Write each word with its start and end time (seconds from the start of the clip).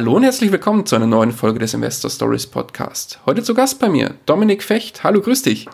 Hallo 0.00 0.16
und 0.16 0.22
herzlich 0.22 0.50
willkommen 0.50 0.86
zu 0.86 0.96
einer 0.96 1.06
neuen 1.06 1.30
Folge 1.30 1.58
des 1.58 1.74
Investor 1.74 2.10
Stories 2.10 2.46
Podcast. 2.46 3.18
Heute 3.26 3.42
zu 3.42 3.52
Gast 3.52 3.78
bei 3.80 3.90
mir 3.90 4.14
Dominik 4.24 4.62
Fecht. 4.62 5.04
Hallo, 5.04 5.20
grüß 5.20 5.42
dich. 5.42 5.68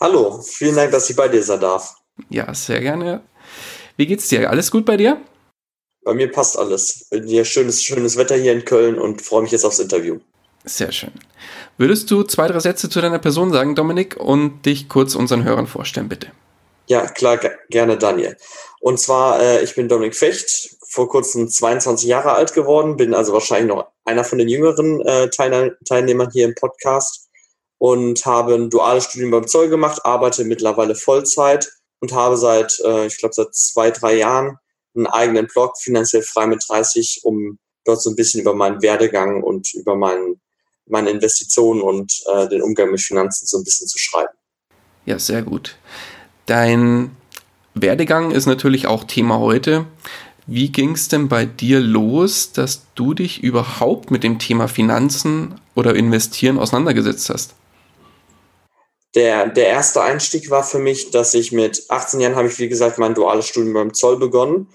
Hallo, 0.00 0.40
vielen 0.40 0.76
Dank, 0.76 0.92
dass 0.92 1.10
ich 1.10 1.16
bei 1.16 1.28
dir 1.28 1.42
sein 1.42 1.60
darf. 1.60 1.94
Ja, 2.30 2.54
sehr 2.54 2.80
gerne. 2.80 3.20
Wie 3.98 4.06
geht's 4.06 4.28
dir? 4.28 4.48
Alles 4.48 4.70
gut 4.70 4.86
bei 4.86 4.96
dir? 4.96 5.20
Bei 6.02 6.14
mir 6.14 6.32
passt 6.32 6.58
alles. 6.58 7.06
Hier 7.10 7.44
schönes, 7.44 7.82
schönes 7.82 8.16
Wetter 8.16 8.34
hier 8.34 8.54
in 8.54 8.64
Köln 8.64 8.98
und 8.98 9.20
freue 9.20 9.42
mich 9.42 9.52
jetzt 9.52 9.66
aufs 9.66 9.78
Interview. 9.78 10.20
Sehr 10.64 10.90
schön. 10.90 11.12
Würdest 11.76 12.10
du 12.10 12.22
zwei, 12.22 12.48
drei 12.48 12.60
Sätze 12.60 12.88
zu 12.88 13.02
deiner 13.02 13.18
Person 13.18 13.52
sagen, 13.52 13.74
Dominik, 13.74 14.16
und 14.16 14.64
dich 14.64 14.88
kurz 14.88 15.14
unseren 15.14 15.44
Hörern 15.44 15.66
vorstellen, 15.66 16.08
bitte? 16.08 16.28
Ja, 16.86 17.06
klar, 17.08 17.38
gerne, 17.68 17.98
Daniel. 17.98 18.38
Und 18.80 18.98
zwar, 18.98 19.38
äh, 19.38 19.62
ich 19.62 19.74
bin 19.74 19.86
Dominik 19.86 20.16
Fecht, 20.16 20.79
vor 20.90 21.08
kurzem 21.08 21.48
22 21.48 22.08
Jahre 22.08 22.32
alt 22.32 22.52
geworden, 22.52 22.96
bin 22.96 23.14
also 23.14 23.32
wahrscheinlich 23.32 23.68
noch 23.72 23.86
einer 24.04 24.24
von 24.24 24.38
den 24.38 24.48
jüngeren 24.48 25.00
äh, 25.02 25.30
Teilnehmern 25.30 26.30
hier 26.32 26.46
im 26.46 26.54
Podcast 26.56 27.28
und 27.78 28.26
habe 28.26 28.54
ein 28.54 28.70
duales 28.70 29.04
Studium 29.04 29.30
beim 29.30 29.46
Zoll 29.46 29.68
gemacht, 29.68 30.04
arbeite 30.04 30.44
mittlerweile 30.44 30.96
Vollzeit 30.96 31.70
und 32.00 32.12
habe 32.12 32.36
seit, 32.36 32.80
äh, 32.84 33.06
ich 33.06 33.18
glaube, 33.18 33.34
seit 33.34 33.54
zwei, 33.54 33.92
drei 33.92 34.16
Jahren 34.16 34.58
einen 34.96 35.06
eigenen 35.06 35.46
Blog, 35.46 35.78
finanziell 35.78 36.22
frei 36.22 36.48
mit 36.48 36.64
30, 36.68 37.20
um 37.22 37.58
dort 37.84 38.02
so 38.02 38.10
ein 38.10 38.16
bisschen 38.16 38.40
über 38.40 38.54
meinen 38.54 38.82
Werdegang 38.82 39.44
und 39.44 39.72
über 39.74 39.94
meinen, 39.94 40.40
meine 40.86 41.10
Investitionen 41.10 41.82
und 41.82 42.12
äh, 42.34 42.48
den 42.48 42.62
Umgang 42.62 42.90
mit 42.90 43.00
Finanzen 43.00 43.46
so 43.46 43.58
ein 43.58 43.64
bisschen 43.64 43.86
zu 43.86 43.98
schreiben. 43.98 44.32
Ja, 45.06 45.20
sehr 45.20 45.42
gut. 45.42 45.76
Dein 46.46 47.16
Werdegang 47.74 48.32
ist 48.32 48.46
natürlich 48.46 48.88
auch 48.88 49.04
Thema 49.04 49.38
heute. 49.38 49.86
Wie 50.52 50.72
ging 50.72 50.96
es 50.96 51.06
denn 51.06 51.28
bei 51.28 51.44
dir 51.44 51.78
los, 51.78 52.50
dass 52.50 52.82
du 52.96 53.14
dich 53.14 53.40
überhaupt 53.40 54.10
mit 54.10 54.24
dem 54.24 54.40
Thema 54.40 54.66
Finanzen 54.66 55.60
oder 55.76 55.94
Investieren 55.94 56.58
auseinandergesetzt 56.58 57.30
hast? 57.30 57.54
Der, 59.14 59.46
der 59.46 59.68
erste 59.68 60.02
Einstieg 60.02 60.50
war 60.50 60.64
für 60.64 60.80
mich, 60.80 61.12
dass 61.12 61.34
ich 61.34 61.52
mit 61.52 61.84
18 61.88 62.18
Jahren 62.18 62.34
habe 62.34 62.48
ich, 62.48 62.58
wie 62.58 62.68
gesagt, 62.68 62.98
mein 62.98 63.14
duales 63.14 63.46
Studium 63.46 63.74
beim 63.74 63.94
Zoll 63.94 64.18
begonnen. 64.18 64.66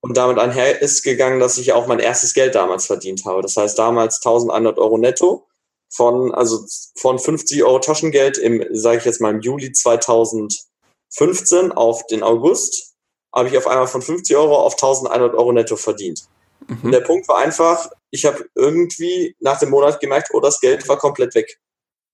Und 0.00 0.16
damit 0.16 0.38
einher 0.38 0.80
ist 0.80 1.02
gegangen, 1.02 1.40
dass 1.40 1.58
ich 1.58 1.72
auch 1.72 1.88
mein 1.88 1.98
erstes 1.98 2.32
Geld 2.32 2.54
damals 2.54 2.86
verdient 2.86 3.24
habe. 3.24 3.42
Das 3.42 3.56
heißt 3.56 3.76
damals 3.76 4.24
1100 4.24 4.78
Euro 4.78 4.98
netto 4.98 5.48
von, 5.90 6.32
also 6.32 6.64
von 6.94 7.18
50 7.18 7.64
Euro 7.64 7.80
Taschengeld 7.80 8.38
im, 8.38 8.64
sage 8.70 8.98
ich 8.98 9.04
jetzt 9.04 9.20
mal, 9.20 9.34
im 9.34 9.40
Juli 9.40 9.72
2015 9.72 11.72
auf 11.72 12.06
den 12.06 12.22
August 12.22 12.93
habe 13.34 13.48
ich 13.48 13.58
auf 13.58 13.66
einmal 13.66 13.86
von 13.86 14.02
50 14.02 14.36
Euro 14.36 14.56
auf 14.56 14.74
1100 14.74 15.34
Euro 15.34 15.52
netto 15.52 15.76
verdient. 15.76 16.28
Mhm. 16.66 16.92
der 16.92 17.00
Punkt 17.00 17.28
war 17.28 17.38
einfach, 17.38 17.90
ich 18.10 18.24
habe 18.24 18.46
irgendwie 18.54 19.36
nach 19.40 19.58
dem 19.58 19.70
Monat 19.70 20.00
gemerkt, 20.00 20.30
oh, 20.32 20.40
das 20.40 20.60
Geld 20.60 20.86
war 20.88 20.98
komplett 20.98 21.34
weg. 21.34 21.58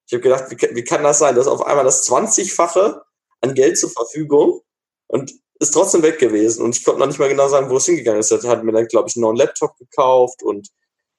Ich 0.06 0.14
habe 0.14 0.22
gedacht, 0.22 0.50
wie, 0.50 0.74
wie 0.74 0.84
kann 0.84 1.04
das 1.04 1.18
sein? 1.20 1.34
dass 1.34 1.46
auf 1.46 1.64
einmal 1.64 1.84
das 1.84 2.08
20-fache 2.08 3.00
an 3.42 3.54
Geld 3.54 3.78
zur 3.78 3.90
Verfügung 3.90 4.60
und 5.06 5.32
ist 5.60 5.72
trotzdem 5.72 6.02
weg 6.02 6.18
gewesen. 6.18 6.64
Und 6.64 6.76
ich 6.76 6.84
konnte 6.84 7.00
noch 7.00 7.06
nicht 7.06 7.18
mal 7.18 7.28
genau 7.28 7.48
sagen, 7.48 7.70
wo 7.70 7.76
es 7.76 7.86
hingegangen 7.86 8.20
ist. 8.20 8.32
Er 8.32 8.42
hat 8.48 8.64
mir 8.64 8.72
dann, 8.72 8.86
glaube 8.86 9.08
ich, 9.08 9.16
einen 9.16 9.22
neuen 9.22 9.36
Laptop 9.36 9.76
gekauft 9.76 10.42
und 10.42 10.68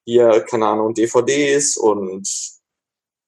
hier, 0.04 0.42
keine 0.42 0.66
Ahnung, 0.68 0.94
DVDs 0.94 1.78
und 1.78 2.28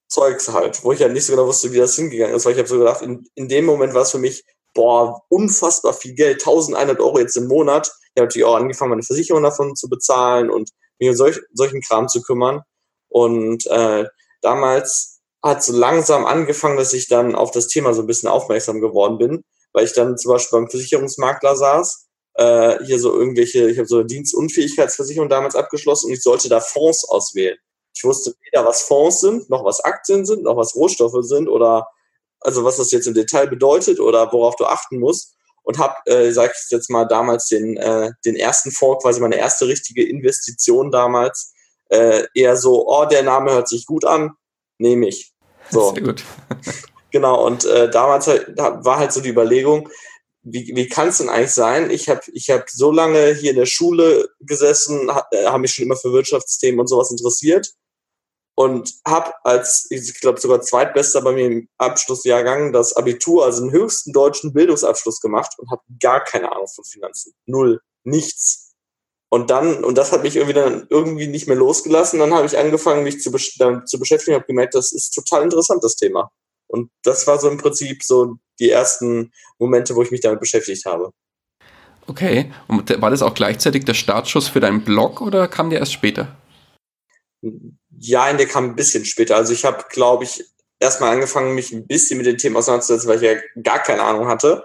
Zeugs 0.09 0.49
halt, 0.49 0.83
wo 0.83 0.91
ich 0.91 1.01
halt 1.01 1.13
nicht 1.13 1.25
so 1.25 1.33
genau 1.33 1.47
wusste, 1.47 1.71
wie 1.71 1.77
das 1.77 1.95
hingegangen 1.95 2.35
ist, 2.35 2.45
weil 2.45 2.53
ich 2.53 2.59
habe 2.59 2.67
so 2.67 2.79
gedacht, 2.79 3.01
in, 3.01 3.27
in 3.35 3.47
dem 3.47 3.65
Moment 3.65 3.93
war 3.93 4.01
es 4.01 4.11
für 4.11 4.19
mich 4.19 4.43
boah, 4.73 5.21
unfassbar 5.29 5.93
viel 5.93 6.13
Geld, 6.13 6.41
1100 6.41 6.99
Euro 6.99 7.19
jetzt 7.19 7.37
im 7.37 7.47
Monat. 7.47 7.87
Ich 7.87 8.19
habe 8.19 8.27
natürlich 8.27 8.45
auch 8.45 8.55
angefangen, 8.55 8.91
meine 8.91 9.03
Versicherung 9.03 9.43
davon 9.43 9.75
zu 9.75 9.89
bezahlen 9.89 10.49
und 10.49 10.69
mich 10.99 11.09
um 11.09 11.15
solch, 11.15 11.39
solchen 11.53 11.81
Kram 11.81 12.07
zu 12.07 12.21
kümmern. 12.21 12.61
Und 13.09 13.65
äh, 13.67 14.05
damals 14.41 15.21
hat 15.43 15.63
so 15.63 15.73
langsam 15.73 16.25
angefangen, 16.25 16.77
dass 16.77 16.93
ich 16.93 17.07
dann 17.07 17.35
auf 17.35 17.51
das 17.51 17.67
Thema 17.67 17.93
so 17.93 18.01
ein 18.01 18.07
bisschen 18.07 18.29
aufmerksam 18.29 18.81
geworden 18.81 19.17
bin, 19.17 19.43
weil 19.73 19.85
ich 19.85 19.93
dann 19.93 20.17
zum 20.17 20.31
Beispiel 20.31 20.59
beim 20.59 20.69
Versicherungsmakler 20.69 21.55
saß, 21.55 22.07
äh, 22.35 22.83
hier 22.85 22.99
so 22.99 23.13
irgendwelche, 23.13 23.69
ich 23.69 23.77
habe 23.77 23.87
so 23.87 23.97
eine 23.97 24.05
Dienstunfähigkeitsversicherung 24.05 25.29
damals 25.29 25.55
abgeschlossen 25.55 26.07
und 26.07 26.13
ich 26.13 26.23
sollte 26.23 26.49
da 26.49 26.59
Fonds 26.59 27.07
auswählen. 27.07 27.57
Ich 27.95 28.03
wusste 28.03 28.33
weder, 28.41 28.65
was 28.65 28.83
Fonds 28.83 29.19
sind, 29.19 29.49
noch 29.49 29.63
was 29.65 29.81
Aktien 29.81 30.25
sind, 30.25 30.43
noch 30.43 30.57
was 30.57 30.75
Rohstoffe 30.75 31.23
sind 31.23 31.47
oder 31.47 31.87
also 32.43 32.63
was 32.63 32.77
das 32.77 32.91
jetzt 32.91 33.07
im 33.07 33.13
Detail 33.13 33.47
bedeutet 33.47 33.99
oder 33.99 34.31
worauf 34.31 34.55
du 34.55 34.65
achten 34.65 34.99
musst. 34.99 35.35
Und 35.65 35.77
habe, 35.77 35.95
äh, 36.07 36.31
sag 36.31 36.51
ich 36.51 36.71
jetzt 36.71 36.89
mal, 36.89 37.05
damals 37.05 37.47
den, 37.47 37.77
äh, 37.77 38.11
den 38.25 38.35
ersten 38.35 38.69
Fonds, 38.71 39.01
quasi 39.01 39.21
meine 39.21 39.37
erste 39.37 39.65
richtige 39.65 40.05
Investition 40.05 40.91
damals, 40.91 41.53
äh, 41.87 42.25
eher 42.35 42.57
so, 42.57 42.85
oh, 42.85 43.05
der 43.05 43.23
Name 43.23 43.51
hört 43.51 43.69
sich 43.69 43.85
gut 43.85 44.03
an, 44.03 44.31
nehme 44.77 45.07
ich. 45.07 45.31
So. 45.71 45.93
Sehr 45.93 46.03
gut. 46.03 46.23
genau, 47.11 47.45
und 47.45 47.63
äh, 47.63 47.89
damals 47.89 48.27
halt, 48.27 48.57
war 48.57 48.97
halt 48.97 49.13
so 49.13 49.21
die 49.21 49.29
Überlegung, 49.29 49.89
wie, 50.41 50.69
wie 50.75 50.89
kann 50.89 51.07
es 51.07 51.19
denn 51.19 51.29
eigentlich 51.29 51.53
sein? 51.53 51.89
Ich 51.89 52.09
habe 52.09 52.19
ich 52.33 52.49
hab 52.49 52.69
so 52.69 52.91
lange 52.91 53.33
hier 53.33 53.51
in 53.51 53.57
der 53.57 53.65
Schule 53.65 54.27
gesessen, 54.41 55.09
äh, 55.31 55.45
habe 55.45 55.59
mich 55.59 55.73
schon 55.73 55.85
immer 55.85 55.95
für 55.95 56.11
Wirtschaftsthemen 56.11 56.81
und 56.81 56.87
sowas 56.87 57.09
interessiert 57.09 57.73
und 58.55 58.93
habe 59.07 59.33
als, 59.43 59.87
ich 59.89 60.19
glaube 60.19 60.39
sogar 60.39 60.61
zweitbester 60.61 61.21
bei 61.21 61.31
mir 61.31 61.45
im 61.47 61.69
Abschlussjahrgang 61.77 62.71
das 62.71 62.95
Abitur, 62.95 63.45
also 63.45 63.61
den 63.61 63.71
höchsten 63.71 64.13
deutschen 64.13 64.53
Bildungsabschluss 64.53 65.21
gemacht 65.21 65.53
und 65.57 65.71
habe 65.71 65.81
gar 65.99 66.23
keine 66.23 66.51
Ahnung 66.51 66.67
von 66.67 66.83
Finanzen. 66.85 67.33
Null. 67.45 67.81
Nichts. 68.03 68.73
Und 69.29 69.49
dann, 69.49 69.83
und 69.83 69.97
das 69.97 70.11
hat 70.11 70.21
mich 70.21 70.35
irgendwie 70.35 70.53
dann 70.53 70.85
irgendwie 70.91 71.25
nicht 71.25 71.47
mehr 71.47 71.57
losgelassen. 71.57 72.19
Dann 72.19 72.33
habe 72.33 72.45
ich 72.45 72.57
angefangen, 72.57 73.03
mich 73.03 73.21
zu, 73.21 73.31
besch 73.31 73.57
zu 73.85 73.99
beschäftigen, 73.99 74.35
habe 74.35 74.45
gemerkt, 74.45 74.75
das 74.75 74.91
ist 74.91 75.11
total 75.11 75.41
interessant, 75.41 75.83
das 75.83 75.95
Thema. 75.95 76.31
Und 76.67 76.91
das 77.03 77.25
war 77.25 77.39
so 77.39 77.49
im 77.49 77.57
Prinzip 77.57 78.03
so 78.03 78.35
die 78.59 78.69
ersten 78.69 79.31
Momente, 79.57 79.95
wo 79.95 80.03
ich 80.03 80.11
mich 80.11 80.21
damit 80.21 80.39
beschäftigt 80.39 80.85
habe. 80.85 81.11
Okay. 82.05 82.51
Und 82.67 83.01
war 83.01 83.09
das 83.09 83.23
auch 83.23 83.33
gleichzeitig 83.33 83.85
der 83.85 83.95
Startschuss 83.95 84.49
für 84.49 84.59
deinen 84.59 84.83
Blog 84.83 85.21
oder 85.21 85.47
kam 85.47 85.71
der 85.71 85.79
erst 85.79 85.93
später? 85.93 86.35
Ja, 87.99 88.31
der 88.33 88.47
kam 88.47 88.65
ein 88.65 88.75
bisschen 88.75 89.05
später. 89.05 89.35
Also 89.35 89.53
ich 89.53 89.65
habe, 89.65 89.85
glaube 89.89 90.23
ich, 90.23 90.43
erstmal 90.79 91.13
angefangen, 91.13 91.55
mich 91.55 91.71
ein 91.71 91.87
bisschen 91.87 92.17
mit 92.17 92.25
den 92.25 92.37
Themen 92.37 92.57
auseinanderzusetzen, 92.57 93.09
weil 93.09 93.17
ich 93.17 93.23
ja 93.23 93.61
gar 93.61 93.79
keine 93.79 94.03
Ahnung 94.03 94.27
hatte. 94.27 94.63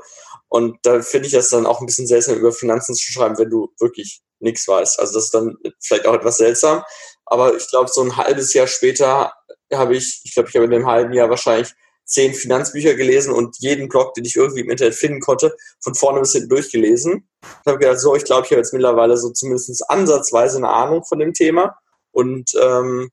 Und 0.49 0.79
da 0.83 1.03
finde 1.03 1.27
ich 1.27 1.33
das 1.33 1.51
dann 1.51 1.67
auch 1.67 1.81
ein 1.81 1.87
bisschen 1.87 2.07
seltsam, 2.07 2.37
über 2.37 2.53
Finanzen 2.53 2.95
zu 2.95 3.13
schreiben, 3.13 3.39
wenn 3.39 3.51
du 3.51 3.69
wirklich 3.79 4.23
nichts 4.41 4.67
weißt. 4.67 4.99
Also 4.99 5.15
das 5.15 5.27
ist 5.27 5.35
dann 5.35 5.57
vielleicht 5.81 6.07
auch 6.07 6.15
etwas 6.15 6.39
seltsam. 6.39 6.83
Aber 7.27 7.57
ich 7.57 7.69
glaube, 7.69 7.91
so 7.93 8.03
ein 8.03 8.17
halbes 8.17 8.55
Jahr 8.55 8.67
später 8.67 9.33
habe 9.73 9.97
ich, 9.97 10.23
ich 10.25 10.35
glaube, 10.35 10.49
ich 10.49 10.55
habe 10.55 10.65
in 10.65 10.71
dem 10.71 10.87
halben 10.87 11.13
Jahr 11.13 11.29
wahrscheinlich 11.29 11.75
zehn 12.05 12.33
Finanzbücher 12.33 12.95
gelesen 12.95 13.35
und 13.35 13.57
jeden 13.59 13.89
Blog, 13.89 14.15
den 14.15 14.25
ich 14.25 14.35
irgendwie 14.35 14.61
im 14.61 14.71
Internet 14.71 14.95
finden 14.95 15.21
konnte, 15.21 15.55
von 15.81 15.95
vorne 15.95 16.21
bis 16.21 16.33
hinten 16.33 16.49
durchgelesen. 16.49 17.29
Ich 17.43 17.67
habe 17.67 17.79
gedacht, 17.79 18.01
so, 18.01 18.17
ich 18.17 18.25
glaube, 18.25 18.47
ich 18.47 18.51
habe 18.51 18.61
jetzt 18.61 18.73
mittlerweile 18.73 19.19
so 19.19 19.31
zumindest 19.31 19.91
ansatzweise 19.91 20.57
eine 20.57 20.71
Ahnung 20.71 21.05
von 21.05 21.19
dem 21.19 21.35
Thema. 21.35 21.77
Und 22.13 22.51
ähm, 22.61 23.11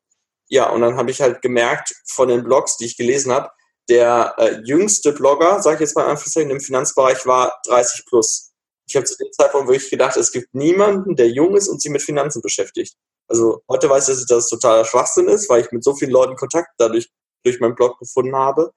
ja, 0.47 0.69
und 0.69 0.81
dann 0.81 0.97
habe 0.97 1.12
ich 1.12 1.21
halt 1.21 1.42
gemerkt 1.42 1.94
von 2.07 2.27
den 2.27 2.44
Blogs, 2.44 2.77
die 2.77 2.86
ich 2.86 2.97
gelesen 2.97 3.31
habe, 3.31 3.50
der 3.89 4.33
äh, 4.38 4.62
jüngste 4.63 5.12
Blogger, 5.12 5.62
sage 5.62 5.75
ich 5.75 5.81
jetzt 5.81 5.95
mal 5.95 6.03
Anführungszeichen, 6.03 6.51
im 6.51 6.59
Finanzbereich 6.59 7.25
war 7.25 7.59
30 7.68 8.06
plus. 8.07 8.51
Ich 8.88 8.95
habe 8.95 9.06
zu 9.06 9.15
dem 9.18 9.31
Zeitpunkt 9.31 9.68
wirklich 9.68 9.89
gedacht, 9.89 10.18
es 10.18 10.31
gibt 10.31 10.53
niemanden, 10.53 11.15
der 11.15 11.30
jung 11.30 11.56
ist 11.56 11.68
und 11.68 11.81
sich 11.81 11.92
mit 11.92 12.01
Finanzen 12.01 12.42
beschäftigt. 12.42 12.95
Also 13.27 13.63
heute 13.68 13.89
weiß 13.89 14.09
ich, 14.09 14.15
dass 14.15 14.27
das 14.27 14.50
totaler 14.50 14.86
Schwachsinn 14.86 15.27
ist, 15.27 15.50
weil 15.50 15.62
ich 15.62 15.71
mit 15.71 15.83
so 15.83 15.95
vielen 15.95 16.12
Leuten 16.12 16.36
Kontakt 16.36 16.69
dadurch 16.77 17.09
durch 17.44 17.59
meinen 17.59 17.75
Blog 17.75 17.98
gefunden 18.00 18.36
habe. 18.36 18.71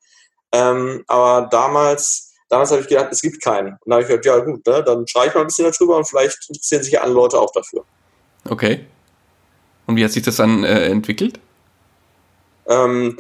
Ähm, 0.53 1.05
aber 1.07 1.49
damals, 1.49 2.35
damals 2.49 2.71
habe 2.71 2.81
ich 2.81 2.89
gedacht, 2.89 3.09
es 3.11 3.21
gibt 3.21 3.43
keinen. 3.43 3.73
Und 3.73 3.91
da 3.91 3.97
habe 3.97 4.03
ich 4.03 4.09
gedacht, 4.09 4.25
ja 4.25 4.39
gut, 4.39 4.67
ne, 4.67 4.83
dann 4.83 5.07
schreibe 5.07 5.29
ich 5.29 5.35
mal 5.35 5.41
ein 5.43 5.47
bisschen 5.47 5.71
darüber 5.71 5.97
und 5.97 6.09
vielleicht 6.09 6.39
interessieren 6.49 6.83
sich 6.83 6.93
ja 6.93 7.03
alle 7.03 7.13
Leute 7.13 7.39
auch 7.39 7.53
dafür. 7.53 7.85
Okay. 8.49 8.87
Und 9.89 9.97
wie 9.97 10.05
hat 10.05 10.13
sich 10.13 10.23
das 10.23 10.37
dann 10.37 10.65
äh, 10.65 10.85
entwickelt? 10.87 11.41
Ähm, 12.69 13.19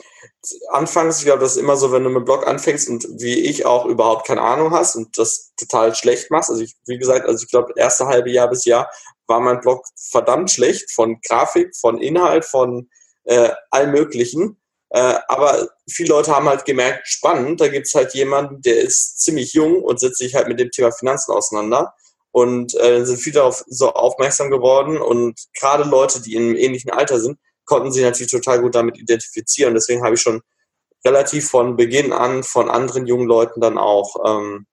anfangs, 0.70 1.18
ich 1.18 1.24
glaube, 1.24 1.40
das 1.40 1.52
ist 1.52 1.62
immer 1.62 1.76
so, 1.76 1.92
wenn 1.92 2.04
du 2.04 2.10
mit 2.10 2.26
Blog 2.26 2.46
anfängst 2.46 2.90
und 2.90 3.06
wie 3.18 3.40
ich 3.40 3.64
auch 3.64 3.86
überhaupt 3.86 4.26
keine 4.26 4.42
Ahnung 4.42 4.70
hast 4.72 4.94
und 4.94 5.16
das 5.16 5.54
total 5.56 5.94
schlecht 5.94 6.30
machst. 6.30 6.50
Also 6.50 6.62
ich, 6.62 6.76
wie 6.86 6.98
gesagt, 6.98 7.26
also 7.26 7.42
ich 7.42 7.50
glaube, 7.50 7.72
erste 7.74 8.06
halbe 8.06 8.30
Jahr 8.30 8.50
bis 8.50 8.66
Jahr 8.66 8.90
war 9.26 9.40
mein 9.40 9.60
Blog 9.60 9.86
verdammt 9.96 10.50
schlecht 10.50 10.92
von 10.92 11.18
Grafik, 11.26 11.74
von 11.74 12.02
Inhalt, 12.02 12.44
von 12.44 12.90
äh, 13.24 13.48
allem 13.70 13.92
Möglichen. 13.92 14.60
Äh, 14.90 15.14
aber 15.26 15.70
viele 15.90 16.10
Leute 16.10 16.36
haben 16.36 16.50
halt 16.50 16.66
gemerkt, 16.66 17.08
spannend, 17.08 17.62
da 17.62 17.68
gibt's 17.68 17.94
halt 17.94 18.12
jemanden, 18.12 18.60
der 18.60 18.78
ist 18.80 19.20
ziemlich 19.20 19.54
jung 19.54 19.82
und 19.82 20.00
setzt 20.00 20.18
sich 20.18 20.34
halt 20.34 20.48
mit 20.48 20.60
dem 20.60 20.70
Thema 20.70 20.92
Finanzen 20.92 21.32
auseinander. 21.32 21.94
Und 22.30 22.74
äh, 22.80 23.04
sind 23.04 23.18
viele 23.18 23.36
darauf 23.36 23.64
so 23.66 23.92
aufmerksam 23.92 24.50
geworden. 24.50 24.98
Und 24.98 25.40
gerade 25.58 25.84
Leute, 25.84 26.20
die 26.22 26.34
im 26.34 26.54
ähnlichen 26.54 26.90
Alter 26.90 27.18
sind, 27.20 27.38
konnten 27.64 27.92
sich 27.92 28.02
natürlich 28.02 28.30
total 28.32 28.60
gut 28.60 28.74
damit 28.74 28.98
identifizieren. 28.98 29.74
Deswegen 29.74 30.02
habe 30.04 30.14
ich 30.14 30.20
schon 30.20 30.42
relativ 31.04 31.48
von 31.48 31.76
Beginn 31.76 32.12
an 32.12 32.42
von 32.42 32.68
anderen 32.68 33.06
jungen 33.06 33.26
Leuten 33.26 33.60
dann 33.60 33.78
auch 33.78 34.16
ähm, 34.26 34.66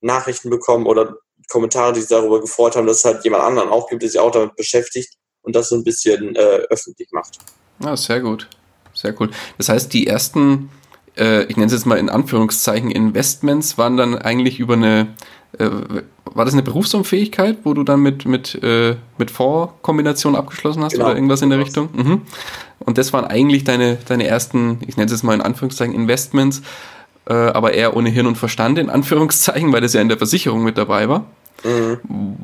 Nachrichten 0.00 0.50
bekommen 0.50 0.86
oder 0.86 1.16
Kommentare, 1.48 1.92
die 1.92 2.00
sich 2.00 2.08
darüber 2.08 2.40
gefreut 2.40 2.76
haben, 2.76 2.86
dass 2.86 2.98
es 2.98 3.04
halt 3.04 3.24
jemand 3.24 3.42
anderen 3.42 3.70
auch 3.70 3.88
gibt, 3.88 4.02
der 4.02 4.10
sich 4.10 4.20
auch 4.20 4.30
damit 4.30 4.56
beschäftigt 4.56 5.14
und 5.42 5.56
das 5.56 5.68
so 5.68 5.76
ein 5.76 5.84
bisschen 5.84 6.36
äh, 6.36 6.62
öffentlich 6.70 7.08
macht. 7.12 7.38
Ja, 7.82 7.96
sehr 7.96 8.20
gut. 8.20 8.48
Sehr 8.94 9.18
cool. 9.20 9.30
Das 9.56 9.68
heißt, 9.68 9.92
die 9.92 10.06
ersten, 10.06 10.70
äh, 11.16 11.44
ich 11.44 11.56
nenne 11.56 11.66
es 11.66 11.72
jetzt 11.72 11.86
mal 11.86 11.98
in 11.98 12.10
Anführungszeichen, 12.10 12.90
Investments 12.90 13.78
waren 13.78 13.96
dann 13.96 14.16
eigentlich 14.16 14.58
über 14.58 14.74
eine, 14.74 15.14
äh, 15.58 15.70
war 16.34 16.44
das 16.44 16.54
eine 16.54 16.62
Berufsunfähigkeit, 16.62 17.58
wo 17.64 17.74
du 17.74 17.82
dann 17.82 18.00
mit, 18.00 18.24
mit, 18.24 18.54
äh, 18.62 18.96
mit 19.18 19.30
Vorkombination 19.30 20.36
abgeschlossen 20.36 20.82
hast 20.82 20.92
genau. 20.92 21.06
oder 21.06 21.14
irgendwas 21.14 21.42
in 21.42 21.50
der 21.50 21.58
Richtung? 21.58 21.88
Mhm. 21.92 22.22
Und 22.80 22.98
das 22.98 23.12
waren 23.12 23.24
eigentlich 23.24 23.64
deine, 23.64 23.98
deine 24.06 24.26
ersten, 24.26 24.78
ich 24.86 24.96
nenne 24.96 25.06
es 25.06 25.12
jetzt 25.12 25.22
mal 25.22 25.34
in 25.34 25.40
Anführungszeichen, 25.40 25.94
Investments, 25.94 26.62
äh, 27.26 27.34
aber 27.34 27.74
eher 27.74 27.96
ohne 27.96 28.10
Hirn 28.10 28.26
und 28.26 28.36
Verstand 28.36 28.78
in 28.78 28.90
Anführungszeichen, 28.90 29.72
weil 29.72 29.80
das 29.80 29.92
ja 29.92 30.00
in 30.00 30.08
der 30.08 30.18
Versicherung 30.18 30.64
mit 30.64 30.78
dabei 30.78 31.08
war. 31.08 31.26
Mhm. 31.64 31.98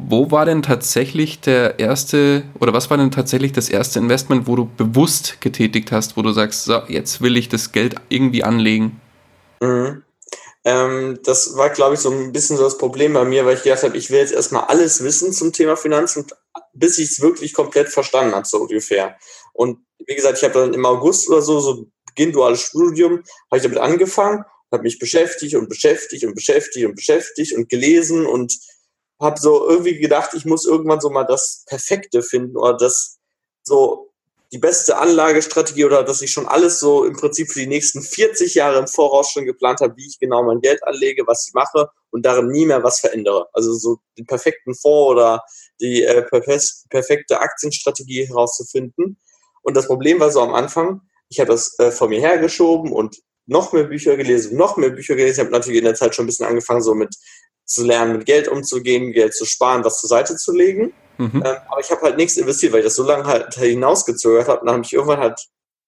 Wo 0.08 0.30
war 0.30 0.44
denn 0.44 0.62
tatsächlich 0.62 1.40
der 1.40 1.78
erste, 1.78 2.42
oder 2.60 2.72
was 2.72 2.90
war 2.90 2.98
denn 2.98 3.10
tatsächlich 3.10 3.52
das 3.52 3.68
erste 3.68 3.98
Investment, 3.98 4.46
wo 4.46 4.56
du 4.56 4.68
bewusst 4.76 5.40
getätigt 5.40 5.92
hast, 5.92 6.16
wo 6.16 6.22
du 6.22 6.32
sagst, 6.32 6.64
so, 6.64 6.80
jetzt 6.88 7.20
will 7.22 7.36
ich 7.36 7.48
das 7.48 7.72
Geld 7.72 7.96
irgendwie 8.08 8.44
anlegen? 8.44 9.00
Mhm. 9.60 10.02
Ähm, 10.66 11.20
das 11.22 11.56
war, 11.56 11.70
glaube 11.70 11.94
ich, 11.94 12.00
so 12.00 12.10
ein 12.10 12.32
bisschen 12.32 12.56
so 12.56 12.64
das 12.64 12.76
Problem 12.76 13.12
bei 13.12 13.24
mir, 13.24 13.46
weil 13.46 13.54
ich 13.56 13.62
gedacht 13.62 13.84
habe, 13.84 13.96
ich 13.96 14.10
will 14.10 14.18
jetzt 14.18 14.32
erstmal 14.32 14.64
alles 14.64 15.00
wissen 15.04 15.32
zum 15.32 15.52
Thema 15.52 15.76
Finanzen, 15.76 16.26
bis 16.74 16.98
ich 16.98 17.12
es 17.12 17.20
wirklich 17.20 17.54
komplett 17.54 17.88
verstanden 17.88 18.34
habe, 18.34 18.48
so 18.48 18.58
ungefähr. 18.58 19.16
Und 19.52 19.78
wie 20.04 20.16
gesagt, 20.16 20.38
ich 20.38 20.44
habe 20.44 20.54
dann 20.54 20.74
im 20.74 20.84
August 20.84 21.28
oder 21.30 21.40
so, 21.40 21.60
so 21.60 21.86
Beginn 22.08 22.32
duales 22.32 22.62
Studium, 22.62 23.22
habe 23.48 23.58
ich 23.58 23.62
damit 23.62 23.78
angefangen, 23.78 24.44
habe 24.72 24.82
mich 24.82 24.98
beschäftigt 24.98 25.54
und 25.54 25.68
beschäftigt 25.68 26.24
und 26.24 26.34
beschäftigt 26.34 26.84
und 26.84 26.96
beschäftigt 26.96 27.54
und 27.54 27.68
gelesen 27.68 28.26
und 28.26 28.52
habe 29.20 29.38
so 29.38 29.68
irgendwie 29.68 29.98
gedacht, 29.98 30.30
ich 30.34 30.46
muss 30.46 30.66
irgendwann 30.66 31.00
so 31.00 31.10
mal 31.10 31.24
das 31.24 31.64
Perfekte 31.68 32.24
finden 32.24 32.56
oder 32.56 32.76
das 32.76 33.18
so 33.62 34.05
die 34.56 34.60
beste 34.60 34.96
Anlagestrategie 34.96 35.84
oder 35.84 36.02
dass 36.02 36.22
ich 36.22 36.30
schon 36.30 36.48
alles 36.48 36.80
so 36.80 37.04
im 37.04 37.12
Prinzip 37.12 37.52
für 37.52 37.60
die 37.60 37.66
nächsten 37.66 38.00
40 38.00 38.54
Jahre 38.54 38.78
im 38.78 38.88
Voraus 38.88 39.30
schon 39.30 39.44
geplant 39.44 39.80
habe, 39.80 39.94
wie 39.98 40.06
ich 40.06 40.18
genau 40.18 40.42
mein 40.44 40.62
Geld 40.62 40.82
anlege, 40.82 41.26
was 41.26 41.46
ich 41.46 41.52
mache 41.52 41.90
und 42.10 42.24
darin 42.24 42.48
nie 42.48 42.64
mehr 42.64 42.82
was 42.82 43.00
verändere. 43.00 43.48
Also 43.52 43.74
so 43.74 43.98
den 44.16 44.24
perfekten 44.24 44.74
Fonds 44.74 45.10
oder 45.10 45.42
die 45.78 46.04
äh, 46.04 46.22
perfekte 46.88 47.38
Aktienstrategie 47.38 48.26
herauszufinden. 48.26 49.18
Und 49.60 49.76
das 49.76 49.86
Problem 49.86 50.20
war 50.20 50.32
so 50.32 50.40
am 50.40 50.54
Anfang, 50.54 51.02
ich 51.28 51.38
habe 51.38 51.50
das 51.50 51.78
äh, 51.78 51.90
vor 51.90 52.08
mir 52.08 52.20
hergeschoben 52.20 52.92
und 52.92 53.18
noch 53.44 53.74
mehr 53.74 53.84
Bücher 53.84 54.16
gelesen, 54.16 54.56
noch 54.56 54.78
mehr 54.78 54.90
Bücher 54.90 55.16
gelesen. 55.16 55.34
Ich 55.34 55.40
habe 55.40 55.50
natürlich 55.50 55.80
in 55.80 55.84
der 55.84 55.94
Zeit 55.94 56.14
schon 56.14 56.24
ein 56.24 56.28
bisschen 56.28 56.46
angefangen, 56.46 56.80
so 56.80 56.94
mit 56.94 57.14
zu 57.66 57.84
lernen, 57.84 58.16
mit 58.16 58.24
Geld 58.24 58.48
umzugehen, 58.48 59.12
Geld 59.12 59.34
zu 59.34 59.44
sparen, 59.44 59.84
was 59.84 60.00
zur 60.00 60.08
Seite 60.08 60.34
zu 60.36 60.52
legen. 60.52 60.94
Mhm. 61.18 61.42
Ähm, 61.44 61.56
aber 61.68 61.80
ich 61.80 61.90
habe 61.90 62.02
halt 62.02 62.16
nichts 62.16 62.36
investiert, 62.36 62.72
weil 62.72 62.80
ich 62.80 62.86
das 62.86 62.96
so 62.96 63.02
lange 63.02 63.24
halt 63.24 63.54
hinausgezögert 63.54 64.48
habe. 64.48 64.60
Und 64.60 64.66
dann 64.66 64.76
habe 64.76 64.84
ich 64.84 64.92
irgendwann 64.92 65.20
halt 65.20 65.40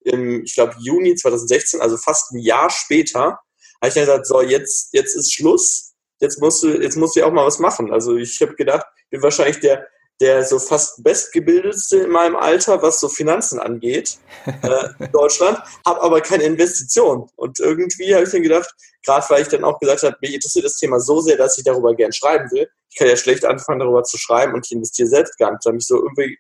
im, 0.05 0.43
ich 0.45 0.55
glaube, 0.55 0.75
Juni 0.79 1.15
2016, 1.15 1.81
also 1.81 1.97
fast 1.97 2.33
ein 2.33 2.39
Jahr 2.39 2.71
später, 2.71 3.39
habe 3.81 3.89
ich 3.89 3.95
dann 3.95 4.05
gesagt, 4.05 4.27
so, 4.27 4.41
jetzt, 4.41 4.91
jetzt 4.93 5.15
ist 5.15 5.33
Schluss. 5.33 5.95
Jetzt 6.21 6.41
musst 6.41 6.63
du, 6.63 6.81
jetzt 6.81 6.97
musst 6.97 7.15
du 7.15 7.21
ja 7.21 7.27
auch 7.27 7.33
mal 7.33 7.47
was 7.47 7.59
machen. 7.59 7.93
Also 7.93 8.17
ich 8.17 8.41
habe 8.41 8.55
gedacht, 8.55 8.87
ich 9.05 9.11
bin 9.11 9.23
wahrscheinlich 9.23 9.61
der, 9.61 9.87
der 10.21 10.45
so 10.45 10.59
fast 10.59 11.03
bestgebildetste 11.05 11.99
in 11.99 12.11
meinem 12.11 12.35
Alter, 12.35 12.83
was 12.83 12.99
so 12.99 13.09
Finanzen 13.09 13.61
angeht, 13.61 14.19
äh, 14.47 14.89
in 14.99 15.13
Deutschland, 15.13 15.59
habe 15.87 16.03
aber 16.03 16.21
keine 16.21 16.45
Investition. 16.45 17.31
Und 17.37 17.61
irgendwie 17.61 18.15
habe 18.15 18.25
ich 18.25 18.31
dann 18.31 18.43
gedacht, 18.43 18.69
gerade 19.05 19.25
weil 19.29 19.43
ich 19.43 19.49
dann 19.49 19.65
auch 19.65 19.79
gesagt 19.79 20.03
habe, 20.03 20.17
mich 20.21 20.35
interessiert 20.35 20.65
das 20.65 20.77
Thema 20.77 21.01
so 21.01 21.21
sehr, 21.21 21.37
dass 21.37 21.59
ich 21.59 21.65
darüber 21.65 21.95
gern 21.95 22.13
schreiben 22.13 22.51
will. 22.51 22.69
Ich 22.91 22.97
kann 22.97 23.09
ja 23.09 23.17
schlecht 23.17 23.45
anfangen, 23.45 23.81
darüber 23.81 24.03
zu 24.03 24.19
schreiben 24.19 24.55
und 24.55 24.67
ich 24.67 24.73
investiere 24.73 25.09
selbst 25.09 25.39
gar 25.39 25.51
nicht. 25.53 25.65
Da 25.65 25.71
habe 25.71 25.79
ich 25.79 25.87
so 25.87 25.97
irgendwie 25.97 26.39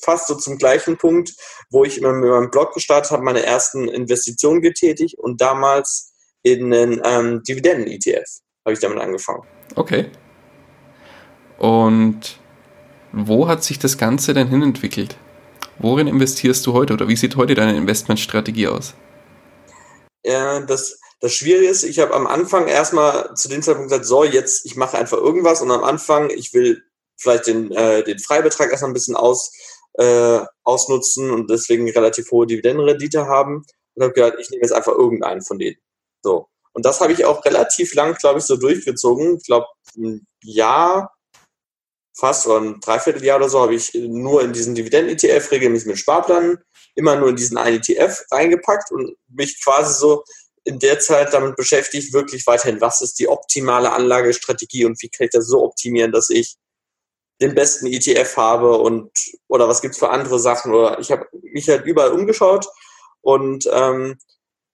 fast 0.00 0.28
so 0.28 0.34
zum 0.34 0.58
gleichen 0.58 0.96
Punkt, 0.96 1.34
wo 1.70 1.84
ich 1.84 1.98
immer 1.98 2.12
mit 2.12 2.30
meinem 2.30 2.50
Blog 2.50 2.74
gestartet 2.74 3.10
habe, 3.10 3.22
meine 3.22 3.42
ersten 3.42 3.88
Investitionen 3.88 4.60
getätigt 4.60 5.18
und 5.18 5.40
damals 5.40 6.12
in 6.42 6.72
einen 6.72 7.00
ähm, 7.04 7.42
Dividenden-ETF 7.42 8.28
habe 8.64 8.74
ich 8.74 8.80
damit 8.80 8.98
angefangen. 8.98 9.42
Okay. 9.74 10.10
Und 11.58 12.38
wo 13.12 13.48
hat 13.48 13.64
sich 13.64 13.78
das 13.78 13.98
Ganze 13.98 14.34
denn 14.34 14.48
hinentwickelt? 14.48 15.16
Worin 15.78 16.06
investierst 16.06 16.66
du 16.66 16.72
heute 16.72 16.92
oder 16.92 17.08
wie 17.08 17.16
sieht 17.16 17.36
heute 17.36 17.54
deine 17.54 17.76
Investmentstrategie 17.76 18.68
aus? 18.68 18.94
Ja, 20.24 20.60
das, 20.60 21.00
das 21.20 21.32
Schwierige 21.32 21.68
ist, 21.68 21.82
ich 21.82 21.98
habe 21.98 22.14
am 22.14 22.26
Anfang 22.26 22.68
erstmal 22.68 23.34
zu 23.34 23.48
dem 23.48 23.62
Zeitpunkt 23.62 23.90
gesagt, 23.90 24.06
so, 24.06 24.24
jetzt, 24.24 24.64
ich 24.64 24.76
mache 24.76 24.96
einfach 24.96 25.18
irgendwas 25.18 25.60
und 25.60 25.70
am 25.70 25.82
Anfang, 25.82 26.30
ich 26.30 26.54
will 26.54 26.82
vielleicht 27.16 27.48
den, 27.48 27.72
äh, 27.72 28.04
den 28.04 28.18
Freibetrag 28.18 28.70
erstmal 28.70 28.90
ein 28.90 28.94
bisschen 28.94 29.16
aus, 29.16 29.52
äh, 29.94 30.40
ausnutzen 30.62 31.30
und 31.30 31.50
deswegen 31.50 31.90
relativ 31.90 32.30
hohe 32.30 32.46
Dividendenrendite 32.46 33.26
haben 33.26 33.64
und 33.94 34.02
habe 34.02 34.12
gesagt, 34.12 34.38
ich 34.40 34.50
nehme 34.50 34.62
jetzt 34.62 34.72
einfach 34.72 34.92
irgendeinen 34.92 35.42
von 35.42 35.58
denen. 35.58 35.76
So. 36.22 36.46
Und 36.72 36.84
das 36.84 37.00
habe 37.00 37.12
ich 37.12 37.24
auch 37.24 37.44
relativ 37.44 37.94
lang, 37.94 38.14
glaube 38.14 38.38
ich, 38.38 38.44
so 38.44 38.56
durchgezogen. 38.56 39.38
Ich 39.38 39.46
glaube, 39.46 39.66
ein 39.96 40.24
Jahr 40.44 41.12
fast 42.16 42.46
oder 42.46 42.60
ein 42.60 42.80
Dreivierteljahr 42.80 43.38
oder 43.38 43.48
so 43.48 43.60
habe 43.60 43.74
ich 43.74 43.94
nur 43.94 44.42
in 44.42 44.52
diesen 44.52 44.76
Dividenden-ETF 44.76 45.50
regelmäßig 45.50 45.88
mit 45.88 45.98
Sparplan 45.98 46.58
immer 46.94 47.16
nur 47.16 47.28
in 47.28 47.36
diesen 47.36 47.56
einen 47.56 47.76
ETF 47.76 48.24
reingepackt 48.30 48.90
und 48.90 49.16
mich 49.28 49.62
quasi 49.62 49.94
so 49.94 50.24
in 50.68 50.78
der 50.78 51.00
Zeit 51.00 51.32
damit 51.32 51.56
beschäftigt, 51.56 52.12
wirklich 52.12 52.46
weiterhin, 52.46 52.82
was 52.82 53.00
ist 53.00 53.18
die 53.18 53.26
optimale 53.26 53.90
Anlagestrategie 53.90 54.84
und 54.84 55.00
wie 55.02 55.08
kann 55.08 55.24
ich 55.24 55.30
das 55.30 55.46
so 55.46 55.64
optimieren, 55.64 56.12
dass 56.12 56.28
ich 56.28 56.56
den 57.40 57.54
besten 57.54 57.86
ETF 57.86 58.36
habe 58.36 58.76
und 58.76 59.10
oder 59.48 59.66
was 59.66 59.80
gibt 59.80 59.94
es 59.94 59.98
für 59.98 60.10
andere 60.10 60.38
Sachen? 60.38 60.74
Oder 60.74 60.98
ich 60.98 61.10
habe 61.10 61.26
mich 61.40 61.68
halt 61.70 61.86
überall 61.86 62.12
umgeschaut 62.12 62.66
und 63.22 63.66
ähm, 63.72 64.18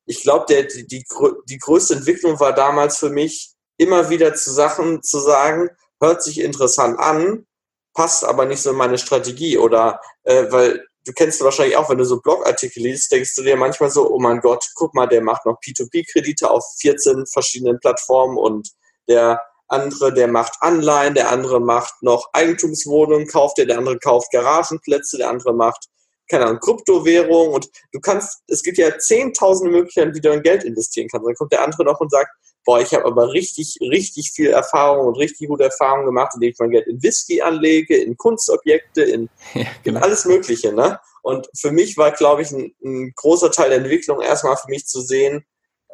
ich 0.06 0.22
glaube, 0.22 0.46
die, 0.48 0.84
die, 0.84 1.04
die 1.48 1.58
größte 1.58 1.94
Entwicklung 1.94 2.40
war 2.40 2.52
damals 2.52 2.98
für 2.98 3.10
mich, 3.10 3.54
immer 3.76 4.10
wieder 4.10 4.34
zu 4.34 4.52
Sachen 4.52 5.02
zu 5.02 5.20
sagen, 5.20 5.68
hört 6.00 6.24
sich 6.24 6.40
interessant 6.40 6.98
an, 6.98 7.46
passt 7.94 8.24
aber 8.24 8.46
nicht 8.46 8.62
so 8.62 8.70
in 8.70 8.76
meine 8.76 8.98
Strategie 8.98 9.58
oder 9.58 10.00
äh, 10.24 10.50
weil 10.50 10.84
du 11.04 11.12
kennst 11.12 11.42
wahrscheinlich 11.42 11.76
auch, 11.76 11.90
wenn 11.90 11.98
du 11.98 12.04
so 12.04 12.20
Blogartikel 12.20 12.82
liest, 12.82 13.12
denkst 13.12 13.34
du 13.34 13.42
dir 13.42 13.56
manchmal 13.56 13.90
so, 13.90 14.10
oh 14.10 14.18
mein 14.18 14.40
Gott, 14.40 14.64
guck 14.74 14.94
mal, 14.94 15.06
der 15.06 15.22
macht 15.22 15.44
noch 15.46 15.58
P2P-Kredite 15.60 16.50
auf 16.50 16.64
14 16.80 17.26
verschiedenen 17.26 17.78
Plattformen 17.78 18.38
und 18.38 18.70
der 19.08 19.40
andere, 19.68 20.12
der 20.12 20.28
macht 20.28 20.56
Anleihen, 20.60 21.14
der 21.14 21.30
andere 21.30 21.60
macht 21.60 21.94
noch 22.02 22.28
Eigentumswohnungen, 22.32 23.26
kauft 23.26 23.58
der, 23.58 23.66
der 23.66 23.78
andere 23.78 23.98
kauft 23.98 24.30
Garagenplätze, 24.32 25.18
der 25.18 25.30
andere 25.30 25.54
macht, 25.54 25.88
keine 26.30 26.46
Ahnung, 26.46 26.60
Kryptowährung 26.60 27.52
und 27.52 27.68
du 27.92 28.00
kannst, 28.00 28.42
es 28.46 28.62
gibt 28.62 28.78
ja 28.78 28.98
zehntausende 28.98 29.70
Möglichkeiten, 29.70 30.14
wie 30.14 30.20
du 30.20 30.30
dein 30.30 30.42
Geld 30.42 30.64
investieren 30.64 31.08
kannst. 31.10 31.26
Dann 31.26 31.34
kommt 31.34 31.52
der 31.52 31.62
andere 31.62 31.84
noch 31.84 32.00
und 32.00 32.10
sagt, 32.10 32.30
boah, 32.64 32.80
ich 32.80 32.94
habe 32.94 33.04
aber 33.04 33.32
richtig, 33.32 33.78
richtig 33.80 34.32
viel 34.32 34.50
Erfahrung 34.50 35.06
und 35.06 35.16
richtig 35.16 35.48
gute 35.48 35.64
Erfahrungen 35.64 36.06
gemacht, 36.06 36.32
indem 36.34 36.50
ich 36.50 36.58
mein 36.58 36.70
Geld 36.70 36.86
in 36.86 37.02
Whisky 37.02 37.42
anlege, 37.42 37.96
in 37.96 38.16
Kunstobjekte, 38.16 39.02
in, 39.02 39.28
ja, 39.54 39.66
genau. 39.82 39.98
in 39.98 40.04
alles 40.04 40.24
Mögliche. 40.24 40.72
Ne? 40.72 40.98
Und 41.22 41.48
für 41.58 41.70
mich 41.70 41.96
war, 41.96 42.10
glaube 42.12 42.42
ich, 42.42 42.50
ein, 42.50 42.74
ein, 42.84 43.12
großer 43.14 43.50
Teil 43.50 43.70
der 43.70 43.78
Entwicklung 43.78 44.20
erstmal 44.20 44.56
für 44.56 44.68
mich 44.68 44.86
zu 44.86 45.00
sehen, 45.00 45.44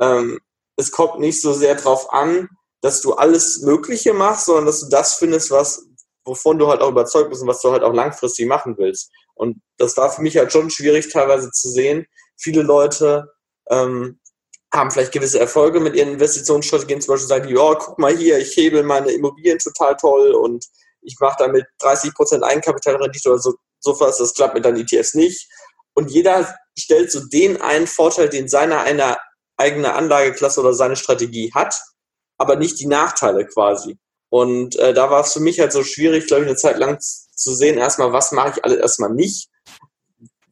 ähm, 0.00 0.40
es 0.76 0.90
kommt 0.90 1.20
nicht 1.20 1.40
so 1.40 1.52
sehr 1.52 1.74
darauf 1.74 2.12
an, 2.12 2.48
dass 2.80 3.02
du 3.02 3.12
alles 3.14 3.60
Mögliche 3.62 4.14
machst, 4.14 4.46
sondern 4.46 4.66
dass 4.66 4.80
du 4.80 4.88
das 4.88 5.14
findest, 5.16 5.50
was, 5.50 5.86
wovon 6.24 6.58
du 6.58 6.68
halt 6.68 6.80
auch 6.80 6.90
überzeugt 6.90 7.28
bist 7.28 7.42
und 7.42 7.48
was 7.48 7.60
du 7.60 7.70
halt 7.70 7.82
auch 7.82 7.92
langfristig 7.92 8.46
machen 8.46 8.76
willst. 8.78 9.10
Und 9.34 9.60
das 9.76 9.96
war 9.96 10.10
für 10.10 10.22
mich 10.22 10.36
halt 10.36 10.52
schon 10.52 10.70
schwierig 10.70 11.10
teilweise 11.12 11.50
zu 11.50 11.68
sehen. 11.68 12.06
Viele 12.38 12.62
Leute 12.62 13.30
ähm, 13.70 14.19
haben 14.72 14.90
vielleicht 14.90 15.12
gewisse 15.12 15.40
Erfolge 15.40 15.80
mit 15.80 15.96
ihren 15.96 16.12
Investitionsstrategien, 16.12 17.00
zum 17.00 17.14
Beispiel 17.14 17.28
sagen 17.28 17.48
die, 17.48 17.56
oh, 17.56 17.74
guck 17.74 17.98
mal 17.98 18.16
hier, 18.16 18.38
ich 18.38 18.56
hebel 18.56 18.82
meine 18.82 19.10
Immobilien 19.10 19.58
total 19.58 19.96
toll 19.96 20.32
und 20.32 20.64
ich 21.02 21.16
mache 21.18 21.36
damit 21.38 21.64
30% 21.82 22.42
Eigenkapitalrendite 22.42 23.30
oder 23.30 23.38
so, 23.38 23.54
so 23.80 23.98
was, 23.98 24.18
das 24.18 24.34
klappt 24.34 24.54
mit 24.54 24.64
deinen 24.64 24.76
ETFs 24.76 25.14
nicht. 25.14 25.48
Und 25.94 26.10
jeder 26.10 26.54
stellt 26.78 27.10
so 27.10 27.20
den 27.26 27.60
einen 27.60 27.86
Vorteil, 27.86 28.28
den 28.28 28.48
seine 28.48 28.80
eine 28.80 29.16
eigene 29.56 29.92
Anlageklasse 29.92 30.60
oder 30.60 30.72
seine 30.72 30.96
Strategie 30.96 31.52
hat, 31.52 31.80
aber 32.38 32.56
nicht 32.56 32.78
die 32.80 32.86
Nachteile 32.86 33.46
quasi. 33.46 33.98
Und 34.30 34.76
äh, 34.76 34.94
da 34.94 35.10
war 35.10 35.22
es 35.22 35.32
für 35.32 35.40
mich 35.40 35.58
halt 35.58 35.72
so 35.72 35.82
schwierig, 35.82 36.26
glaube 36.26 36.42
ich, 36.42 36.48
eine 36.48 36.56
Zeit 36.56 36.78
lang 36.78 36.98
zu 37.00 37.54
sehen, 37.54 37.76
erstmal, 37.76 38.12
was 38.12 38.32
mache 38.32 38.54
ich 38.56 38.64
alles 38.64 38.78
erstmal 38.78 39.10
nicht. 39.10 39.49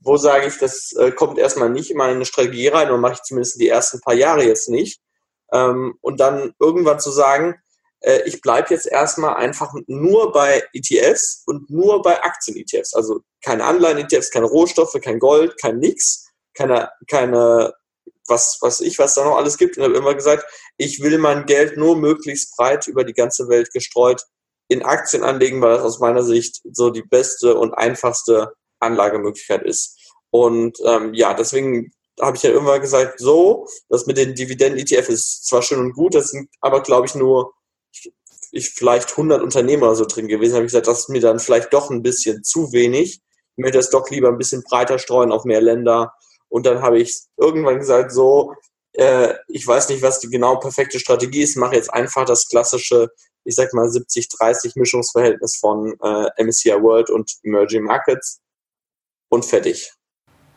Wo 0.01 0.17
sage 0.17 0.47
ich, 0.47 0.59
das 0.59 0.93
äh, 0.93 1.11
kommt 1.11 1.39
erstmal 1.39 1.71
nicht 1.71 1.91
in 1.91 1.97
meine 1.97 2.25
Strategie 2.25 2.69
rein 2.69 2.91
und 2.91 3.01
mache 3.01 3.15
ich 3.15 3.23
zumindest 3.23 3.61
die 3.61 3.69
ersten 3.69 4.01
paar 4.01 4.15
Jahre 4.15 4.45
jetzt 4.45 4.69
nicht. 4.69 5.01
Ähm, 5.53 5.97
und 6.01 6.21
dann 6.21 6.55
irgendwann 6.61 7.01
zu 7.01 7.11
sagen, 7.11 7.61
äh, 8.01 8.23
ich 8.27 8.41
bleibe 8.41 8.69
jetzt 8.71 8.87
erstmal 8.87 9.37
einfach 9.37 9.73
nur 9.87 10.33
bei 10.33 10.63
ETFs 10.73 11.43
und 11.47 11.69
nur 11.71 12.03
bei 12.03 12.23
Aktien-ETFs. 12.23 12.95
Also 12.95 13.21
keine 13.43 13.65
Anleihen-ETFs, 13.65 14.31
keine 14.31 14.47
Rohstoffe, 14.47 14.97
kein 15.03 15.19
Gold, 15.19 15.61
kein 15.61 15.79
nix, 15.79 16.29
keine, 16.55 16.91
keine 17.09 17.75
was, 18.29 18.59
was 18.61 18.81
ich, 18.81 18.99
was 18.99 19.15
da 19.15 19.25
noch 19.25 19.37
alles 19.37 19.57
gibt. 19.59 19.77
Und 19.77 19.85
habe 19.85 19.97
immer 19.97 20.15
gesagt, 20.15 20.45
ich 20.77 21.03
will 21.03 21.19
mein 21.19 21.47
Geld 21.47 21.77
nur 21.77 21.97
möglichst 21.97 22.57
breit 22.57 22.87
über 22.87 23.05
die 23.05 23.15
ganze 23.15 23.49
Welt 23.49 23.73
gestreut 23.73 24.23
in 24.69 24.83
Aktien 24.83 25.25
anlegen, 25.25 25.63
weil 25.63 25.75
das 25.75 25.83
aus 25.83 25.99
meiner 25.99 26.23
Sicht 26.23 26.61
so 26.73 26.91
die 26.91 27.03
beste 27.03 27.57
und 27.57 27.73
einfachste 27.73 28.53
Anlagemöglichkeit 28.81 29.63
ist. 29.63 29.99
Und 30.31 30.79
ähm, 30.85 31.15
ja, 31.15 31.35
deswegen 31.35 31.93
habe 32.21 32.37
ich 32.37 32.43
ja 32.43 32.51
immer 32.51 32.79
gesagt, 32.81 33.19
so, 33.19 33.67
das 33.89 34.07
mit 34.07 34.17
den 34.17 34.35
Dividenden-ETF 34.35 35.09
ist 35.09 35.47
zwar 35.47 35.63
schön 35.63 35.79
und 35.79 35.95
gut, 35.95 36.15
das 36.15 36.31
sind 36.31 36.49
aber, 36.61 36.83
glaube 36.83 37.07
ich, 37.07 37.15
nur 37.15 37.53
ich 38.51 38.71
vielleicht 38.71 39.11
100 39.11 39.43
Unternehmer 39.43 39.95
so 39.95 40.05
drin 40.05 40.29
gewesen. 40.29 40.55
habe 40.55 40.65
ich 40.65 40.73
gesagt, 40.73 40.87
das 40.87 41.01
ist 41.01 41.09
mir 41.11 41.21
dann 41.21 41.39
vielleicht 41.39 41.73
doch 41.73 41.91
ein 41.91 42.03
bisschen 42.03 42.43
zu 42.43 42.73
wenig. 42.73 43.21
Ich 43.57 43.63
möchte 43.63 43.79
das 43.79 43.91
doch 43.91 44.09
lieber 44.11 44.29
ein 44.29 44.39
bisschen 44.39 44.63
breiter 44.63 44.99
streuen 44.99 45.33
auf 45.33 45.45
mehr 45.45 45.61
Länder. 45.61 46.15
Und 46.49 46.65
dann 46.65 46.81
habe 46.81 46.99
ich 46.99 47.25
irgendwann 47.37 47.79
gesagt, 47.79 48.13
so, 48.13 48.55
äh, 48.93 49.35
ich 49.49 49.67
weiß 49.67 49.91
nicht, 49.91 50.03
was 50.03 50.21
die 50.21 50.31
genau 50.31 50.57
perfekte 50.57 50.99
Strategie 50.99 51.43
ist, 51.43 51.57
mache 51.57 51.77
jetzt 51.77 51.93
einfach 51.93 52.25
das 52.25 52.49
klassische, 52.49 53.11
ich 53.45 53.55
sag 53.55 53.73
mal 53.75 53.87
70-30 53.87 54.73
Mischungsverhältnis 54.77 55.57
von 55.57 55.95
äh, 56.03 56.43
MSCI 56.43 56.83
World 56.83 57.11
und 57.11 57.31
Emerging 57.43 57.85
Markets 57.85 58.41
und 59.29 59.45
fertig. 59.45 59.93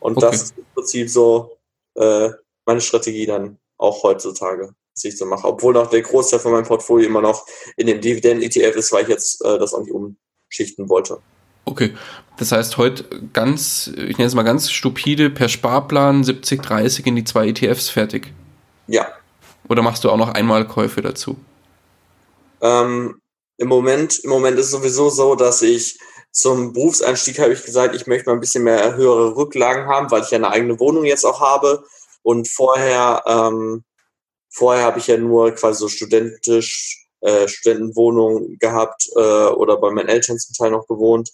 Und 0.00 0.16
okay. 0.16 0.26
das 0.26 0.42
ist 0.42 0.58
im 0.58 0.64
Prinzip 0.74 1.10
so 1.10 1.58
äh, 1.94 2.30
meine 2.66 2.80
Strategie 2.80 3.26
dann 3.26 3.58
auch 3.78 4.02
heutzutage 4.02 4.74
was 4.94 5.04
ich 5.04 5.16
so 5.16 5.26
mache. 5.26 5.46
Obwohl 5.46 5.74
noch 5.74 5.90
der 5.90 6.02
Großteil 6.02 6.40
von 6.40 6.52
meinem 6.52 6.64
Portfolio 6.64 7.06
immer 7.06 7.20
noch 7.20 7.46
in 7.76 7.86
dem 7.86 8.00
Dividenden-ETF 8.00 8.76
ist, 8.76 8.92
weil 8.92 9.04
ich 9.04 9.08
jetzt 9.08 9.44
äh, 9.44 9.58
das 9.58 9.74
auch 9.74 9.80
nicht 9.80 9.92
umschichten 9.92 10.88
wollte. 10.88 11.18
Okay, 11.64 11.94
das 12.38 12.52
heißt 12.52 12.76
heute 12.76 13.04
ganz, 13.32 13.86
ich 13.86 14.18
nenne 14.18 14.26
es 14.26 14.34
mal 14.34 14.42
ganz 14.42 14.70
stupide, 14.70 15.30
per 15.30 15.48
Sparplan 15.48 16.24
70-30 16.24 17.06
in 17.06 17.16
die 17.16 17.24
zwei 17.24 17.48
ETFs 17.48 17.88
fertig. 17.88 18.32
Ja. 18.88 19.06
Oder 19.68 19.82
machst 19.82 20.02
du 20.04 20.10
auch 20.10 20.16
noch 20.16 20.30
Einmalkäufe 20.34 21.02
dazu? 21.02 21.36
Ähm, 22.60 23.20
Im 23.58 23.68
Moment, 23.68 24.18
im 24.24 24.30
Moment 24.30 24.58
ist 24.58 24.66
es 24.66 24.72
sowieso 24.72 25.08
so, 25.08 25.36
dass 25.36 25.62
ich 25.62 25.98
zum 26.32 26.72
Berufseinstieg 26.72 27.38
habe 27.38 27.52
ich 27.52 27.64
gesagt, 27.64 27.94
ich 27.94 28.06
möchte 28.06 28.28
mal 28.28 28.34
ein 28.34 28.40
bisschen 28.40 28.64
mehr 28.64 28.96
höhere 28.96 29.36
Rücklagen 29.36 29.86
haben, 29.86 30.10
weil 30.10 30.22
ich 30.22 30.30
ja 30.30 30.38
eine 30.38 30.50
eigene 30.50 30.80
Wohnung 30.80 31.04
jetzt 31.04 31.24
auch 31.24 31.40
habe. 31.40 31.84
Und 32.22 32.48
vorher 32.48 33.22
ähm, 33.26 33.84
Vorher 34.52 34.84
habe 34.84 34.98
ich 34.98 35.06
ja 35.06 35.16
nur 35.16 35.52
quasi 35.52 35.80
so 35.80 35.88
studentisch 35.88 37.06
äh, 37.20 37.48
Studentenwohnung 37.48 38.58
gehabt 38.58 39.08
äh, 39.16 39.46
oder 39.46 39.78
bei 39.78 39.90
meinen 39.90 40.08
Eltern 40.08 40.38
zum 40.38 40.54
Teil 40.54 40.70
noch 40.70 40.86
gewohnt. 40.86 41.30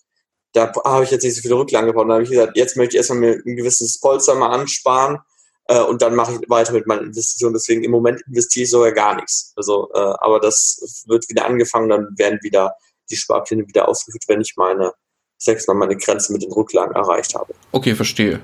Da 0.52 0.73
habe 0.85 1.05
ich 1.05 1.11
jetzt 1.11 1.25
nicht 1.25 1.35
so 1.35 1.43
viele 1.43 1.57
Rücklagen 1.57 1.88
gebraucht. 1.88 2.09
Da 2.09 2.14
habe 2.14 2.23
ich 2.23 2.31
gesagt, 2.31 2.57
jetzt 2.57 2.76
möchte 2.76 2.95
ich 2.95 2.99
erstmal 2.99 3.19
mir 3.19 3.43
ein 3.45 3.57
gewisses 3.57 3.99
Polster 3.99 4.37
mal 4.37 4.50
ansparen 4.50 5.19
äh, 5.67 5.83
und 5.83 6.00
dann 6.00 6.14
mache 6.14 6.35
ich 6.35 6.49
weiter 6.49 6.73
mit 6.73 6.87
meinen 6.87 7.07
Investitionen. 7.07 7.55
Deswegen 7.55 7.83
im 7.83 7.90
Moment 7.90 8.23
investiere 8.28 8.64
ich 8.64 8.71
sogar 8.71 8.93
gar 8.93 9.17
nichts. 9.17 9.52
Also, 9.57 9.90
äh, 9.93 9.99
aber 9.99 10.38
das 10.38 11.05
wird 11.09 11.28
wieder 11.28 11.45
angefangen, 11.45 11.88
dann 11.88 12.07
werden 12.17 12.38
wieder 12.43 12.75
die 13.11 13.17
Sparpläne 13.17 13.67
wieder 13.67 13.88
ausgeführt, 13.88 14.25
wenn 14.29 14.41
ich 14.41 14.55
meine, 14.57 14.93
ich 15.38 15.45
sag's 15.45 15.67
mal, 15.67 15.75
meine 15.75 15.97
Grenze 15.97 16.33
mit 16.33 16.43
den 16.43 16.53
Rücklagen 16.53 16.95
erreicht 16.95 17.35
habe. 17.35 17.55
Okay, 17.73 17.95
verstehe. 17.95 18.41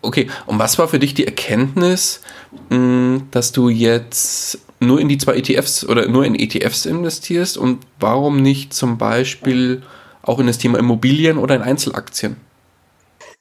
Okay, 0.00 0.30
und 0.46 0.58
was 0.58 0.78
war 0.78 0.88
für 0.88 0.98
dich 0.98 1.14
die 1.14 1.26
Erkenntnis, 1.26 2.20
hm, 2.68 3.28
dass 3.30 3.52
du 3.52 3.68
jetzt 3.68 4.60
nur 4.80 5.00
in 5.00 5.08
die 5.08 5.18
zwei 5.18 5.36
ETFs 5.36 5.84
oder 5.84 6.06
nur 6.06 6.24
in 6.24 6.38
ETFs 6.38 6.86
investierst 6.86 7.58
und 7.58 7.84
warum 7.98 8.40
nicht 8.40 8.72
zum 8.72 8.96
Beispiel 8.96 9.82
auch 10.22 10.38
in 10.38 10.46
das 10.46 10.58
Thema 10.58 10.78
Immobilien 10.78 11.38
oder 11.38 11.56
in 11.56 11.62
Einzelaktien? 11.62 12.36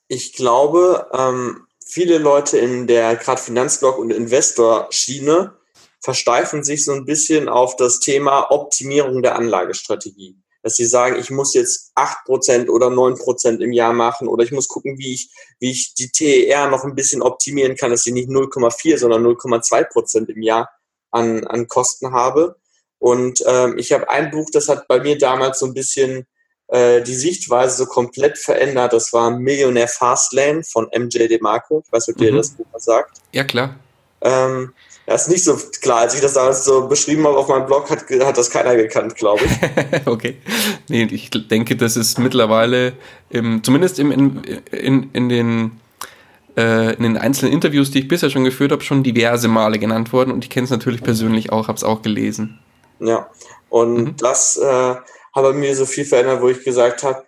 Ich 0.08 0.34
glaube, 0.34 1.08
ähm, 1.14 1.68
viele 1.86 2.18
Leute 2.18 2.58
in 2.58 2.88
der 2.88 3.16
gerade 3.18 3.42
Finanzblock- 3.42 3.98
und 3.98 4.12
Investor-Schiene 4.12 5.54
versteifen 6.00 6.64
sich 6.64 6.86
so 6.86 6.94
ein 6.94 7.06
bisschen 7.06 7.50
auf 7.50 7.76
das 7.76 8.00
Thema 8.00 8.52
Optimierung 8.52 9.22
der 9.22 9.36
Anlagestrategie 9.36 10.38
dass 10.68 10.76
sie 10.76 10.86
sagen, 10.86 11.16
ich 11.18 11.30
muss 11.30 11.54
jetzt 11.54 11.92
acht 11.96 12.26
Prozent 12.26 12.70
oder 12.70 12.90
neun 12.90 13.18
Prozent 13.18 13.62
im 13.62 13.72
Jahr 13.72 13.94
machen 13.94 14.28
oder 14.28 14.44
ich 14.44 14.52
muss 14.52 14.68
gucken, 14.68 14.98
wie 14.98 15.14
ich, 15.14 15.30
wie 15.60 15.72
ich 15.72 15.94
die 15.94 16.10
TER 16.10 16.70
noch 16.70 16.84
ein 16.84 16.94
bisschen 16.94 17.22
optimieren 17.22 17.78
kann, 17.78 17.92
dass 17.92 18.06
ich 18.06 18.12
nicht 18.12 18.28
0,4, 18.28 18.98
sondern 18.98 19.26
0,2 19.26 19.86
Prozent 19.86 20.30
im 20.30 20.42
Jahr 20.42 20.70
an, 21.10 21.48
an 21.48 21.70
Kosten 21.70 22.12
habe. 22.12 22.58
Und 23.00 23.42
ähm, 23.48 23.78
ich 23.78 23.94
habe 23.94 24.10
ein 24.10 24.30
Buch, 24.30 24.50
das 24.52 24.68
hat 24.68 24.90
bei 24.90 25.00
mir 25.00 25.18
damals 25.18 25.60
so 25.60 25.68
ein 25.68 25.74
bisschen 25.74 26.28
äh, 26.68 27.02
die 27.02 27.16
Sichtweise 27.16 27.78
so 27.78 27.86
komplett 27.86 28.38
verändert. 28.38 28.92
Das 28.92 29.14
war 29.14 29.32
Millionär 29.32 29.88
Fastlane 29.88 30.64
von 30.64 30.90
MJ 30.94 31.28
DeMarco. 31.30 31.84
Ich 31.86 31.92
weiß 31.94 32.08
nicht, 32.08 32.18
ob 32.18 32.22
dir 32.22 32.34
mhm. 32.34 32.38
das 32.38 32.50
Buch 32.50 32.66
was 32.74 32.84
sagt. 32.84 33.22
Ja, 33.32 33.46
klar. 33.46 33.80
Ähm, 34.20 34.74
das 35.08 35.24
ist 35.24 35.30
nicht 35.30 35.44
so 35.46 35.58
klar. 35.82 36.02
Als 36.02 36.16
ich 36.16 36.22
das 36.22 36.34
damals 36.34 36.66
so 36.66 36.86
beschrieben 36.86 37.26
habe 37.26 37.38
auf 37.38 37.48
meinem 37.48 37.66
Blog, 37.66 37.90
hat, 37.90 38.06
hat 38.10 38.38
das 38.38 38.50
keiner 38.50 38.76
gekannt, 38.76 39.16
glaube 39.16 39.42
ich. 39.46 40.06
okay. 40.06 40.36
Nee, 40.90 41.08
ich 41.10 41.32
denke, 41.32 41.78
das 41.78 41.96
ist 41.96 42.20
mittlerweile, 42.20 42.92
im, 43.30 43.64
zumindest 43.64 44.00
im, 44.00 44.12
in, 44.12 44.44
in, 44.70 45.10
in, 45.14 45.30
den, 45.30 45.72
äh, 46.58 46.94
in 46.96 47.04
den 47.04 47.18
einzelnen 47.18 47.54
Interviews, 47.54 47.90
die 47.90 48.00
ich 48.00 48.10
bisher 48.10 48.30
schon 48.30 48.44
geführt 48.44 48.74
habe, 48.74 48.84
schon 48.84 49.02
diverse 49.02 49.48
Male 49.48 49.80
genannt 49.80 50.12
worden. 50.12 50.32
Und 50.32 50.44
ich 50.44 50.50
kenne 50.50 50.66
es 50.66 50.72
natürlich 50.72 51.02
persönlich 51.02 51.54
auch, 51.54 51.70
habe 51.70 51.78
es 51.78 51.86
auch 51.86 52.02
gelesen. 52.02 52.60
Ja, 53.00 53.30
und 53.70 53.96
mhm. 53.96 54.16
das 54.18 54.58
äh, 54.58 54.66
hat 54.68 55.04
bei 55.34 55.54
mir 55.54 55.74
so 55.74 55.86
viel 55.86 56.04
verändert, 56.04 56.42
wo 56.42 56.50
ich 56.50 56.66
gesagt 56.66 57.04
habe, 57.04 57.24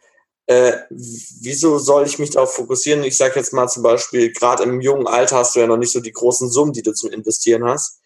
äh, 0.49 0.87
wieso 0.89 1.77
soll 1.77 2.07
ich 2.07 2.17
mich 2.17 2.31
darauf 2.31 2.55
fokussieren? 2.55 3.03
Ich 3.03 3.15
sage 3.17 3.35
jetzt 3.35 3.53
mal 3.53 3.67
zum 3.67 3.83
Beispiel, 3.83 4.31
gerade 4.33 4.63
im 4.63 4.81
jungen 4.81 5.05
Alter 5.05 5.37
hast 5.37 5.55
du 5.55 5.59
ja 5.59 5.67
noch 5.67 5.77
nicht 5.77 5.91
so 5.91 5.99
die 5.99 6.11
großen 6.11 6.49
Summen, 6.49 6.73
die 6.73 6.81
du 6.81 6.91
zum 6.91 7.11
Investieren 7.11 7.65
hast. 7.65 7.99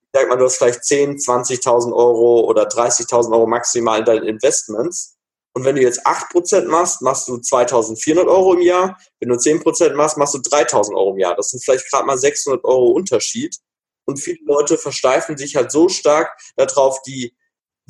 Ich 0.00 0.08
sag 0.18 0.26
mal, 0.26 0.36
du 0.36 0.46
hast 0.46 0.56
vielleicht 0.56 0.82
10, 0.82 1.18
20.000 1.18 1.92
Euro 1.94 2.40
oder 2.48 2.66
30.000 2.66 3.32
Euro 3.32 3.46
maximal 3.46 3.98
in 3.98 4.06
deinen 4.06 4.26
Investments. 4.26 5.18
Und 5.52 5.66
wenn 5.66 5.76
du 5.76 5.82
jetzt 5.82 6.06
8% 6.06 6.68
machst, 6.68 7.02
machst 7.02 7.28
du 7.28 7.34
2.400 7.34 8.26
Euro 8.28 8.54
im 8.54 8.62
Jahr. 8.62 8.96
Wenn 9.18 9.28
du 9.28 9.34
10% 9.34 9.92
machst, 9.92 10.16
machst 10.16 10.32
du 10.32 10.38
3.000 10.38 10.94
Euro 10.94 11.10
im 11.10 11.18
Jahr. 11.18 11.36
Das 11.36 11.50
sind 11.50 11.62
vielleicht 11.62 11.90
gerade 11.90 12.06
mal 12.06 12.16
600 12.16 12.64
Euro 12.64 12.92
Unterschied. 12.92 13.58
Und 14.06 14.16
viele 14.16 14.42
Leute 14.46 14.78
versteifen 14.78 15.36
sich 15.36 15.54
halt 15.54 15.70
so 15.70 15.90
stark 15.90 16.34
darauf, 16.56 17.02
die 17.02 17.34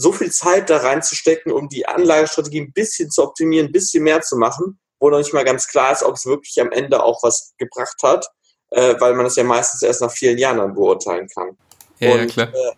so 0.01 0.13
viel 0.13 0.31
Zeit 0.31 0.71
da 0.71 0.79
reinzustecken, 0.79 1.53
um 1.53 1.69
die 1.69 1.87
Anlagestrategie 1.87 2.63
ein 2.63 2.73
bisschen 2.73 3.11
zu 3.11 3.23
optimieren, 3.23 3.67
ein 3.67 3.73
bisschen 3.73 4.03
mehr 4.03 4.23
zu 4.23 4.37
machen, 4.37 4.81
wo 4.99 5.11
noch 5.11 5.19
nicht 5.19 5.35
mal 5.35 5.45
ganz 5.45 5.67
klar 5.67 5.93
ist, 5.93 6.03
ob 6.03 6.15
es 6.15 6.25
wirklich 6.25 6.59
am 6.61 6.73
Ende 6.73 7.03
auch 7.03 7.23
was 7.23 7.53
gebracht 7.59 8.03
hat, 8.03 8.27
äh, 8.71 8.95
weil 8.99 9.15
man 9.15 9.25
das 9.25 9.37
ja 9.37 9.45
meistens 9.45 9.83
erst 9.83 10.01
nach 10.01 10.11
vielen 10.11 10.39
Jahren 10.39 10.57
dann 10.57 10.75
beurteilen 10.75 11.29
kann. 11.29 11.57
Ja, 11.99 12.13
Und, 12.13 12.35
ja, 12.35 12.47
klar. 12.47 12.49
Äh, 12.49 12.73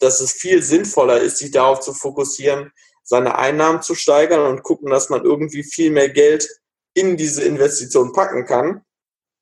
dass 0.00 0.20
es 0.20 0.32
viel 0.32 0.62
sinnvoller 0.62 1.20
ist, 1.20 1.38
sich 1.38 1.52
darauf 1.52 1.80
zu 1.80 1.94
fokussieren, 1.94 2.72
seine 3.02 3.36
Einnahmen 3.36 3.80
zu 3.80 3.94
steigern 3.94 4.40
und 4.46 4.62
gucken, 4.62 4.90
dass 4.90 5.08
man 5.08 5.24
irgendwie 5.24 5.62
viel 5.62 5.90
mehr 5.90 6.08
Geld 6.08 6.48
in 6.94 7.16
diese 7.16 7.44
Investition 7.44 8.12
packen 8.12 8.44
kann, 8.44 8.82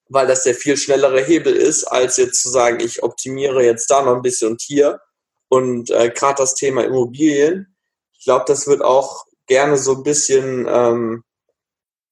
weil 0.08 0.26
das 0.26 0.44
der 0.44 0.54
viel 0.54 0.76
schnellere 0.76 1.22
Hebel 1.22 1.56
ist, 1.56 1.84
als 1.84 2.18
jetzt 2.18 2.42
zu 2.42 2.50
sagen, 2.50 2.80
ich 2.80 3.02
optimiere 3.02 3.64
jetzt 3.64 3.90
da 3.90 4.02
noch 4.02 4.14
ein 4.14 4.22
bisschen 4.22 4.52
und 4.52 4.62
hier 4.62 5.00
und 5.48 5.90
äh, 5.90 6.10
gerade 6.10 6.38
das 6.38 6.54
Thema 6.54 6.84
Immobilien, 6.84 7.74
ich 8.18 8.24
glaube, 8.24 8.44
das 8.46 8.66
wird 8.66 8.82
auch 8.82 9.24
gerne 9.46 9.76
so 9.76 9.96
ein 9.96 10.02
bisschen, 10.02 10.66
ähm, 10.68 11.24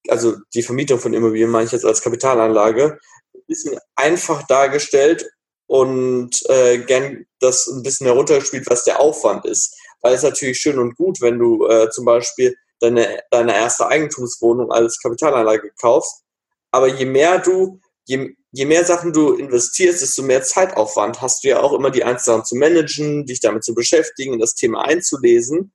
also 0.08 0.36
die 0.54 0.62
Vermietung 0.62 0.98
von 0.98 1.14
Immobilien 1.14 1.50
meine 1.50 1.66
ich 1.66 1.72
jetzt 1.72 1.84
als 1.84 2.02
Kapitalanlage, 2.02 2.98
ein 3.34 3.42
bisschen 3.46 3.78
einfach 3.94 4.46
dargestellt 4.46 5.26
und 5.66 6.42
äh, 6.50 6.78
gern 6.78 7.24
das 7.40 7.66
ein 7.66 7.82
bisschen 7.82 8.06
heruntergespielt, 8.06 8.68
was 8.68 8.84
der 8.84 9.00
Aufwand 9.00 9.46
ist. 9.46 9.74
Weil 10.02 10.14
es 10.14 10.22
natürlich 10.22 10.58
schön 10.58 10.78
und 10.78 10.96
gut, 10.96 11.20
wenn 11.20 11.38
du 11.38 11.66
äh, 11.66 11.88
zum 11.90 12.04
Beispiel 12.04 12.54
deine, 12.80 13.20
deine 13.30 13.54
erste 13.54 13.86
Eigentumswohnung 13.86 14.70
als 14.70 15.00
Kapitalanlage 15.00 15.70
kaufst. 15.80 16.24
Aber 16.72 16.88
je 16.88 17.06
mehr 17.06 17.38
du, 17.38 17.80
je, 18.04 18.34
je 18.52 18.66
mehr 18.66 18.84
Sachen 18.84 19.12
du 19.12 19.32
investierst, 19.32 20.02
desto 20.02 20.22
mehr 20.22 20.42
Zeitaufwand 20.42 21.20
hast 21.20 21.42
du 21.42 21.48
ja 21.48 21.60
auch 21.60 21.72
immer 21.72 21.90
die 21.90 22.04
einzelnen 22.04 22.44
zu 22.44 22.54
managen, 22.54 23.24
dich 23.26 23.40
damit 23.40 23.64
zu 23.64 23.74
beschäftigen, 23.74 24.38
das 24.38 24.54
Thema 24.54 24.84
einzulesen. 24.84 25.72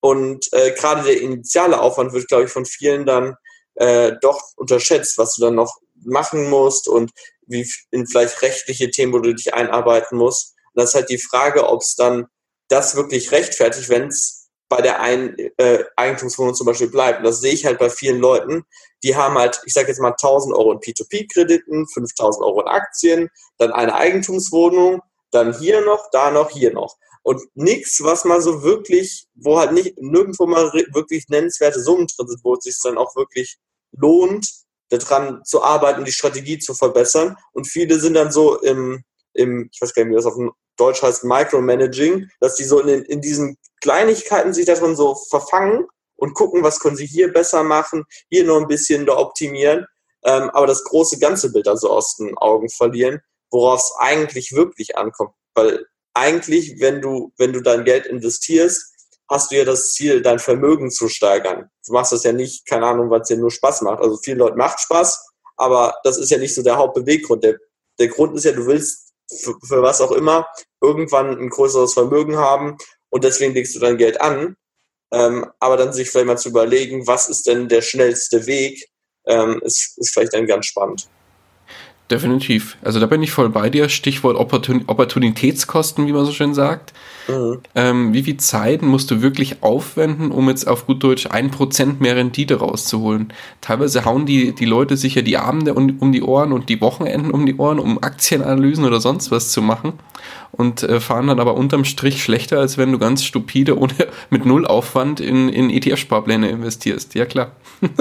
Und 0.00 0.46
äh, 0.52 0.72
gerade 0.72 1.02
der 1.02 1.20
initiale 1.20 1.80
Aufwand 1.80 2.12
wird, 2.12 2.28
glaube 2.28 2.44
ich, 2.44 2.50
von 2.50 2.66
vielen 2.66 3.06
dann 3.06 3.36
äh, 3.74 4.12
doch 4.20 4.42
unterschätzt, 4.56 5.18
was 5.18 5.34
du 5.34 5.42
dann 5.42 5.54
noch 5.54 5.78
machen 6.04 6.48
musst 6.48 6.88
und 6.88 7.10
wie 7.46 7.68
in 7.90 8.06
vielleicht 8.06 8.42
rechtliche 8.42 8.90
Themen, 8.90 9.12
wo 9.12 9.18
du 9.18 9.34
dich 9.34 9.52
einarbeiten 9.54 10.16
musst. 10.16 10.54
Und 10.74 10.82
das 10.82 10.90
ist 10.90 10.94
halt 10.94 11.10
die 11.10 11.18
Frage, 11.18 11.68
ob 11.68 11.80
es 11.80 11.96
dann 11.96 12.26
das 12.68 12.96
wirklich 12.96 13.32
rechtfertigt, 13.32 13.88
wenn 13.88 14.08
es 14.08 14.48
bei 14.68 14.80
der 14.80 15.00
ein, 15.00 15.36
äh, 15.56 15.84
Eigentumswohnung 15.96 16.54
zum 16.54 16.66
Beispiel 16.66 16.88
bleibt. 16.88 17.18
Und 17.18 17.24
das 17.24 17.40
sehe 17.40 17.52
ich 17.52 17.66
halt 17.66 17.78
bei 17.78 17.90
vielen 17.90 18.20
Leuten, 18.20 18.64
die 19.02 19.16
haben 19.16 19.38
halt, 19.38 19.60
ich 19.64 19.72
sage 19.72 19.88
jetzt 19.88 20.00
mal 20.00 20.10
1000 20.10 20.54
Euro 20.54 20.72
in 20.72 20.78
P2P-Krediten, 20.78 21.86
5000 21.88 22.44
Euro 22.44 22.60
in 22.62 22.68
Aktien, 22.68 23.30
dann 23.58 23.72
eine 23.72 23.94
Eigentumswohnung, 23.94 25.00
dann 25.30 25.58
hier 25.58 25.80
noch, 25.80 26.10
da 26.10 26.30
noch, 26.30 26.50
hier 26.50 26.72
noch. 26.72 26.96
Und 27.22 27.42
nichts, 27.54 28.02
was 28.02 28.24
mal 28.24 28.40
so 28.40 28.62
wirklich, 28.62 29.26
wo 29.34 29.58
halt 29.58 29.72
nicht 29.72 29.98
nirgendwo 29.98 30.46
mal 30.46 30.72
wirklich 30.92 31.28
nennenswerte 31.28 31.80
Summen 31.80 32.06
drin 32.06 32.28
sind, 32.28 32.44
wo 32.44 32.54
es 32.54 32.64
sich 32.64 32.76
dann 32.82 32.98
auch 32.98 33.14
wirklich 33.14 33.58
lohnt, 33.92 34.48
daran 34.88 35.42
zu 35.44 35.62
arbeiten, 35.62 36.04
die 36.04 36.12
Strategie 36.12 36.58
zu 36.58 36.74
verbessern. 36.74 37.36
Und 37.52 37.66
viele 37.66 38.00
sind 38.00 38.14
dann 38.14 38.32
so 38.32 38.58
im, 38.60 39.04
im 39.34 39.68
ich 39.72 39.80
weiß 39.80 39.94
gar 39.94 40.04
nicht, 40.04 40.12
wie 40.12 40.16
das 40.16 40.26
auf 40.26 40.34
Deutsch 40.76 41.02
heißt, 41.02 41.24
Micromanaging, 41.24 42.28
dass 42.40 42.54
die 42.54 42.64
so 42.64 42.80
in, 42.80 43.04
in 43.04 43.20
diesen 43.20 43.58
Kleinigkeiten 43.82 44.54
sich 44.54 44.66
darin 44.66 44.96
so 44.96 45.14
verfangen 45.14 45.86
und 46.20 46.34
gucken, 46.34 46.62
was 46.62 46.78
können 46.80 46.96
sie 46.96 47.06
hier 47.06 47.32
besser 47.32 47.64
machen, 47.64 48.04
hier 48.28 48.44
noch 48.44 48.60
ein 48.60 48.68
bisschen 48.68 49.06
da 49.06 49.16
optimieren, 49.16 49.86
ähm, 50.24 50.50
aber 50.50 50.66
das 50.66 50.84
große 50.84 51.18
ganze 51.18 51.50
Bild 51.50 51.66
also 51.66 51.90
aus 51.90 52.16
den 52.16 52.36
Augen 52.36 52.68
verlieren, 52.68 53.20
worauf 53.50 53.80
es 53.80 53.92
eigentlich 53.98 54.52
wirklich 54.52 54.96
ankommt. 54.96 55.32
Weil 55.54 55.86
eigentlich, 56.14 56.80
wenn 56.80 57.00
du, 57.00 57.32
wenn 57.38 57.52
du 57.52 57.60
dein 57.60 57.84
Geld 57.84 58.06
investierst, 58.06 58.94
hast 59.30 59.50
du 59.50 59.56
ja 59.56 59.64
das 59.64 59.92
Ziel, 59.92 60.22
dein 60.22 60.38
Vermögen 60.38 60.90
zu 60.90 61.08
steigern. 61.08 61.70
Du 61.86 61.92
machst 61.92 62.12
das 62.12 62.24
ja 62.24 62.32
nicht, 62.32 62.66
keine 62.66 62.86
Ahnung, 62.86 63.10
weil 63.10 63.20
es 63.20 63.28
dir 63.28 63.36
nur 63.36 63.50
Spaß 63.50 63.82
macht. 63.82 64.00
Also 64.00 64.18
vielen 64.18 64.38
Leuten 64.38 64.58
macht 64.58 64.80
Spaß, 64.80 65.30
aber 65.56 65.94
das 66.04 66.18
ist 66.18 66.30
ja 66.30 66.38
nicht 66.38 66.54
so 66.54 66.62
der 66.62 66.76
Hauptbeweggrund. 66.76 67.44
Der, 67.44 67.56
der 67.98 68.08
Grund 68.08 68.36
ist 68.36 68.44
ja, 68.44 68.52
du 68.52 68.66
willst 68.66 69.12
für, 69.30 69.54
für 69.66 69.82
was 69.82 70.00
auch 70.00 70.10
immer 70.10 70.46
irgendwann 70.82 71.38
ein 71.38 71.48
größeres 71.48 71.94
Vermögen 71.94 72.36
haben 72.36 72.76
und 73.08 73.24
deswegen 73.24 73.54
legst 73.54 73.74
du 73.76 73.78
dein 73.78 73.96
Geld 73.96 74.20
an. 74.20 74.56
Ähm, 75.12 75.46
aber 75.58 75.76
dann 75.76 75.92
sich 75.92 76.10
vielleicht 76.10 76.26
mal 76.26 76.38
zu 76.38 76.50
überlegen, 76.50 77.06
was 77.06 77.28
ist 77.28 77.46
denn 77.46 77.68
der 77.68 77.82
schnellste 77.82 78.46
Weg, 78.46 78.88
ähm, 79.26 79.60
ist, 79.64 79.98
ist 79.98 80.12
vielleicht 80.12 80.34
dann 80.34 80.46
ganz 80.46 80.66
spannend. 80.66 81.08
Definitiv. 82.10 82.76
Also 82.82 82.98
da 82.98 83.06
bin 83.06 83.22
ich 83.22 83.30
voll 83.30 83.50
bei 83.50 83.70
dir. 83.70 83.88
Stichwort 83.88 84.36
Opportun 84.36 84.82
Opportunitätskosten, 84.88 86.08
wie 86.08 86.12
man 86.12 86.24
so 86.24 86.32
schön 86.32 86.54
sagt. 86.54 86.92
Mhm. 87.28 87.58
Ähm, 87.76 88.12
wie 88.12 88.24
viel 88.24 88.36
Zeit 88.38 88.82
musst 88.82 89.12
du 89.12 89.22
wirklich 89.22 89.62
aufwenden, 89.62 90.32
um 90.32 90.48
jetzt 90.48 90.66
auf 90.66 90.86
gut 90.86 91.04
Deutsch 91.04 91.28
ein 91.30 91.52
Prozent 91.52 92.00
mehr 92.00 92.16
Rendite 92.16 92.56
rauszuholen? 92.56 93.32
Teilweise 93.60 94.04
hauen 94.04 94.26
die, 94.26 94.52
die 94.52 94.64
Leute 94.64 94.96
sich 94.96 95.14
ja 95.14 95.22
die 95.22 95.36
Abende 95.36 95.74
um, 95.74 95.98
um 96.00 96.10
die 96.10 96.22
Ohren 96.22 96.52
und 96.52 96.68
die 96.68 96.80
Wochenenden 96.80 97.30
um 97.30 97.46
die 97.46 97.56
Ohren, 97.56 97.78
um 97.78 98.02
Aktienanalysen 98.02 98.84
oder 98.84 99.00
sonst 99.00 99.30
was 99.30 99.52
zu 99.52 99.62
machen 99.62 99.92
und 100.50 100.82
äh, 100.82 100.98
fahren 100.98 101.28
dann 101.28 101.38
aber 101.38 101.54
unterm 101.54 101.84
Strich 101.84 102.24
schlechter, 102.24 102.58
als 102.58 102.76
wenn 102.76 102.90
du 102.90 102.98
ganz 102.98 103.24
stupide 103.24 103.78
ohne, 103.78 103.94
mit 104.30 104.44
null 104.44 104.66
Aufwand 104.66 105.20
in, 105.20 105.48
in 105.48 105.70
ETF-Sparpläne 105.70 106.48
investierst. 106.48 107.14
Ja 107.14 107.24
klar. 107.24 107.52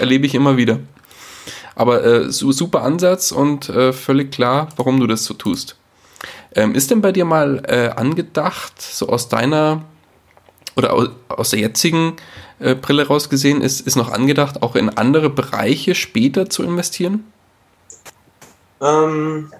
Erlebe 0.00 0.24
ich 0.26 0.36
immer 0.36 0.56
wieder. 0.56 0.78
Aber 1.78 2.04
äh, 2.04 2.32
super 2.32 2.82
Ansatz 2.82 3.30
und 3.30 3.68
äh, 3.68 3.92
völlig 3.92 4.32
klar, 4.32 4.68
warum 4.76 4.98
du 4.98 5.06
das 5.06 5.24
so 5.24 5.32
tust. 5.32 5.76
Ähm, 6.56 6.74
ist 6.74 6.90
denn 6.90 7.00
bei 7.00 7.12
dir 7.12 7.24
mal 7.24 7.62
äh, 7.68 7.90
angedacht, 7.90 8.82
so 8.82 9.08
aus 9.08 9.28
deiner 9.28 9.84
oder 10.74 10.92
aus, 10.92 11.10
aus 11.28 11.50
der 11.50 11.60
jetzigen 11.60 12.16
äh, 12.58 12.74
Brille 12.74 13.06
rausgesehen, 13.06 13.62
ist, 13.62 13.80
ist 13.80 13.94
noch 13.94 14.10
angedacht, 14.10 14.60
auch 14.60 14.74
in 14.74 14.88
andere 14.88 15.30
Bereiche 15.30 15.94
später 15.94 16.50
zu 16.50 16.64
investieren? 16.64 17.30
Ähm, 18.82 19.52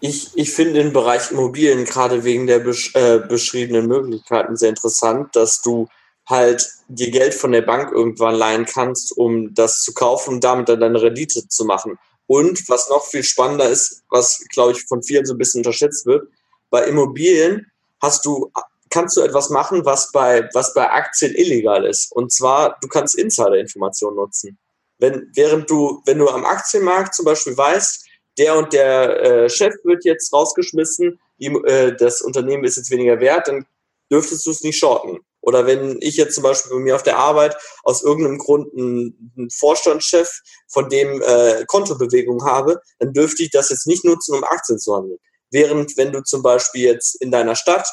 ich, 0.00 0.32
ich 0.34 0.52
finde 0.52 0.74
den 0.74 0.92
Bereich 0.92 1.30
Immobilien 1.30 1.86
gerade 1.86 2.24
wegen 2.24 2.46
der 2.46 2.58
besch 2.58 2.94
äh, 2.94 3.20
beschriebenen 3.20 3.86
Möglichkeiten 3.86 4.58
sehr 4.58 4.68
interessant, 4.68 5.34
dass 5.34 5.62
du 5.62 5.88
halt 6.28 6.68
dir 6.88 7.10
Geld 7.10 7.34
von 7.34 7.52
der 7.52 7.62
Bank 7.62 7.92
irgendwann 7.92 8.34
leihen 8.34 8.64
kannst, 8.64 9.16
um 9.16 9.54
das 9.54 9.82
zu 9.82 9.92
kaufen 9.92 10.34
und 10.34 10.44
damit 10.44 10.68
dann 10.68 10.80
deine 10.80 11.02
Rendite 11.02 11.46
zu 11.48 11.64
machen. 11.64 11.98
Und 12.26 12.68
was 12.68 12.88
noch 12.88 13.04
viel 13.04 13.22
spannender 13.22 13.68
ist, 13.68 14.02
was 14.08 14.42
glaube 14.48 14.72
ich 14.72 14.84
von 14.84 15.02
vielen 15.02 15.26
so 15.26 15.34
ein 15.34 15.38
bisschen 15.38 15.60
unterschätzt 15.60 16.06
wird, 16.06 16.28
bei 16.70 16.84
Immobilien 16.86 17.70
hast 18.00 18.24
du 18.24 18.50
kannst 18.90 19.16
du 19.16 19.22
etwas 19.22 19.50
machen, 19.50 19.84
was 19.84 20.12
bei 20.12 20.48
was 20.54 20.72
bei 20.72 20.90
Aktien 20.90 21.34
illegal 21.34 21.84
ist. 21.84 22.12
Und 22.12 22.32
zwar 22.32 22.78
du 22.80 22.88
kannst 22.88 23.16
Insider-Informationen 23.16 24.16
nutzen. 24.16 24.58
Wenn 24.98 25.30
während 25.34 25.68
du 25.68 26.00
wenn 26.06 26.18
du 26.18 26.28
am 26.28 26.44
Aktienmarkt 26.44 27.14
zum 27.14 27.26
Beispiel 27.26 27.56
weißt, 27.56 28.06
der 28.38 28.56
und 28.56 28.72
der 28.72 29.20
äh, 29.22 29.50
Chef 29.50 29.74
wird 29.84 30.04
jetzt 30.04 30.32
rausgeschmissen, 30.32 31.20
die, 31.38 31.46
äh, 31.46 31.94
das 31.94 32.22
Unternehmen 32.22 32.64
ist 32.64 32.76
jetzt 32.76 32.90
weniger 32.90 33.20
wert, 33.20 33.48
dann 33.48 33.66
dürftest 34.10 34.46
du 34.46 34.50
es 34.50 34.62
nicht 34.62 34.78
shorten. 34.78 35.20
Oder 35.44 35.66
wenn 35.66 35.98
ich 36.00 36.16
jetzt 36.16 36.34
zum 36.34 36.42
Beispiel 36.42 36.72
bei 36.72 36.78
mir 36.78 36.96
auf 36.96 37.02
der 37.02 37.18
Arbeit 37.18 37.56
aus 37.82 38.02
irgendeinem 38.02 38.38
Grund 38.38 38.72
einen, 38.76 39.50
Vorstandschef, 39.50 40.30
von 40.68 40.88
dem 40.88 41.20
äh, 41.22 41.64
Kontobewegung 41.66 42.44
habe, 42.44 42.80
dann 42.98 43.12
dürfte 43.12 43.42
ich 43.42 43.50
das 43.50 43.68
jetzt 43.68 43.86
nicht 43.86 44.04
nutzen, 44.04 44.34
um 44.34 44.42
Aktien 44.44 44.78
zu 44.78 44.96
handeln. 44.96 45.18
Während 45.50 45.96
wenn 45.96 46.12
du 46.12 46.22
zum 46.22 46.42
Beispiel 46.42 46.84
jetzt 46.84 47.20
in 47.20 47.30
deiner 47.30 47.56
Stadt 47.56 47.86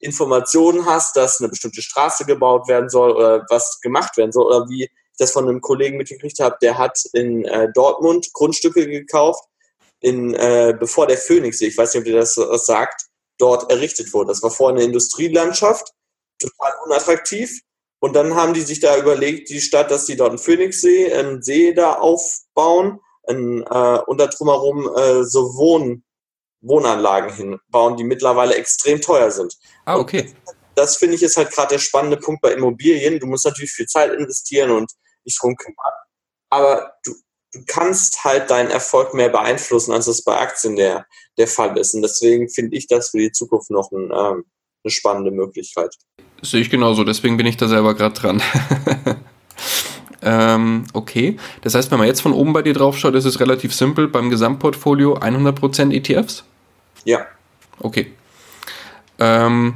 Informationen 0.00 0.84
hast, 0.84 1.16
dass 1.16 1.40
eine 1.40 1.48
bestimmte 1.48 1.80
Straße 1.80 2.24
gebaut 2.24 2.68
werden 2.68 2.90
soll 2.90 3.12
oder 3.12 3.46
was 3.48 3.80
gemacht 3.80 4.16
werden 4.16 4.32
soll 4.32 4.46
oder 4.46 4.68
wie 4.68 4.84
ich 4.84 4.90
das 5.18 5.32
von 5.32 5.48
einem 5.48 5.60
Kollegen 5.60 5.96
mitgekriegt 5.96 6.40
habe, 6.40 6.56
der 6.60 6.76
hat 6.76 6.98
in 7.12 7.44
äh, 7.44 7.68
Dortmund 7.72 8.32
Grundstücke 8.32 8.86
gekauft, 8.86 9.44
in, 10.00 10.34
äh, 10.34 10.74
bevor 10.78 11.06
der 11.06 11.16
Phoenixsee, 11.16 11.68
ich 11.68 11.78
weiß 11.78 11.94
nicht, 11.94 12.02
ob 12.02 12.08
ihr 12.08 12.16
das, 12.16 12.34
das 12.34 12.66
sagt, 12.66 13.06
dort 13.38 13.70
errichtet 13.70 14.12
wurde. 14.12 14.28
Das 14.28 14.42
war 14.42 14.50
vorher 14.50 14.76
eine 14.76 14.84
Industrielandschaft 14.84 15.92
total 16.38 16.72
unattraktiv. 16.84 17.60
Und 17.98 18.14
dann 18.14 18.34
haben 18.34 18.54
die 18.54 18.62
sich 18.62 18.80
da 18.80 18.96
überlegt, 18.98 19.48
die 19.48 19.60
Stadt, 19.60 19.90
dass 19.90 20.06
sie 20.06 20.16
dort 20.16 20.30
einen 20.30 20.38
Phoenixsee, 20.38 21.12
einen 21.12 21.42
See 21.42 21.72
da 21.72 21.94
aufbauen 21.94 23.00
ein, 23.28 23.62
äh, 23.62 23.98
und 24.06 24.18
da 24.18 24.26
drumherum 24.26 24.88
äh, 24.96 25.24
so 25.24 25.56
Wohn, 25.56 26.04
Wohnanlagen 26.60 27.34
hinbauen, 27.34 27.96
die 27.96 28.04
mittlerweile 28.04 28.54
extrem 28.54 29.00
teuer 29.00 29.30
sind. 29.30 29.56
Ah, 29.84 29.98
okay. 29.98 30.34
Und 30.44 30.56
das 30.74 30.96
finde 30.96 31.16
ich 31.16 31.22
ist 31.22 31.36
halt 31.36 31.52
gerade 31.52 31.74
der 31.74 31.78
spannende 31.78 32.16
Punkt 32.16 32.42
bei 32.42 32.52
Immobilien. 32.52 33.18
Du 33.18 33.26
musst 33.26 33.44
natürlich 33.44 33.72
viel 33.72 33.86
Zeit 33.86 34.12
investieren 34.12 34.70
und 34.70 34.90
dich 35.26 35.36
drum 35.38 35.56
kümmern. 35.56 35.92
Aber 36.50 36.92
du, 37.04 37.14
du 37.52 37.64
kannst 37.66 38.24
halt 38.24 38.50
deinen 38.50 38.70
Erfolg 38.70 39.14
mehr 39.14 39.28
beeinflussen, 39.28 39.92
als 39.92 40.06
es 40.06 40.22
bei 40.22 40.36
Aktien 40.36 40.76
der, 40.76 41.06
der 41.38 41.48
Fall 41.48 41.76
ist. 41.78 41.94
Und 41.94 42.02
deswegen 42.02 42.48
finde 42.48 42.76
ich 42.76 42.86
das 42.86 43.10
für 43.10 43.18
die 43.18 43.32
Zukunft 43.32 43.70
noch 43.70 43.90
ein, 43.90 44.10
ähm, 44.14 44.44
eine 44.86 44.90
spannende 44.92 45.30
Möglichkeit. 45.30 45.94
Sehe 46.42 46.60
ich 46.60 46.70
genauso, 46.70 47.04
deswegen 47.04 47.36
bin 47.36 47.46
ich 47.46 47.56
da 47.56 47.66
selber 47.66 47.94
gerade 47.94 48.14
dran. 48.14 48.42
ähm, 50.22 50.84
okay, 50.92 51.36
das 51.62 51.74
heißt, 51.74 51.90
wenn 51.90 51.98
man 51.98 52.06
jetzt 52.06 52.20
von 52.20 52.32
oben 52.32 52.52
bei 52.52 52.62
dir 52.62 52.74
drauf 52.74 52.96
schaut, 52.96 53.14
ist 53.14 53.24
es 53.24 53.40
relativ 53.40 53.74
simpel. 53.74 54.06
Beim 54.06 54.30
Gesamtportfolio 54.30 55.18
100% 55.18 55.92
ETFs? 55.92 56.44
Ja. 57.04 57.26
Okay. 57.80 58.12
Ähm, 59.18 59.74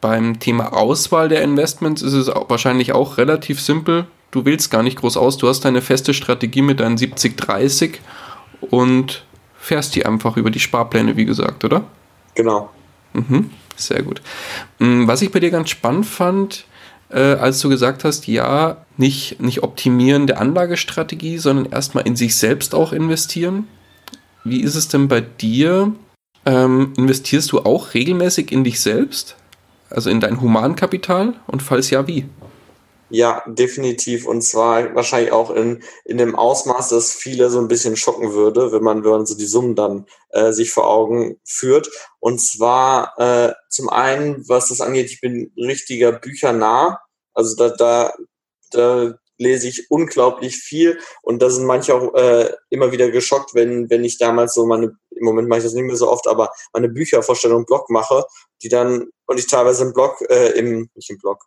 beim 0.00 0.40
Thema 0.40 0.72
Auswahl 0.72 1.28
der 1.28 1.42
Investments 1.42 2.02
ist 2.02 2.14
es 2.14 2.28
wahrscheinlich 2.28 2.92
auch 2.92 3.18
relativ 3.18 3.60
simpel. 3.60 4.06
Du 4.30 4.44
wählst 4.44 4.70
gar 4.70 4.82
nicht 4.82 4.98
groß 4.98 5.16
aus, 5.16 5.36
du 5.36 5.48
hast 5.48 5.64
deine 5.64 5.82
feste 5.82 6.14
Strategie 6.14 6.62
mit 6.62 6.80
deinen 6.80 6.96
70-30 6.96 7.98
und 8.60 9.24
fährst 9.58 9.94
die 9.94 10.06
einfach 10.06 10.36
über 10.36 10.50
die 10.50 10.60
Sparpläne, 10.60 11.16
wie 11.16 11.24
gesagt, 11.24 11.64
oder? 11.64 11.84
Genau. 12.34 12.70
Mhm. 13.12 13.50
Sehr 13.80 14.02
gut. 14.02 14.20
Mm, 14.78 15.06
was 15.06 15.22
ich 15.22 15.30
bei 15.30 15.40
dir 15.40 15.50
ganz 15.50 15.70
spannend 15.70 16.06
fand, 16.06 16.64
äh, 17.10 17.20
als 17.20 17.60
du 17.60 17.68
gesagt 17.68 18.04
hast, 18.04 18.26
ja, 18.26 18.84
nicht, 18.96 19.40
nicht 19.40 19.62
optimieren 19.62 20.26
der 20.26 20.40
Anlagestrategie, 20.40 21.38
sondern 21.38 21.72
erstmal 21.72 22.06
in 22.06 22.16
sich 22.16 22.36
selbst 22.36 22.74
auch 22.74 22.92
investieren. 22.92 23.66
Wie 24.44 24.60
ist 24.60 24.74
es 24.74 24.88
denn 24.88 25.08
bei 25.08 25.20
dir? 25.20 25.92
Ähm, 26.46 26.92
investierst 26.96 27.52
du 27.52 27.60
auch 27.60 27.94
regelmäßig 27.94 28.52
in 28.52 28.64
dich 28.64 28.80
selbst? 28.80 29.36
Also 29.90 30.08
in 30.08 30.20
dein 30.20 30.40
Humankapital? 30.40 31.34
Und 31.46 31.62
falls 31.62 31.90
ja, 31.90 32.06
wie? 32.06 32.26
Ja, 33.12 33.42
definitiv. 33.46 34.26
Und 34.26 34.42
zwar 34.42 34.94
wahrscheinlich 34.94 35.32
auch 35.32 35.50
in, 35.50 35.82
in 36.04 36.16
dem 36.16 36.36
Ausmaß, 36.36 36.90
dass 36.90 37.12
viele 37.12 37.50
so 37.50 37.58
ein 37.58 37.66
bisschen 37.66 37.96
schocken 37.96 38.32
würde, 38.34 38.70
wenn 38.70 38.84
man, 38.84 39.02
wenn 39.02 39.10
man 39.10 39.26
so 39.26 39.36
die 39.36 39.46
Summen 39.46 39.74
dann 39.74 40.06
äh, 40.30 40.52
sich 40.52 40.70
vor 40.70 40.88
Augen 40.88 41.40
führt. 41.44 41.90
Und 42.20 42.40
zwar 42.40 43.14
äh, 43.18 43.52
zum 43.68 43.88
einen, 43.88 44.48
was 44.48 44.68
das 44.68 44.80
angeht, 44.80 45.10
ich 45.10 45.20
bin 45.20 45.52
richtiger 45.56 46.12
Büchernah. 46.12 47.00
Also 47.34 47.56
da, 47.56 47.70
da, 47.70 48.14
da 48.70 49.14
lese 49.38 49.68
ich 49.68 49.90
unglaublich 49.90 50.56
viel 50.56 50.98
und 51.22 51.40
da 51.42 51.50
sind 51.50 51.64
manche 51.64 51.94
auch 51.94 52.14
äh, 52.14 52.52
immer 52.68 52.92
wieder 52.92 53.10
geschockt, 53.10 53.54
wenn, 53.54 53.88
wenn 53.90 54.04
ich 54.04 54.18
damals 54.18 54.54
so 54.54 54.66
meine, 54.66 54.96
im 55.10 55.24
Moment 55.24 55.48
mache 55.48 55.58
ich 55.60 55.64
das 55.64 55.72
nicht 55.72 55.84
mehr 55.84 55.96
so 55.96 56.10
oft, 56.10 56.28
aber 56.28 56.50
meine 56.74 56.90
Büchervorstellung 56.90 57.64
Blog 57.64 57.88
mache, 57.90 58.24
die 58.62 58.68
dann, 58.68 59.08
und 59.26 59.38
ich 59.38 59.46
teilweise 59.46 59.84
im 59.84 59.94
Blog, 59.94 60.20
äh, 60.28 60.50
im, 60.58 60.90
nicht 60.94 61.10
im 61.10 61.18
Blog, 61.18 61.42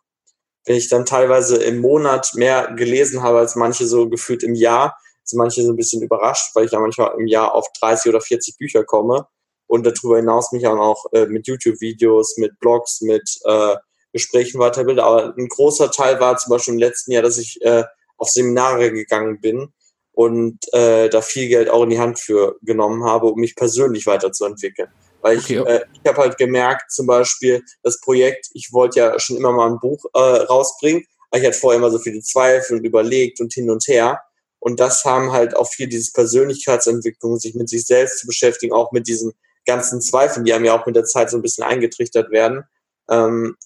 wenn 0.66 0.76
ich 0.76 0.88
dann 0.88 1.04
teilweise 1.04 1.56
im 1.56 1.80
Monat 1.80 2.32
mehr 2.34 2.72
gelesen 2.76 3.22
habe 3.22 3.38
als 3.38 3.56
manche 3.56 3.86
so 3.86 4.08
gefühlt 4.08 4.42
im 4.42 4.54
Jahr, 4.54 4.96
sind 5.22 5.38
manche 5.38 5.62
so 5.62 5.72
ein 5.72 5.76
bisschen 5.76 6.02
überrascht, 6.02 6.54
weil 6.54 6.66
ich 6.66 6.70
da 6.70 6.80
manchmal 6.80 7.14
im 7.18 7.26
Jahr 7.26 7.54
auf 7.54 7.66
30 7.80 8.10
oder 8.10 8.20
40 8.20 8.58
Bücher 8.58 8.84
komme 8.84 9.26
und 9.66 9.84
darüber 9.84 10.16
hinaus 10.16 10.52
mich 10.52 10.66
auch 10.66 10.76
noch 10.76 11.06
äh, 11.12 11.26
mit 11.26 11.46
YouTube-Videos, 11.46 12.36
mit 12.38 12.58
Blogs, 12.60 13.00
mit, 13.00 13.38
äh, 13.44 13.76
Gesprächen 14.14 14.60
weiterbilde. 14.60 15.04
Aber 15.04 15.34
ein 15.36 15.48
großer 15.48 15.90
Teil 15.90 16.20
war 16.20 16.38
zum 16.38 16.50
Beispiel 16.50 16.74
im 16.74 16.80
letzten 16.80 17.12
Jahr, 17.12 17.22
dass 17.22 17.36
ich 17.36 17.60
äh, 17.62 17.84
auf 18.16 18.30
Seminare 18.30 18.92
gegangen 18.92 19.40
bin 19.40 19.68
und 20.12 20.58
äh, 20.72 21.10
da 21.10 21.20
viel 21.20 21.48
Geld 21.48 21.68
auch 21.68 21.82
in 21.82 21.90
die 21.90 21.98
Hand 21.98 22.18
für 22.18 22.56
genommen 22.62 23.04
habe, 23.04 23.26
um 23.26 23.40
mich 23.40 23.56
persönlich 23.56 24.06
weiterzuentwickeln. 24.06 24.88
Weil 25.24 25.38
ich, 25.38 25.58
okay. 25.58 25.76
äh, 25.76 25.84
ich 25.94 26.06
habe 26.06 26.20
halt 26.20 26.36
gemerkt, 26.36 26.92
zum 26.92 27.06
Beispiel 27.06 27.64
das 27.82 27.98
Projekt, 28.02 28.50
ich 28.52 28.74
wollte 28.74 29.00
ja 29.00 29.18
schon 29.18 29.38
immer 29.38 29.52
mal 29.52 29.70
ein 29.70 29.78
Buch 29.80 30.04
äh, 30.12 30.18
rausbringen, 30.18 31.06
aber 31.30 31.40
ich 31.40 31.46
hatte 31.46 31.58
vorher 31.58 31.78
immer 31.78 31.90
so 31.90 31.98
viele 31.98 32.20
Zweifel 32.20 32.76
und 32.76 32.84
überlegt 32.84 33.40
und 33.40 33.50
hin 33.50 33.70
und 33.70 33.88
her. 33.88 34.20
Und 34.58 34.80
das 34.80 35.02
haben 35.06 35.32
halt 35.32 35.56
auch 35.56 35.66
viel 35.66 35.86
dieses 35.86 36.12
Persönlichkeitsentwicklung, 36.12 37.38
sich 37.38 37.54
mit 37.54 37.70
sich 37.70 37.86
selbst 37.86 38.18
zu 38.18 38.26
beschäftigen, 38.26 38.74
auch 38.74 38.92
mit 38.92 39.08
diesen 39.08 39.32
ganzen 39.64 40.02
Zweifeln, 40.02 40.44
die 40.44 40.52
einem 40.52 40.66
ja 40.66 40.78
auch 40.78 40.84
mit 40.84 40.94
der 40.94 41.04
Zeit 41.04 41.30
so 41.30 41.38
ein 41.38 41.42
bisschen 41.42 41.64
eingetrichtert 41.64 42.30
werden. 42.30 42.64
Ähm, 43.08 43.56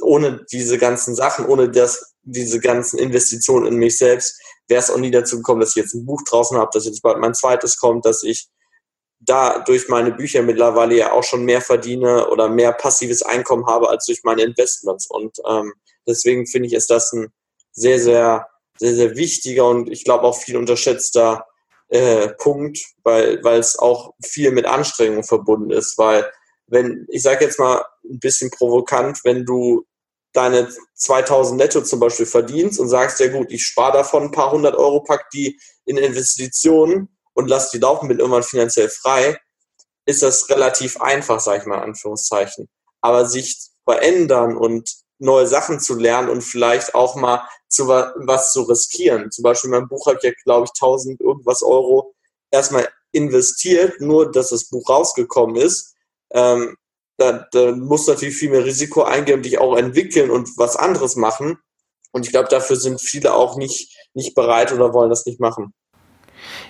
ohne 0.00 0.46
diese 0.52 0.78
ganzen 0.78 1.16
Sachen, 1.16 1.44
ohne 1.44 1.68
das, 1.68 2.14
diese 2.22 2.60
ganzen 2.60 3.00
Investitionen 3.00 3.66
in 3.66 3.74
mich 3.78 3.98
selbst, 3.98 4.40
wäre 4.68 4.78
es 4.78 4.90
auch 4.90 4.98
nie 4.98 5.10
dazu 5.10 5.38
gekommen, 5.38 5.60
dass 5.60 5.70
ich 5.70 5.82
jetzt 5.82 5.94
ein 5.94 6.06
Buch 6.06 6.22
draußen 6.22 6.56
habe, 6.56 6.70
dass 6.72 6.86
jetzt 6.86 7.02
bald 7.02 7.18
mein 7.18 7.34
zweites 7.34 7.78
kommt, 7.78 8.06
dass 8.06 8.22
ich 8.22 8.48
da 9.20 9.58
durch 9.60 9.88
meine 9.88 10.12
Bücher 10.12 10.42
mittlerweile 10.42 10.96
ja 10.96 11.12
auch 11.12 11.22
schon 11.22 11.44
mehr 11.44 11.60
verdiene 11.60 12.28
oder 12.28 12.48
mehr 12.48 12.72
passives 12.72 13.22
Einkommen 13.22 13.66
habe 13.66 13.88
als 13.90 14.06
durch 14.06 14.24
meine 14.24 14.42
Investments. 14.42 15.06
Und 15.08 15.38
ähm, 15.48 15.74
deswegen 16.06 16.46
finde 16.46 16.68
ich, 16.68 16.74
ist 16.74 16.90
das 16.90 17.12
ein 17.12 17.28
sehr, 17.72 18.00
sehr, 18.00 18.48
sehr, 18.78 18.94
sehr 18.94 19.16
wichtiger 19.16 19.68
und 19.68 19.90
ich 19.90 20.04
glaube 20.04 20.24
auch 20.24 20.36
viel 20.36 20.56
unterschätzter 20.56 21.46
äh, 21.88 22.28
Punkt, 22.38 22.78
weil 23.02 23.44
weil 23.44 23.60
es 23.60 23.78
auch 23.78 24.14
viel 24.24 24.52
mit 24.52 24.64
Anstrengung 24.64 25.24
verbunden 25.24 25.70
ist, 25.70 25.98
weil 25.98 26.30
wenn, 26.66 27.06
ich 27.10 27.22
sage 27.22 27.44
jetzt 27.44 27.58
mal 27.58 27.84
ein 28.04 28.20
bisschen 28.20 28.50
provokant, 28.50 29.20
wenn 29.24 29.44
du 29.44 29.84
deine 30.32 30.68
2000 30.94 31.58
netto 31.58 31.82
zum 31.82 31.98
Beispiel 32.00 32.26
verdienst 32.26 32.78
und 32.78 32.88
sagst, 32.88 33.18
ja 33.20 33.26
gut, 33.26 33.50
ich 33.50 33.66
spare 33.66 33.98
davon 33.98 34.24
ein 34.24 34.30
paar 34.30 34.52
hundert 34.52 34.76
Euro, 34.76 35.02
pack 35.02 35.28
die 35.30 35.58
in 35.84 35.96
Investitionen 35.96 37.08
und 37.34 37.48
lass 37.48 37.70
die 37.70 37.78
laufen, 37.78 38.08
bin 38.08 38.18
irgendwann 38.18 38.42
finanziell 38.42 38.88
frei, 38.88 39.38
ist 40.06 40.22
das 40.22 40.48
relativ 40.48 41.00
einfach, 41.00 41.40
sage 41.40 41.60
ich 41.60 41.66
mal 41.66 41.78
in 41.78 41.90
Anführungszeichen. 41.90 42.68
Aber 43.00 43.26
sich 43.26 43.56
verändern 43.84 44.56
und 44.56 44.90
neue 45.18 45.46
Sachen 45.46 45.80
zu 45.80 45.94
lernen 45.94 46.30
und 46.30 46.42
vielleicht 46.42 46.94
auch 46.94 47.14
mal 47.16 47.42
zu 47.68 47.88
was 47.88 48.52
zu 48.52 48.62
riskieren. 48.62 49.30
Zum 49.30 49.42
Beispiel 49.42 49.68
in 49.68 49.76
meinem 49.76 49.88
Buch 49.88 50.06
habe 50.06 50.16
ich 50.18 50.24
ja, 50.24 50.32
glaube 50.44 50.64
ich, 50.64 50.82
1000 50.82 51.20
irgendwas 51.20 51.62
Euro 51.62 52.14
erstmal 52.50 52.88
investiert, 53.12 54.00
nur 54.00 54.30
dass 54.30 54.50
das 54.50 54.68
Buch 54.68 54.88
rausgekommen 54.88 55.56
ist 55.56 55.94
ähm, 56.32 56.76
da, 57.16 57.46
da 57.52 57.72
musst 57.72 58.08
du 58.08 58.12
natürlich 58.12 58.36
viel 58.36 58.50
mehr 58.50 58.64
Risiko 58.64 59.02
eingehen 59.02 59.36
und 59.36 59.44
dich 59.44 59.58
auch 59.58 59.76
entwickeln 59.76 60.30
und 60.30 60.56
was 60.56 60.76
anderes 60.76 61.16
machen. 61.16 61.58
Und 62.12 62.24
ich 62.24 62.32
glaube, 62.32 62.48
dafür 62.48 62.76
sind 62.76 63.00
viele 63.00 63.34
auch 63.34 63.56
nicht, 63.56 63.94
nicht 64.14 64.34
bereit 64.34 64.72
oder 64.72 64.94
wollen 64.94 65.10
das 65.10 65.26
nicht 65.26 65.40
machen. 65.40 65.74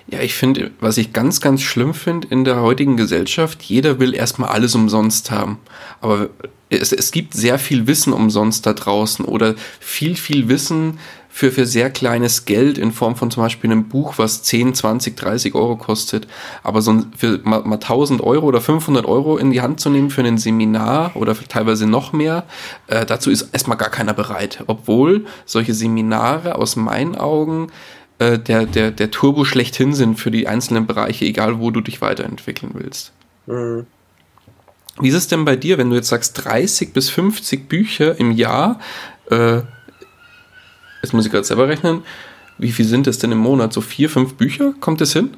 Ja, 0.07 0.21
ich 0.21 0.33
finde, 0.33 0.71
was 0.79 0.97
ich 0.97 1.13
ganz, 1.13 1.41
ganz 1.41 1.61
schlimm 1.61 1.93
finde 1.93 2.27
in 2.29 2.43
der 2.43 2.61
heutigen 2.61 2.97
Gesellschaft, 2.97 3.61
jeder 3.63 3.99
will 3.99 4.13
erstmal 4.13 4.49
alles 4.49 4.75
umsonst 4.75 5.31
haben. 5.31 5.59
Aber 6.01 6.29
es, 6.69 6.91
es 6.91 7.11
gibt 7.11 7.33
sehr 7.33 7.59
viel 7.59 7.87
Wissen 7.87 8.13
umsonst 8.13 8.65
da 8.65 8.73
draußen 8.73 9.25
oder 9.25 9.55
viel, 9.79 10.15
viel 10.15 10.47
Wissen, 10.47 10.99
für, 11.33 11.51
für 11.51 11.65
sehr 11.65 11.89
kleines 11.89 12.45
Geld 12.45 12.77
in 12.77 12.91
Form 12.91 13.15
von 13.15 13.31
zum 13.31 13.43
Beispiel 13.43 13.71
einem 13.71 13.87
Buch, 13.87 14.15
was 14.17 14.43
10, 14.43 14.73
20, 14.75 15.15
30 15.15 15.55
Euro 15.55 15.77
kostet. 15.77 16.27
Aber 16.61 16.81
so 16.81 17.03
für 17.15 17.39
mal, 17.43 17.61
mal 17.61 17.75
1000 17.75 18.21
Euro 18.21 18.45
oder 18.45 18.59
500 18.59 19.05
Euro 19.05 19.37
in 19.37 19.51
die 19.51 19.61
Hand 19.61 19.79
zu 19.79 19.89
nehmen 19.89 20.09
für 20.09 20.21
ein 20.21 20.37
Seminar 20.37 21.11
oder 21.15 21.35
teilweise 21.47 21.87
noch 21.87 22.11
mehr, 22.11 22.43
äh, 22.87 23.05
dazu 23.05 23.31
ist 23.31 23.49
erstmal 23.53 23.77
gar 23.77 23.89
keiner 23.89 24.13
bereit. 24.13 24.63
Obwohl 24.67 25.25
solche 25.45 25.73
Seminare 25.73 26.55
aus 26.55 26.75
meinen 26.75 27.15
Augen 27.15 27.71
äh, 28.21 28.39
der, 28.39 28.65
der, 28.65 28.91
der 28.91 29.11
Turbo 29.11 29.45
schlechthin 29.45 29.93
sind 29.93 30.19
für 30.19 30.31
die 30.31 30.47
einzelnen 30.47 30.87
Bereiche, 30.87 31.25
egal 31.25 31.59
wo 31.59 31.71
du 31.71 31.81
dich 31.81 32.01
weiterentwickeln 32.01 32.71
willst. 32.75 33.11
Mhm. 33.47 33.85
Wie 34.99 35.09
ist 35.09 35.15
es 35.15 35.27
denn 35.27 35.45
bei 35.45 35.55
dir, 35.55 35.77
wenn 35.77 35.89
du 35.89 35.95
jetzt 35.95 36.09
sagst 36.09 36.43
30 36.45 36.93
bis 36.93 37.09
50 37.09 37.67
Bücher 37.67 38.19
im 38.19 38.31
Jahr? 38.31 38.79
Äh, 39.29 39.61
Jetzt 41.01 41.13
muss 41.13 41.25
ich 41.25 41.31
gerade 41.31 41.43
selber 41.43 41.67
rechnen. 41.67 42.03
Wie 42.57 42.71
viel 42.71 42.85
sind 42.85 43.07
es 43.07 43.17
denn 43.17 43.31
im 43.31 43.39
Monat? 43.39 43.73
So 43.73 43.81
vier, 43.81 44.09
fünf 44.09 44.35
Bücher? 44.35 44.73
Kommt 44.79 45.01
das 45.01 45.13
hin? 45.13 45.35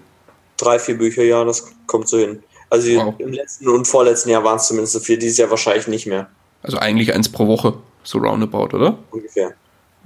Drei, 0.57 0.77
vier 0.77 0.97
Bücher, 0.97 1.23
ja, 1.23 1.43
das 1.45 1.71
kommt 1.87 2.07
so 2.09 2.17
hin. 2.17 2.43
Also 2.69 2.89
wow. 2.95 3.15
im 3.19 3.31
letzten 3.31 3.67
und 3.69 3.87
vorletzten 3.87 4.29
Jahr 4.29 4.43
waren 4.43 4.57
es 4.57 4.67
zumindest 4.67 4.93
so 4.93 4.99
vier, 4.99 5.17
dieses 5.17 5.37
Jahr 5.37 5.49
wahrscheinlich 5.49 5.87
nicht 5.87 6.05
mehr. 6.05 6.27
Also 6.63 6.77
eigentlich 6.77 7.13
eins 7.13 7.29
pro 7.29 7.47
Woche, 7.47 7.75
so 8.03 8.17
roundabout, 8.19 8.75
oder? 8.75 8.97
Ungefähr. 9.11 9.53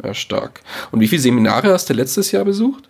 Ja, 0.04 0.14
stark. 0.14 0.62
Und 0.92 1.00
wie 1.00 1.08
viele 1.08 1.22
Seminare 1.22 1.72
hast 1.72 1.90
du 1.90 1.94
letztes 1.94 2.32
Jahr 2.32 2.46
besucht? 2.46 2.90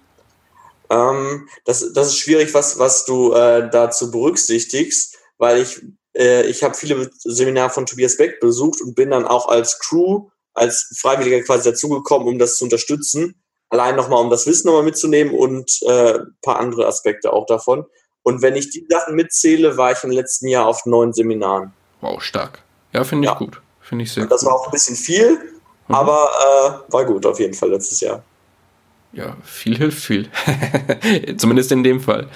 Ähm, 0.90 1.48
das, 1.66 1.94
das 1.94 2.08
ist 2.08 2.18
schwierig, 2.18 2.54
was, 2.54 2.80
was 2.80 3.06
du 3.06 3.34
äh, 3.34 3.70
dazu 3.70 4.12
berücksichtigst, 4.12 5.18
weil 5.38 5.62
ich, 5.62 5.82
äh, 6.16 6.46
ich 6.48 6.64
habe 6.64 6.76
viele 6.76 7.10
Seminare 7.20 7.70
von 7.70 7.86
Tobias 7.86 8.18
Beck 8.18 8.40
besucht 8.40 8.82
und 8.82 8.96
bin 8.96 9.12
dann 9.12 9.26
auch 9.26 9.48
als 9.48 9.80
Crew 9.80 10.30
als 10.58 10.98
Freiwilliger 11.00 11.42
quasi 11.44 11.70
dazugekommen, 11.70 12.28
um 12.28 12.40
das 12.40 12.58
zu 12.58 12.66
unterstützen. 12.66 13.36
Allein 13.70 13.96
nochmal, 13.96 14.22
um 14.22 14.30
das 14.30 14.48
Wissen 14.48 14.68
nochmal 14.68 14.84
mitzunehmen 14.84 15.34
und 15.34 15.80
äh, 15.84 16.16
ein 16.16 16.38
paar 16.42 16.60
andere 16.60 16.88
Aspekte 16.88 17.32
auch 17.32 17.46
davon. 17.46 17.86
Und 18.24 18.42
wenn 18.42 18.56
ich 18.56 18.70
die 18.72 18.86
Sachen 18.90 19.16
mitzähle, 19.16 19.78
war 19.78 19.92
ich 19.92 20.04
im 20.04 20.12
letzten 20.12 20.48
Jahr 20.48 20.66
auf 20.66 20.86
neun 20.86 21.14
Seminaren. 21.14 21.74
Wow, 22.02 22.22
stark. 22.22 22.64
Ja, 22.94 23.04
finde 23.04 23.28
ich 23.28 23.32
ja. 23.32 23.38
gut. 23.38 23.62
Finde 23.82 24.04
ich 24.04 24.12
sehr 24.12 24.24
und 24.24 24.32
das 24.32 24.42
gut. 24.42 24.50
war 24.50 24.56
auch 24.56 24.66
ein 24.66 24.72
bisschen 24.72 24.96
viel, 24.96 25.40
mhm. 25.88 25.96
aber 25.96 26.30
äh, 26.88 26.94
war 26.94 27.06
gut 27.06 27.26
auf 27.26 27.40
jeden 27.40 27.54
Fall 27.54 27.70
letztes 27.70 28.02
Jahr. 28.02 28.24
Ja, 29.14 29.36
viel 29.44 29.78
hilft 29.78 30.04
viel. 30.04 30.30
Zumindest 31.38 31.72
in 31.72 31.84
dem 31.84 32.02
Fall. 32.02 32.28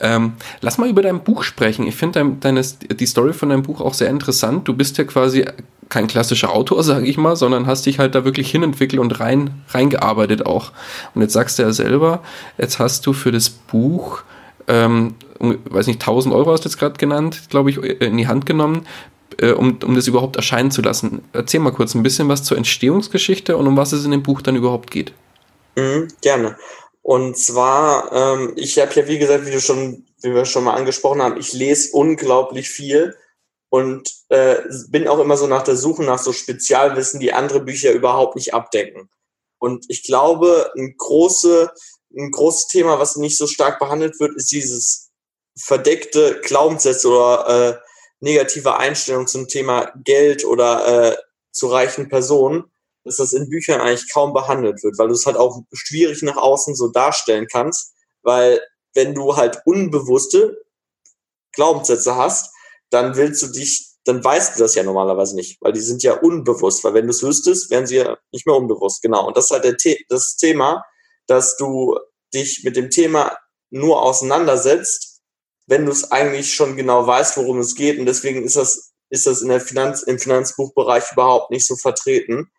Ähm, 0.00 0.34
lass 0.60 0.76
mal 0.76 0.90
über 0.90 1.00
dein 1.00 1.22
Buch 1.22 1.42
sprechen. 1.42 1.86
Ich 1.86 1.94
finde 1.94 2.36
deine, 2.40 2.60
die 2.62 3.06
Story 3.06 3.32
von 3.32 3.48
deinem 3.48 3.62
Buch 3.62 3.80
auch 3.80 3.94
sehr 3.94 4.10
interessant. 4.10 4.66
Du 4.66 4.74
bist 4.74 4.98
ja 4.98 5.04
quasi 5.04 5.46
kein 5.88 6.06
klassischer 6.06 6.52
Autor, 6.52 6.82
sage 6.82 7.06
ich 7.06 7.16
mal, 7.16 7.36
sondern 7.36 7.66
hast 7.66 7.86
dich 7.86 7.98
halt 7.98 8.14
da 8.14 8.24
wirklich 8.24 8.50
hinentwickelt 8.50 9.00
und 9.00 9.20
rein 9.20 9.62
reingearbeitet 9.70 10.44
auch. 10.44 10.72
Und 11.14 11.22
jetzt 11.22 11.32
sagst 11.32 11.58
du 11.58 11.62
ja 11.62 11.72
selber, 11.72 12.22
jetzt 12.58 12.78
hast 12.78 13.06
du 13.06 13.12
für 13.12 13.32
das 13.32 13.48
Buch, 13.48 14.22
ähm, 14.66 15.14
weiß 15.38 15.86
nicht, 15.86 16.00
1000 16.00 16.34
Euro 16.34 16.52
hast 16.52 16.64
du 16.64 16.68
jetzt 16.68 16.78
gerade 16.78 16.98
genannt, 16.98 17.42
glaube 17.48 17.70
ich, 17.70 17.78
in 17.78 18.16
die 18.18 18.28
Hand 18.28 18.44
genommen, 18.44 18.86
äh, 19.40 19.52
um, 19.52 19.78
um 19.84 19.94
das 19.94 20.06
überhaupt 20.06 20.36
erscheinen 20.36 20.70
zu 20.70 20.82
lassen. 20.82 21.22
Erzähl 21.32 21.60
mal 21.60 21.72
kurz 21.72 21.94
ein 21.94 22.02
bisschen 22.02 22.28
was 22.28 22.44
zur 22.44 22.56
Entstehungsgeschichte 22.56 23.56
und 23.56 23.66
um 23.66 23.76
was 23.76 23.92
es 23.92 24.04
in 24.04 24.10
dem 24.10 24.22
Buch 24.22 24.42
dann 24.42 24.56
überhaupt 24.56 24.90
geht. 24.90 25.12
Mhm, 25.76 26.08
gerne. 26.22 26.56
Und 27.02 27.38
zwar, 27.38 28.12
ähm, 28.12 28.52
ich 28.56 28.78
habe 28.78 28.92
ja, 28.94 29.06
wie 29.08 29.18
gesagt, 29.18 29.46
wie 29.46 29.50
du 29.50 29.60
schon, 29.60 30.04
wie 30.22 30.34
wir 30.34 30.44
schon 30.44 30.64
mal 30.64 30.74
angesprochen 30.74 31.22
haben, 31.22 31.38
ich 31.38 31.52
lese 31.52 31.90
unglaublich 31.92 32.68
viel 32.68 33.16
und 33.70 34.10
äh, 34.28 34.56
bin 34.88 35.08
auch 35.08 35.18
immer 35.18 35.36
so 35.36 35.46
nach 35.46 35.62
der 35.62 35.76
Suche 35.76 36.02
nach 36.02 36.18
so 36.18 36.32
Spezialwissen, 36.32 37.20
die 37.20 37.32
andere 37.32 37.60
Bücher 37.60 37.92
überhaupt 37.92 38.36
nicht 38.36 38.54
abdecken. 38.54 39.08
Und 39.58 39.86
ich 39.88 40.04
glaube, 40.04 40.70
ein, 40.76 40.94
große, 40.96 41.70
ein 42.16 42.30
großes 42.30 42.68
Thema, 42.68 42.98
was 42.98 43.16
nicht 43.16 43.36
so 43.36 43.46
stark 43.46 43.78
behandelt 43.78 44.18
wird, 44.20 44.36
ist 44.36 44.52
dieses 44.52 45.10
verdeckte 45.56 46.40
Glaubenssätze 46.42 47.08
oder 47.08 47.48
äh, 47.48 47.87
negative 48.20 48.76
Einstellung 48.76 49.26
zum 49.26 49.48
Thema 49.48 49.92
Geld 50.04 50.44
oder 50.44 51.12
äh, 51.12 51.16
zu 51.52 51.68
reichen 51.68 52.08
Personen, 52.08 52.64
dass 53.04 53.16
das 53.16 53.32
in 53.32 53.48
Büchern 53.48 53.80
eigentlich 53.80 54.12
kaum 54.12 54.32
behandelt 54.32 54.82
wird, 54.82 54.98
weil 54.98 55.08
du 55.08 55.14
es 55.14 55.26
halt 55.26 55.36
auch 55.36 55.62
schwierig 55.72 56.22
nach 56.22 56.36
außen 56.36 56.74
so 56.74 56.88
darstellen 56.88 57.46
kannst, 57.50 57.94
weil 58.22 58.60
wenn 58.94 59.14
du 59.14 59.36
halt 59.36 59.62
unbewusste 59.64 60.64
Glaubenssätze 61.52 62.16
hast, 62.16 62.52
dann 62.90 63.16
willst 63.16 63.42
du 63.42 63.48
dich, 63.48 63.94
dann 64.04 64.22
weißt 64.22 64.56
du 64.56 64.62
das 64.62 64.74
ja 64.74 64.82
normalerweise 64.82 65.36
nicht, 65.36 65.60
weil 65.60 65.72
die 65.72 65.80
sind 65.80 66.02
ja 66.02 66.14
unbewusst, 66.14 66.84
weil 66.84 66.94
wenn 66.94 67.06
du 67.06 67.10
es 67.10 67.22
wüsstest, 67.22 67.70
wären 67.70 67.86
sie 67.86 67.96
ja 67.96 68.18
nicht 68.32 68.46
mehr 68.46 68.56
unbewusst, 68.56 69.02
genau. 69.02 69.26
Und 69.26 69.36
das 69.36 69.46
ist 69.46 69.50
halt 69.50 69.64
der 69.64 69.76
The 69.78 70.04
das 70.08 70.36
Thema, 70.36 70.84
dass 71.26 71.56
du 71.56 71.98
dich 72.34 72.62
mit 72.64 72.76
dem 72.76 72.90
Thema 72.90 73.36
nur 73.70 74.02
auseinandersetzt, 74.02 75.07
wenn 75.68 75.84
du 75.84 75.92
es 75.92 76.10
eigentlich 76.10 76.54
schon 76.54 76.76
genau 76.76 77.06
weißt, 77.06 77.36
worum 77.36 77.60
es 77.60 77.74
geht. 77.74 77.98
Und 77.98 78.06
deswegen 78.06 78.42
ist 78.42 78.56
das, 78.56 78.92
ist 79.10 79.26
das 79.26 79.42
in 79.42 79.48
der 79.48 79.60
Finanz, 79.60 80.02
im 80.02 80.18
Finanzbuchbereich 80.18 81.12
überhaupt 81.12 81.50
nicht 81.50 81.66
so 81.66 81.76
vertreten. 81.76 82.50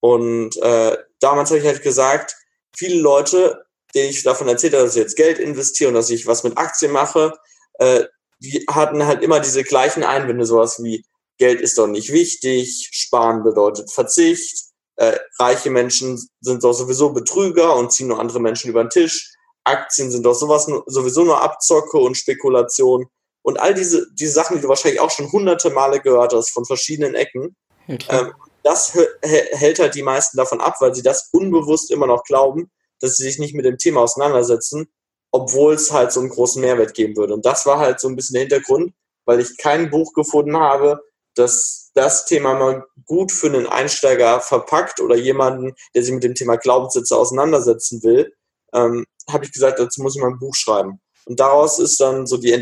Und 0.00 0.56
äh, 0.62 0.96
damals 1.20 1.50
habe 1.50 1.58
ich 1.58 1.66
halt 1.66 1.82
gesagt, 1.82 2.36
viele 2.76 3.00
Leute, 3.00 3.64
denen 3.94 4.10
ich 4.10 4.22
davon 4.22 4.48
erzählt 4.48 4.74
habe, 4.74 4.84
dass 4.84 4.94
ich 4.94 5.02
jetzt 5.02 5.16
Geld 5.16 5.40
investiere 5.40 5.88
und 5.88 5.94
dass 5.94 6.08
ich 6.10 6.26
was 6.26 6.44
mit 6.44 6.56
Aktien 6.56 6.92
mache, 6.92 7.32
äh, 7.74 8.04
die 8.38 8.64
hatten 8.70 9.04
halt 9.06 9.22
immer 9.22 9.40
diese 9.40 9.64
gleichen 9.64 10.04
Einwände, 10.04 10.44
sowas 10.44 10.82
wie 10.82 11.04
Geld 11.38 11.60
ist 11.60 11.78
doch 11.78 11.88
nicht 11.88 12.12
wichtig, 12.12 12.90
Sparen 12.92 13.42
bedeutet 13.42 13.90
Verzicht, 13.90 14.66
äh, 14.96 15.18
reiche 15.38 15.70
Menschen 15.70 16.28
sind 16.40 16.62
doch 16.62 16.74
sowieso 16.74 17.12
Betrüger 17.12 17.74
und 17.76 17.92
ziehen 17.92 18.08
nur 18.08 18.20
andere 18.20 18.40
Menschen 18.40 18.70
über 18.70 18.84
den 18.84 18.90
Tisch, 18.90 19.35
Aktien 19.66 20.10
sind 20.10 20.24
doch 20.24 20.34
sowas 20.34 20.70
sowieso 20.86 21.24
nur 21.24 21.42
Abzocke 21.42 21.98
und 21.98 22.16
Spekulation 22.16 23.06
und 23.42 23.60
all 23.60 23.74
diese, 23.74 24.06
diese 24.14 24.32
Sachen, 24.32 24.56
die 24.56 24.62
du 24.62 24.68
wahrscheinlich 24.68 25.00
auch 25.00 25.10
schon 25.10 25.30
hunderte 25.30 25.70
Male 25.70 26.00
gehört 26.00 26.32
hast 26.32 26.50
von 26.50 26.64
verschiedenen 26.64 27.14
Ecken. 27.14 27.56
Ähm, 27.88 28.32
das 28.64 28.98
hält 29.22 29.78
halt 29.78 29.94
die 29.94 30.02
meisten 30.02 30.36
davon 30.36 30.60
ab, 30.60 30.76
weil 30.80 30.94
sie 30.94 31.02
das 31.02 31.28
unbewusst 31.32 31.90
immer 31.92 32.08
noch 32.08 32.24
glauben, 32.24 32.70
dass 33.00 33.16
sie 33.16 33.22
sich 33.22 33.38
nicht 33.38 33.54
mit 33.54 33.64
dem 33.64 33.78
Thema 33.78 34.00
auseinandersetzen, 34.00 34.88
obwohl 35.30 35.74
es 35.74 35.92
halt 35.92 36.10
so 36.10 36.18
einen 36.18 36.30
großen 36.30 36.60
Mehrwert 36.60 36.94
geben 36.94 37.16
würde. 37.16 37.34
Und 37.34 37.46
das 37.46 37.66
war 37.66 37.78
halt 37.78 38.00
so 38.00 38.08
ein 38.08 38.16
bisschen 38.16 38.34
der 38.34 38.42
Hintergrund, 38.42 38.92
weil 39.24 39.38
ich 39.38 39.56
kein 39.58 39.90
Buch 39.90 40.12
gefunden 40.14 40.56
habe, 40.56 41.00
das 41.36 41.86
das 41.96 42.26
Thema 42.26 42.54
mal 42.54 42.84
gut 43.06 43.32
für 43.32 43.46
einen 43.46 43.66
Einsteiger 43.66 44.40
verpackt 44.40 45.00
oder 45.00 45.16
jemanden, 45.16 45.74
der 45.94 46.02
sich 46.02 46.12
mit 46.12 46.24
dem 46.24 46.34
Thema 46.34 46.56
Glaubenssätze 46.56 47.16
auseinandersetzen 47.16 48.02
will, 48.02 48.34
ähm, 48.76 49.04
habe 49.30 49.44
ich 49.44 49.52
gesagt, 49.52 49.78
dazu 49.78 50.02
muss 50.02 50.16
ich 50.16 50.22
mal 50.22 50.28
ein 50.28 50.38
Buch 50.38 50.54
schreiben. 50.54 51.00
Und 51.26 51.40
daraus 51.40 51.80
ist 51.80 51.98
dann 52.00 52.26
so 52.26 52.36
die 52.36 52.52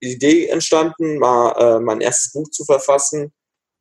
Idee 0.00 0.46
entstanden, 0.46 1.18
mal 1.18 1.52
äh, 1.58 1.80
mein 1.80 2.00
erstes 2.00 2.32
Buch 2.32 2.48
zu 2.50 2.64
verfassen 2.64 3.32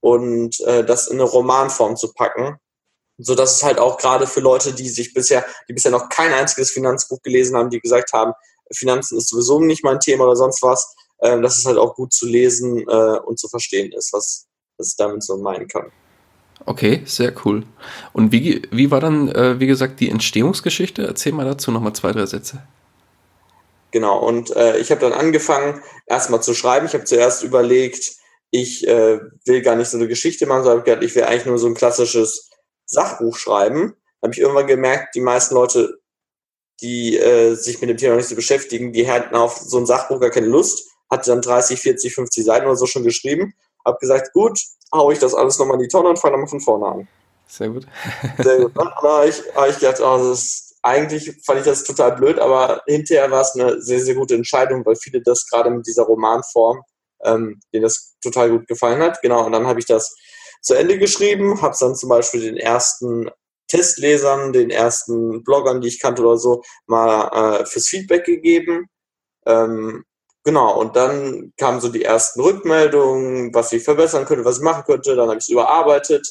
und 0.01 0.59
äh, 0.61 0.83
das 0.83 1.07
in 1.07 1.21
eine 1.21 1.29
Romanform 1.29 1.95
zu 1.95 2.11
packen, 2.13 2.57
so 3.17 3.35
dass 3.35 3.55
es 3.55 3.63
halt 3.63 3.79
auch 3.79 3.97
gerade 3.97 4.27
für 4.27 4.41
Leute, 4.41 4.73
die 4.73 4.89
sich 4.89 5.13
bisher, 5.13 5.45
die 5.69 5.73
bisher 5.73 5.91
noch 5.91 6.09
kein 6.09 6.33
einziges 6.33 6.71
Finanzbuch 6.71 7.21
gelesen 7.21 7.55
haben, 7.55 7.69
die 7.69 7.79
gesagt 7.79 8.11
haben, 8.11 8.33
Finanzen 8.75 9.17
ist 9.17 9.29
sowieso 9.29 9.61
nicht 9.61 9.83
mein 9.83 9.99
Thema 9.99 10.25
oder 10.25 10.35
sonst 10.35 10.61
was, 10.61 10.93
äh, 11.19 11.39
dass 11.39 11.57
es 11.57 11.65
halt 11.65 11.77
auch 11.77 11.95
gut 11.95 12.11
zu 12.11 12.27
lesen 12.27 12.79
äh, 12.79 13.19
und 13.19 13.39
zu 13.39 13.47
verstehen 13.47 13.93
ist, 13.93 14.11
was, 14.11 14.47
was 14.77 14.89
ich 14.89 14.97
damit 14.97 15.23
so 15.23 15.37
meinen 15.37 15.69
kann. 15.69 15.89
Okay, 16.65 17.01
sehr 17.05 17.33
cool. 17.45 17.63
Und 18.13 18.31
wie, 18.31 18.61
wie 18.71 18.89
war 18.89 19.01
dann, 19.01 19.29
äh, 19.29 19.59
wie 19.59 19.67
gesagt, 19.67 19.99
die 19.99 20.09
Entstehungsgeschichte? 20.09 21.05
Erzähl 21.05 21.33
mal 21.33 21.45
dazu 21.45 21.71
nochmal 21.71 21.93
zwei, 21.93 22.11
drei 22.11 22.25
Sätze. 22.25 22.63
Genau, 23.91 24.19
und 24.19 24.55
äh, 24.55 24.77
ich 24.77 24.89
habe 24.89 25.01
dann 25.01 25.13
angefangen, 25.13 25.81
erstmal 26.07 26.41
zu 26.41 26.53
schreiben. 26.53 26.85
Ich 26.85 26.93
habe 26.93 27.03
zuerst 27.03 27.43
überlegt, 27.43 28.13
ich 28.49 28.87
äh, 28.87 29.19
will 29.45 29.61
gar 29.61 29.75
nicht 29.75 29.89
so 29.89 29.97
eine 29.97 30.07
Geschichte 30.07 30.45
machen, 30.45 30.63
sondern 30.63 30.83
gedacht, 30.83 31.03
ich 31.03 31.13
will 31.15 31.23
eigentlich 31.23 31.45
nur 31.45 31.59
so 31.59 31.67
ein 31.67 31.75
klassisches 31.75 32.49
Sachbuch 32.85 33.35
schreiben. 33.35 33.95
Da 34.21 34.27
habe 34.27 34.33
ich 34.33 34.39
irgendwann 34.39 34.67
gemerkt, 34.67 35.15
die 35.15 35.21
meisten 35.21 35.55
Leute, 35.55 35.99
die 36.81 37.17
äh, 37.17 37.55
sich 37.55 37.81
mit 37.81 37.89
dem 37.89 37.97
Thema 37.97 38.11
noch 38.11 38.17
nicht 38.17 38.29
so 38.29 38.35
beschäftigen, 38.35 38.93
die 38.93 39.09
hatten 39.09 39.35
auf 39.35 39.57
so 39.57 39.77
ein 39.77 39.85
Sachbuch 39.85 40.19
gar 40.19 40.29
keine 40.29 40.47
Lust. 40.47 40.89
Hatte 41.11 41.31
dann 41.31 41.41
30, 41.41 41.79
40, 41.79 42.15
50 42.15 42.45
Seiten 42.45 42.65
oder 42.65 42.75
so 42.75 42.85
schon 42.85 43.03
geschrieben. 43.03 43.53
Hab 43.85 43.99
gesagt, 43.99 44.33
gut, 44.33 44.59
hau 44.93 45.11
ich 45.11 45.19
das 45.19 45.33
alles 45.33 45.59
nochmal 45.59 45.75
in 45.75 45.83
die 45.83 45.87
Tonne 45.87 46.09
und 46.09 46.19
fange 46.19 46.33
nochmal 46.33 46.49
von 46.49 46.61
vorne 46.61 46.85
an. 46.85 47.07
Sehr 47.47 47.69
gut. 47.69 47.85
Sehr 48.39 48.59
gut. 48.59 48.71
Dann 48.75 48.89
habe 48.95 49.27
ich, 49.27 49.41
hab 49.55 49.69
ich 49.69 49.79
gedacht, 49.79 49.99
oh, 49.99 50.17
das 50.17 50.27
ist, 50.27 50.75
eigentlich 50.81 51.33
fand 51.45 51.59
ich 51.59 51.65
das 51.65 51.83
total 51.83 52.13
blöd, 52.13 52.39
aber 52.39 52.81
hinterher 52.87 53.29
war 53.31 53.41
es 53.41 53.55
eine 53.55 53.81
sehr, 53.81 53.99
sehr 53.99 54.15
gute 54.15 54.35
Entscheidung, 54.35 54.85
weil 54.85 54.95
viele 54.95 55.21
das 55.21 55.45
gerade 55.47 55.69
mit 55.69 55.85
dieser 55.87 56.03
Romanform, 56.03 56.81
ähm, 57.23 57.59
denen 57.73 57.83
das 57.83 58.15
total 58.21 58.49
gut 58.49 58.67
gefallen 58.67 59.01
hat. 59.01 59.21
Genau, 59.21 59.45
und 59.45 59.51
dann 59.51 59.67
habe 59.67 59.79
ich 59.79 59.85
das 59.85 60.15
zu 60.61 60.73
Ende 60.73 60.97
geschrieben, 60.97 61.61
habe 61.61 61.73
es 61.73 61.79
dann 61.79 61.95
zum 61.95 62.09
Beispiel 62.09 62.41
den 62.41 62.57
ersten 62.57 63.29
Testlesern, 63.67 64.53
den 64.53 64.69
ersten 64.69 65.43
Bloggern, 65.43 65.81
die 65.81 65.87
ich 65.87 65.99
kannte 65.99 66.21
oder 66.21 66.37
so, 66.37 66.61
mal 66.85 67.61
äh, 67.61 67.65
fürs 67.65 67.87
Feedback 67.87 68.25
gegeben. 68.25 68.87
Ähm, 69.45 70.05
Genau, 70.43 70.77
und 70.77 70.95
dann 70.95 71.53
kamen 71.57 71.79
so 71.79 71.87
die 71.87 72.03
ersten 72.03 72.41
Rückmeldungen, 72.41 73.53
was 73.53 73.71
ich 73.71 73.83
verbessern 73.83 74.25
könnte, 74.25 74.43
was 74.43 74.57
ich 74.57 74.63
machen 74.63 74.83
könnte. 74.85 75.15
Dann 75.15 75.29
habe 75.29 75.37
ich 75.37 75.45
es 75.45 75.49
überarbeitet. 75.49 76.27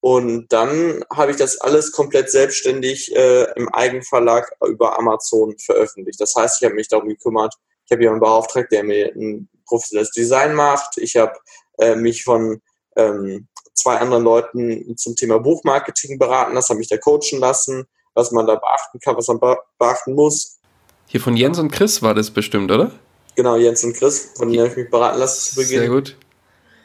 Und 0.00 0.52
dann 0.52 1.02
habe 1.10 1.30
ich 1.30 1.38
das 1.38 1.60
alles 1.60 1.92
komplett 1.92 2.30
selbstständig 2.30 3.14
äh, 3.16 3.46
im 3.56 3.68
Eigenverlag 3.70 4.50
über 4.66 4.98
Amazon 4.98 5.56
veröffentlicht. 5.58 6.20
Das 6.20 6.34
heißt, 6.34 6.60
ich 6.60 6.64
habe 6.64 6.74
mich 6.74 6.88
darum 6.88 7.08
gekümmert. 7.08 7.54
Ich 7.86 7.92
habe 7.92 8.02
jemanden 8.02 8.20
beauftragt, 8.20 8.72
der 8.72 8.84
mir 8.84 9.12
ein 9.14 9.48
professionelles 9.66 10.10
Design 10.10 10.54
macht. 10.54 10.98
Ich 10.98 11.16
habe 11.16 11.32
äh, 11.78 11.96
mich 11.96 12.22
von 12.22 12.60
ähm, 12.96 13.48
zwei 13.74 13.96
anderen 13.96 14.24
Leuten 14.24 14.96
zum 14.96 15.16
Thema 15.16 15.38
Buchmarketing 15.38 16.18
beraten. 16.18 16.54
Das 16.54 16.68
habe 16.68 16.80
ich 16.80 16.88
da 16.88 16.96
coachen 16.96 17.40
lassen, 17.40 17.84
was 18.14 18.30
man 18.30 18.46
da 18.46 18.56
beachten 18.56 19.00
kann, 19.00 19.16
was 19.16 19.28
man 19.28 19.40
beachten 19.78 20.14
muss. 20.14 20.58
Hier 21.06 21.20
von 21.20 21.36
Jens 21.36 21.58
und 21.58 21.70
Chris 21.72 22.02
war 22.02 22.14
das 22.14 22.30
bestimmt, 22.30 22.70
oder? 22.70 22.90
Genau, 23.36 23.56
Jens 23.56 23.84
und 23.84 23.94
Chris, 23.96 24.30
von 24.36 24.48
denen 24.48 24.60
habe 24.60 24.70
ich 24.70 24.76
mich 24.76 24.90
beraten 24.90 25.18
lassen 25.18 25.54
zu 25.54 25.56
Beginn. 25.56 25.80
Sehr 25.80 25.88
gut. 25.88 26.16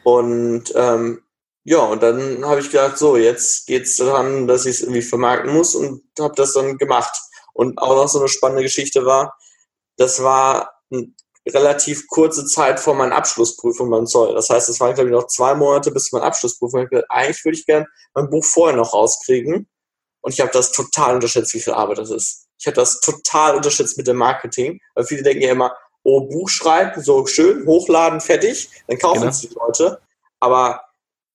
Und 0.04 0.72
ähm, 0.74 1.22
ja, 1.64 1.78
und 1.80 2.02
dann 2.02 2.44
habe 2.44 2.60
ich 2.60 2.70
gedacht, 2.70 2.98
so, 2.98 3.16
jetzt 3.16 3.66
geht 3.66 3.84
es 3.84 3.96
daran, 3.96 4.46
dass 4.46 4.66
ich 4.66 4.76
es 4.76 4.80
irgendwie 4.80 5.02
vermarkten 5.02 5.52
muss 5.52 5.74
und 5.74 6.02
habe 6.18 6.34
das 6.34 6.54
dann 6.54 6.78
gemacht. 6.78 7.14
Und 7.52 7.78
auch 7.78 7.94
noch 7.94 8.08
so 8.08 8.18
eine 8.18 8.28
spannende 8.28 8.62
Geschichte 8.62 9.04
war, 9.04 9.36
das 9.96 10.22
war 10.22 10.72
eine 10.90 11.12
relativ 11.46 12.06
kurze 12.08 12.46
Zeit 12.46 12.80
vor 12.80 12.94
meiner 12.94 13.14
Abschlussprüfung 13.14 13.90
beim 13.90 14.06
Zoll. 14.06 14.34
Das 14.34 14.48
heißt, 14.48 14.68
es 14.68 14.80
waren, 14.80 14.94
glaube 14.94 15.10
ich, 15.10 15.14
noch 15.14 15.26
zwei 15.26 15.54
Monate 15.54 15.90
bis 15.90 16.06
zu 16.06 16.16
meiner 16.16 16.26
Abschlussprüfung. 16.26 16.82
Ich 16.82 16.90
gedacht, 16.90 17.10
eigentlich 17.10 17.44
würde 17.44 17.58
ich 17.58 17.66
gerne 17.66 17.86
mein 18.14 18.30
Buch 18.30 18.44
vorher 18.44 18.76
noch 18.76 18.92
rauskriegen. 18.92 19.68
Und 20.22 20.32
ich 20.32 20.40
habe 20.40 20.50
das 20.52 20.72
total 20.72 21.16
unterschätzt, 21.16 21.54
wie 21.54 21.60
viel 21.60 21.72
Arbeit 21.72 21.98
das 21.98 22.10
ist. 22.10 22.46
Ich 22.58 22.66
habe 22.66 22.74
das 22.74 23.00
total 23.00 23.56
unterschätzt 23.56 23.96
mit 23.96 24.06
dem 24.06 24.16
Marketing, 24.16 24.80
weil 24.94 25.04
viele 25.04 25.22
denken 25.22 25.42
ja 25.42 25.52
immer, 25.52 25.74
oh, 26.02 26.22
Buch 26.22 26.48
schreiben, 26.48 27.02
so 27.02 27.26
schön, 27.26 27.66
hochladen, 27.66 28.20
fertig, 28.20 28.70
dann 28.86 28.98
kaufen 28.98 29.20
genau. 29.20 29.30
es 29.30 29.40
die 29.40 29.54
Leute. 29.54 30.00
Aber 30.40 30.82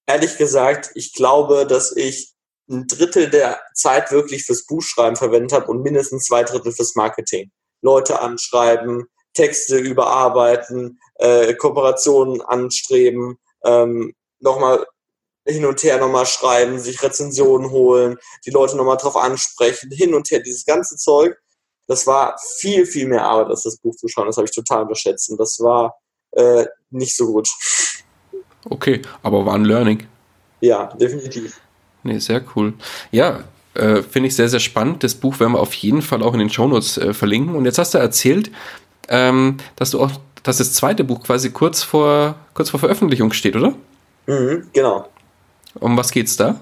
ehrlich 0.08 0.38
gesagt, 0.38 0.92
ich 0.96 1.14
glaube, 1.14 1.66
dass 1.68 1.96
ich 1.96 2.34
ein 2.70 2.88
Drittel 2.88 3.30
der 3.30 3.60
Zeit 3.74 4.12
wirklich 4.12 4.44
fürs 4.44 4.66
Buchschreiben 4.66 5.16
verwendet 5.16 5.54
habe 5.54 5.68
und 5.68 5.84
mindestens 5.84 6.26
zwei 6.26 6.44
Drittel 6.44 6.72
fürs 6.72 6.96
Marketing. 6.96 7.52
Leute 7.82 8.20
anschreiben, 8.20 9.06
Texte 9.34 9.78
überarbeiten, 9.78 11.00
äh, 11.16 11.54
Kooperationen 11.54 12.42
anstreben, 12.42 13.38
ähm, 13.64 14.16
nochmal 14.40 14.88
hin 15.48 15.66
und 15.66 15.84
her 15.84 16.00
nochmal 16.00 16.26
schreiben, 16.26 16.80
sich 16.80 17.04
Rezensionen 17.04 17.70
holen, 17.70 18.18
die 18.46 18.50
Leute 18.50 18.76
nochmal 18.78 18.98
drauf 18.98 19.16
ansprechen, 19.16 19.92
hin 19.92 20.16
und 20.16 20.32
her, 20.32 20.40
dieses 20.40 20.66
ganze 20.66 20.98
Zeug 20.98 21.38
das 21.88 22.08
war 22.08 22.36
viel, 22.60 22.86
viel 22.86 23.08
mehr 23.08 23.24
Arbeit, 23.24 23.48
als 23.48 23.64
das 23.64 23.78
Buch 23.78 23.96
zu 23.96 24.08
schauen. 24.08 24.28
Das 24.28 24.38
habe 24.38 24.46
ich 24.46 24.56
total 24.56 24.84
unterschätzt. 24.84 25.30
Und 25.30 25.40
das 25.40 25.60
war 25.60 25.96
äh, 26.32 26.66
nicht 26.90 27.16
so 27.16 27.32
gut. 27.32 27.50
Okay, 28.70 29.02
aber 29.22 29.46
war 29.46 29.56
ein 29.56 29.66
Learning. 29.66 30.08
Ja, 30.62 30.88
definitiv. 30.88 31.60
Nee, 32.04 32.20
sehr 32.20 32.44
cool. 32.56 32.74
Ja, 33.12 33.44
äh, 33.76 34.02
finde 34.02 34.28
ich 34.28 34.36
sehr, 34.36 34.50
sehr 34.50 34.60
spannend. 34.60 35.04
Das 35.04 35.16
Buch 35.16 35.40
werden 35.40 35.54
wir 35.54 35.60
auf 35.60 35.74
jeden 35.74 36.02
Fall 36.02 36.24
auch 36.24 36.34
in 36.34 36.40
den 36.40 36.50
Shownotes 36.50 36.98
äh, 36.98 37.14
verlinken. 37.14 37.56
Und 37.56 37.66
jetzt 37.66 37.78
hast 37.78 37.94
du 37.94 37.98
erzählt, 37.98 38.52
ähm, 39.08 39.58
dass 39.76 39.92
du 39.92 40.02
auch, 40.02 40.12
dass 40.44 40.58
das 40.58 40.74
zweite 40.74 41.04
Buch 41.04 41.24
quasi 41.24 41.52
kurz 41.52 41.84
vor, 41.84 42.36
kurz 42.54 42.70
vor 42.70 42.80
Veröffentlichung 42.80 43.32
steht, 43.34 43.56
oder? 43.56 43.76
Mhm, 44.26 44.70
genau. 44.74 45.08
Um 45.80 45.98
was 45.98 46.12
geht's 46.12 46.38
da? 46.38 46.60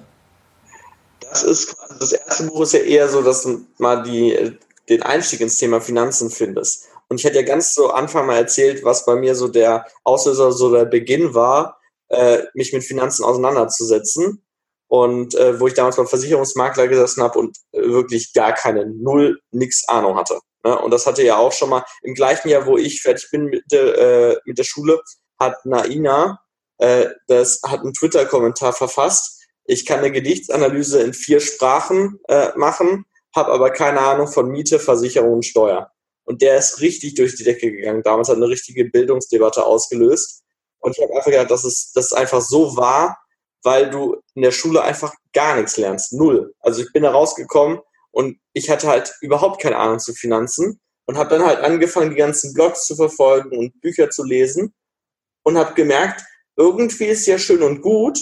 Das 1.22 1.44
ist 1.44 1.76
das 2.00 2.12
erste 2.12 2.48
Buch 2.48 2.62
ist 2.62 2.74
ja 2.74 2.80
eher 2.80 3.08
so, 3.08 3.22
dass 3.22 3.48
mal 3.78 4.04
die 4.04 4.58
den 4.90 5.04
Einstieg 5.04 5.42
ins 5.42 5.58
Thema 5.58 5.82
Finanzen 5.82 6.30
findest. 6.30 6.88
Und 7.10 7.20
ich 7.20 7.26
hatte 7.26 7.36
ja 7.36 7.44
ganz 7.44 7.74
zu 7.74 7.92
Anfang 7.92 8.26
mal 8.26 8.38
erzählt, 8.38 8.84
was 8.84 9.06
bei 9.06 9.16
mir 9.16 9.36
so 9.36 9.48
der 9.48 9.86
Auslöser, 10.04 10.52
so 10.52 10.72
der 10.72 10.86
Beginn 10.86 11.34
war, 11.34 11.80
äh, 12.10 12.40
mich 12.54 12.74
mit 12.74 12.84
Finanzen 12.84 13.24
auseinanderzusetzen. 13.24 14.44
Und 14.88 15.34
äh, 15.34 15.60
wo 15.60 15.68
ich 15.68 15.74
damals 15.74 15.96
beim 15.96 16.08
Versicherungsmakler 16.08 16.88
gesessen 16.88 17.24
habe 17.24 17.40
und 17.40 17.58
äh, 17.72 17.82
wirklich 17.82 18.32
gar 18.34 18.54
keine 18.54 18.86
Null, 18.86 19.40
nix 19.52 19.88
Ahnung 19.88 20.16
hatte. 20.18 20.40
Ne? 20.64 20.78
Und 20.78 20.92
das 20.92 21.08
hatte 21.08 21.24
ja 21.24 21.38
auch 21.38 21.52
schon 21.52 21.70
mal 21.70 21.84
im 22.04 22.14
gleichen 22.14 22.50
Jahr, 22.50 22.68
wo 22.68 22.78
ich 22.78 23.02
fertig 23.02 23.30
bin 23.32 23.46
mit 23.46 23.64
der, 23.72 23.98
äh, 23.98 24.38
mit 24.46 24.60
der 24.60 24.64
Schule, 24.64 25.02
hat 25.40 25.66
Naina, 25.66 26.40
äh, 26.78 27.08
das 27.28 27.62
hat 27.66 27.82
einen 27.82 27.94
Twitter-Kommentar 27.94 28.74
verfasst. 28.74 29.42
Ich 29.66 29.86
kann 29.86 30.00
eine 30.00 30.12
Gedichtsanalyse 30.12 31.02
in 31.02 31.14
vier 31.14 31.40
Sprachen 31.40 32.20
äh, 32.28 32.50
machen 32.56 33.06
habe 33.36 33.52
aber 33.52 33.72
keine 33.72 34.00
Ahnung 34.02 34.28
von 34.28 34.50
Miete, 34.50 34.80
Versicherung 34.80 35.34
und 35.34 35.46
Steuer. 35.46 35.92
Und 36.26 36.42
der 36.42 36.58
ist 36.58 36.82
richtig 36.82 37.16
durch 37.16 37.36
die 37.36 37.44
Decke 37.44 37.72
gegangen. 37.72 38.04
Damals 38.04 38.30
hat 38.30 38.38
eine 38.38 38.48
richtige 38.48 38.86
Bildungsdebatte 38.86 39.66
ausgelöst. 39.66 40.44
Und 40.80 40.98
ich 40.98 41.04
habe 41.04 41.16
einfach 41.16 41.32
gedacht, 41.32 41.52
dass 41.52 41.64
es, 41.64 41.92
dass 41.94 42.06
es 42.06 42.14
einfach 42.14 42.42
so 42.42 42.78
war, 42.78 43.18
weil 43.64 43.90
du 43.90 44.18
in 44.36 44.42
der 44.42 44.52
Schule 44.52 44.82
einfach 44.82 45.14
gar 45.34 45.56
nichts 45.56 45.78
lernst. 45.78 46.14
Null. 46.14 46.54
Also 46.60 46.82
ich 46.82 46.92
bin 46.94 47.04
da 47.04 47.12
rausgekommen 47.12 47.80
und 48.12 48.38
ich 48.54 48.70
hatte 48.70 48.88
halt 48.88 49.14
überhaupt 49.22 49.62
keine 49.62 49.78
Ahnung 49.78 50.00
zu 50.00 50.14
Finanzen 50.14 50.80
und 51.06 51.18
habe 51.18 51.30
dann 51.30 51.46
halt 51.46 51.60
angefangen, 51.60 52.12
die 52.12 52.18
ganzen 52.18 52.54
Blogs 52.54 52.86
zu 52.86 52.96
verfolgen 52.96 53.58
und 53.58 53.80
Bücher 53.82 54.10
zu 54.10 54.24
lesen 54.24 54.74
und 55.44 55.58
habe 55.58 55.74
gemerkt, 55.74 56.24
irgendwie 56.56 57.06
ist 57.06 57.26
ja 57.26 57.40
schön 57.40 57.64
und 57.64 57.82
gut, 57.82 58.20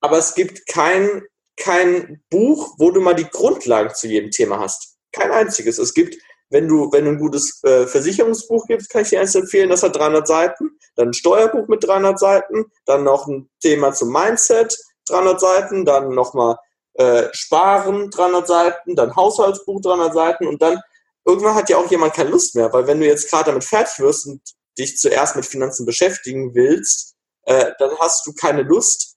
aber 0.00 0.18
es 0.18 0.34
gibt 0.34 0.66
kein 0.66 1.22
kein 1.56 2.22
Buch, 2.30 2.74
wo 2.78 2.90
du 2.90 3.00
mal 3.00 3.14
die 3.14 3.28
Grundlagen 3.28 3.94
zu 3.94 4.08
jedem 4.08 4.30
Thema 4.30 4.60
hast. 4.60 4.96
Kein 5.12 5.30
einziges. 5.30 5.78
Es 5.78 5.94
gibt, 5.94 6.16
wenn 6.50 6.68
du, 6.68 6.90
wenn 6.92 7.04
du 7.04 7.12
ein 7.12 7.18
gutes 7.18 7.62
äh, 7.64 7.86
Versicherungsbuch 7.86 8.66
gibst, 8.66 8.90
kann 8.90 9.02
ich 9.02 9.10
dir 9.10 9.20
eins 9.20 9.34
empfehlen, 9.34 9.70
das 9.70 9.82
hat 9.82 9.96
300 9.96 10.26
Seiten. 10.26 10.78
Dann 10.94 11.08
ein 11.08 11.14
Steuerbuch 11.14 11.68
mit 11.68 11.86
300 11.86 12.18
Seiten. 12.18 12.66
Dann 12.84 13.04
noch 13.04 13.26
ein 13.26 13.48
Thema 13.60 13.92
zum 13.92 14.12
Mindset, 14.12 14.76
300 15.08 15.40
Seiten. 15.40 15.84
Dann 15.84 16.10
nochmal 16.10 16.56
äh, 16.94 17.28
Sparen, 17.32 18.10
300 18.10 18.46
Seiten. 18.46 18.96
Dann 18.96 19.16
Haushaltsbuch, 19.16 19.80
300 19.80 20.14
Seiten. 20.14 20.46
Und 20.46 20.62
dann 20.62 20.80
irgendwann 21.26 21.54
hat 21.54 21.68
ja 21.68 21.78
auch 21.78 21.90
jemand 21.90 22.14
keine 22.14 22.30
Lust 22.30 22.54
mehr, 22.54 22.72
weil 22.72 22.86
wenn 22.86 23.00
du 23.00 23.06
jetzt 23.06 23.28
gerade 23.30 23.46
damit 23.46 23.64
fertig 23.64 23.98
wirst 23.98 24.26
und 24.26 24.40
dich 24.78 24.96
zuerst 24.96 25.36
mit 25.36 25.44
Finanzen 25.44 25.84
beschäftigen 25.84 26.54
willst, 26.54 27.14
äh, 27.42 27.72
dann 27.78 27.90
hast 27.98 28.26
du 28.26 28.32
keine 28.32 28.62
Lust, 28.62 29.15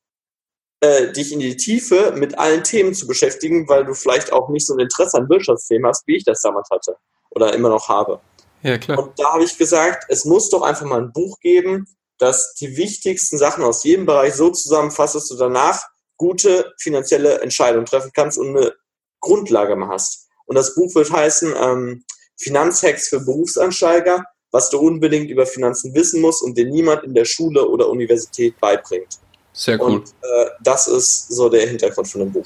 äh, 0.82 1.12
dich 1.12 1.32
in 1.32 1.40
die 1.40 1.58
Tiefe 1.58 2.14
mit 2.16 2.38
allen 2.38 2.64
Themen 2.64 2.94
zu 2.94 3.08
beschäftigen, 3.08 3.68
weil 3.68 3.86
du 3.86 3.94
vielleicht 3.94 4.32
auch 4.32 4.50
nicht 4.50 4.66
so 4.66 4.74
ein 4.74 4.80
Interesse 4.80 5.18
an 5.18 5.30
Wirtschaftsthemen 5.30 5.88
hast, 5.88 6.08
wie 6.08 6.18
ich 6.18 6.24
das 6.24 6.42
damals 6.42 6.70
hatte 6.70 6.96
oder 7.32 7.54
immer 7.54 7.70
noch 7.70 7.90
habe. 7.90 8.20
Ja, 8.64 8.78
klar. 8.78 9.00
Und 9.00 9.20
da 9.20 9.34
habe 9.34 9.44
ich 9.44 9.58
gesagt, 9.58 10.06
es 10.10 10.26
muss 10.26 10.50
doch 10.50 10.62
einfach 10.62 10.86
mal 10.86 11.02
ein 11.02 11.14
Buch 11.14 11.40
geben, 11.40 11.88
das 12.18 12.54
die 12.56 12.76
wichtigsten 12.78 13.38
Sachen 13.38 13.64
aus 13.64 13.84
jedem 13.84 14.06
Bereich 14.06 14.34
so 14.34 14.50
zusammenfasst, 14.50 15.16
dass 15.16 15.28
du 15.28 15.38
danach 15.38 15.84
gute 16.18 16.74
finanzielle 16.78 17.40
Entscheidungen 17.42 17.86
treffen 17.86 18.12
kannst 18.14 18.38
und 18.38 18.56
eine 18.56 18.74
Grundlage 19.22 19.76
mal 19.76 19.90
hast. 19.90 20.28
Und 20.46 20.56
das 20.56 20.76
Buch 20.76 20.94
wird 20.96 21.12
heißen 21.12 21.54
ähm, 21.58 22.04
Finanzhacks 22.38 23.08
für 23.08 23.22
Berufsansteiger, 23.22 24.26
was 24.52 24.70
du 24.70 24.80
unbedingt 24.80 25.30
über 25.30 25.46
Finanzen 25.46 25.94
wissen 25.94 26.22
musst 26.22 26.42
und 26.42 26.58
dir 26.58 26.66
niemand 26.66 27.04
in 27.04 27.14
der 27.14 27.26
Schule 27.26 27.68
oder 27.68 27.90
Universität 27.90 28.60
beibringt. 28.60 29.20
Sehr 29.54 29.80
cool. 29.80 29.98
Und 29.98 30.10
äh, 30.22 30.46
das 30.62 30.88
ist 30.88 31.30
so 31.30 31.50
der 31.50 31.68
Hintergrund 31.68 32.08
von 32.08 32.22
dem 32.22 32.32
Buch. 32.32 32.46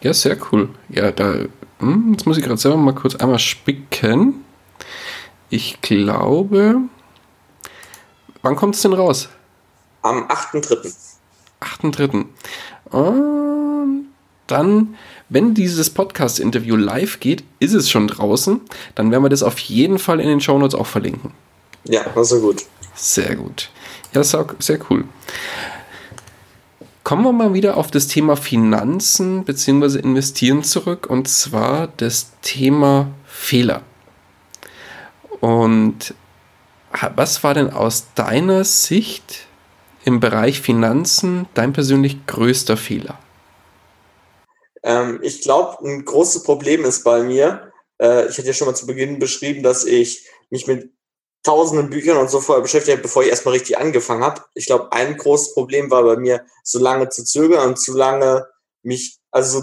Ja, 0.00 0.14
sehr 0.14 0.36
cool. 0.50 0.70
Ja, 0.88 1.10
da, 1.12 1.44
hm, 1.78 2.12
jetzt 2.12 2.26
muss 2.26 2.38
ich 2.38 2.44
gerade 2.44 2.58
selber 2.58 2.76
mal 2.76 2.94
kurz 2.94 3.16
einmal 3.16 3.38
spicken. 3.38 4.44
Ich 5.50 5.80
glaube. 5.80 6.76
Wann 8.42 8.56
kommt 8.56 8.74
es 8.74 8.82
denn 8.82 8.92
raus? 8.92 9.28
Am 10.02 10.26
8.3. 10.28 10.94
8.3. 11.60 12.24
Und 12.90 14.06
dann, 14.46 14.96
wenn 15.28 15.54
dieses 15.54 15.90
Podcast-Interview 15.90 16.76
live 16.76 17.20
geht, 17.20 17.44
ist 17.58 17.74
es 17.74 17.90
schon 17.90 18.08
draußen. 18.08 18.60
Dann 18.94 19.10
werden 19.10 19.22
wir 19.22 19.28
das 19.28 19.42
auf 19.42 19.58
jeden 19.58 19.98
Fall 19.98 20.20
in 20.20 20.28
den 20.28 20.40
Shownotes 20.40 20.74
auch 20.74 20.86
verlinken. 20.86 21.32
Ja, 21.84 22.06
also 22.14 22.40
gut. 22.40 22.64
Sehr 22.94 23.36
gut. 23.36 23.70
Ja, 24.12 24.24
sehr, 24.24 24.46
sehr 24.58 24.78
cool. 24.90 25.04
Kommen 27.10 27.24
wir 27.24 27.32
mal 27.32 27.54
wieder 27.54 27.76
auf 27.76 27.90
das 27.90 28.06
Thema 28.06 28.36
Finanzen 28.36 29.44
bzw. 29.44 29.98
Investieren 29.98 30.62
zurück 30.62 31.10
und 31.10 31.26
zwar 31.26 31.88
das 31.96 32.30
Thema 32.40 33.10
Fehler. 33.26 33.82
Und 35.40 36.14
was 37.16 37.42
war 37.42 37.54
denn 37.54 37.70
aus 37.70 38.14
deiner 38.14 38.62
Sicht 38.62 39.48
im 40.04 40.20
Bereich 40.20 40.60
Finanzen 40.60 41.48
dein 41.54 41.72
persönlich 41.72 42.26
größter 42.28 42.76
Fehler? 42.76 43.18
Ähm, 44.84 45.18
ich 45.20 45.42
glaube, 45.42 45.84
ein 45.84 46.04
großes 46.04 46.44
Problem 46.44 46.84
ist 46.84 47.02
bei 47.02 47.24
mir, 47.24 47.72
äh, 48.00 48.28
ich 48.28 48.38
hatte 48.38 48.46
ja 48.46 48.52
schon 48.52 48.68
mal 48.68 48.76
zu 48.76 48.86
Beginn 48.86 49.18
beschrieben, 49.18 49.64
dass 49.64 49.84
ich 49.84 50.28
mich 50.48 50.68
mit 50.68 50.92
tausenden 51.42 51.90
Büchern 51.90 52.18
und 52.18 52.30
so 52.30 52.40
vorher 52.40 52.62
beschäftigt 52.62 52.96
habe, 52.96 53.02
bevor 53.02 53.22
ich 53.22 53.30
erstmal 53.30 53.54
richtig 53.54 53.78
angefangen 53.78 54.22
habe. 54.22 54.42
Ich 54.54 54.66
glaube, 54.66 54.92
ein 54.92 55.16
großes 55.16 55.54
Problem 55.54 55.90
war 55.90 56.02
bei 56.02 56.16
mir, 56.16 56.44
so 56.64 56.78
lange 56.78 57.08
zu 57.08 57.24
zögern 57.24 57.68
und 57.68 57.78
zu 57.78 57.96
lange 57.96 58.46
mich, 58.82 59.18
also 59.30 59.62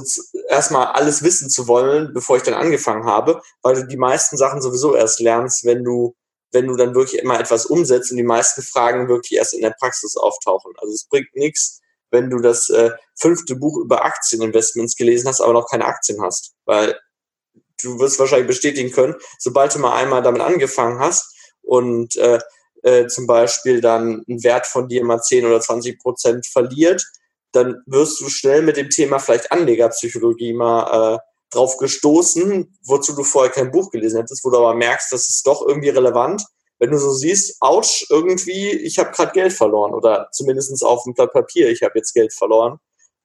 erstmal 0.50 0.88
alles 0.88 1.24
wissen 1.24 1.50
zu 1.50 1.68
wollen, 1.68 2.14
bevor 2.14 2.38
ich 2.38 2.44
dann 2.44 2.54
angefangen 2.54 3.06
habe, 3.06 3.42
weil 3.62 3.76
du 3.76 3.88
die 3.88 3.98
meisten 3.98 4.38
Sachen 4.38 4.62
sowieso 4.62 4.96
erst 4.96 5.20
lernst, 5.20 5.66
wenn 5.66 5.84
du, 5.84 6.16
wenn 6.52 6.68
du 6.68 6.76
dann 6.76 6.96
wirklich 6.96 7.22
immer 7.22 7.40
etwas 7.40 7.66
umsetzt 7.66 8.12
und 8.12 8.18
die 8.18 8.24
meisten 8.24 8.62
Fragen 8.62 9.08
wirklich 9.08 9.38
erst 9.38 9.54
in 9.54 9.62
der 9.62 9.76
Praxis 9.80 10.16
auftauchen. 10.16 10.72
Also 10.78 10.94
es 10.94 11.08
bringt 11.08 11.36
nichts, 11.36 11.82
wenn 12.10 12.30
du 12.30 12.40
das 12.40 12.70
äh, 12.70 12.92
fünfte 13.16 13.56
Buch 13.56 13.78
über 13.78 14.06
Aktieninvestments 14.06 14.96
gelesen 14.96 15.28
hast, 15.28 15.42
aber 15.42 15.54
noch 15.54 15.70
keine 15.70 15.86
Aktien 15.86 16.22
hast. 16.22 16.54
Weil 16.66 16.98
du 17.82 18.00
wirst 18.00 18.18
wahrscheinlich 18.18 18.48
bestätigen 18.48 18.92
können, 18.92 19.16
sobald 19.38 19.76
du 19.76 19.80
mal 19.80 19.96
einmal 19.96 20.24
damit 20.24 20.42
angefangen 20.42 21.00
hast 21.00 21.34
und 21.68 22.16
äh, 22.16 22.40
äh, 22.84 23.08
zum 23.08 23.28
Beispiel 23.28 23.82
dann 23.82 24.24
ein 24.28 24.44
Wert 24.44 24.66
von 24.66 24.88
dir 24.88 25.04
mal 25.04 25.22
10 25.22 25.46
oder 25.46 25.60
20 25.60 26.00
Prozent 26.00 26.48
verliert, 26.48 27.04
dann 27.52 27.82
wirst 27.86 28.20
du 28.22 28.30
schnell 28.30 28.62
mit 28.62 28.78
dem 28.78 28.90
Thema 28.90 29.20
vielleicht 29.20 29.52
Anlegerpsychologie 29.52 30.54
mal 30.54 31.16
äh, 31.16 31.20
drauf 31.50 31.78
gestoßen, 31.78 32.78
wozu 32.86 33.16
du 33.16 33.24
vorher 33.24 33.52
kein 33.52 33.72
Buch 33.72 33.90
gelesen 33.90 34.20
hättest, 34.20 34.44
wo 34.44 34.50
du 34.50 34.58
aber 34.58 34.74
merkst, 34.76 35.12
das 35.12 35.28
ist 35.28 35.48
doch 35.48 35.66
irgendwie 35.66 35.90
relevant. 35.90 36.44
Wenn 36.80 36.92
du 36.92 37.00
so 37.00 37.12
siehst, 37.12 37.58
ouch, 37.62 38.06
irgendwie, 38.10 38.70
ich 38.70 39.00
habe 39.00 39.12
gerade 39.12 39.32
Geld 39.32 39.54
verloren 39.54 39.94
oder 39.94 40.30
zumindest 40.32 40.84
auf 40.84 41.04
dem 41.04 41.14
Blatt 41.14 41.34
Papier, 41.34 41.70
ich 41.70 41.82
habe 41.82 41.94
jetzt 41.96 42.14
Geld 42.14 42.34
verloren. 42.34 42.80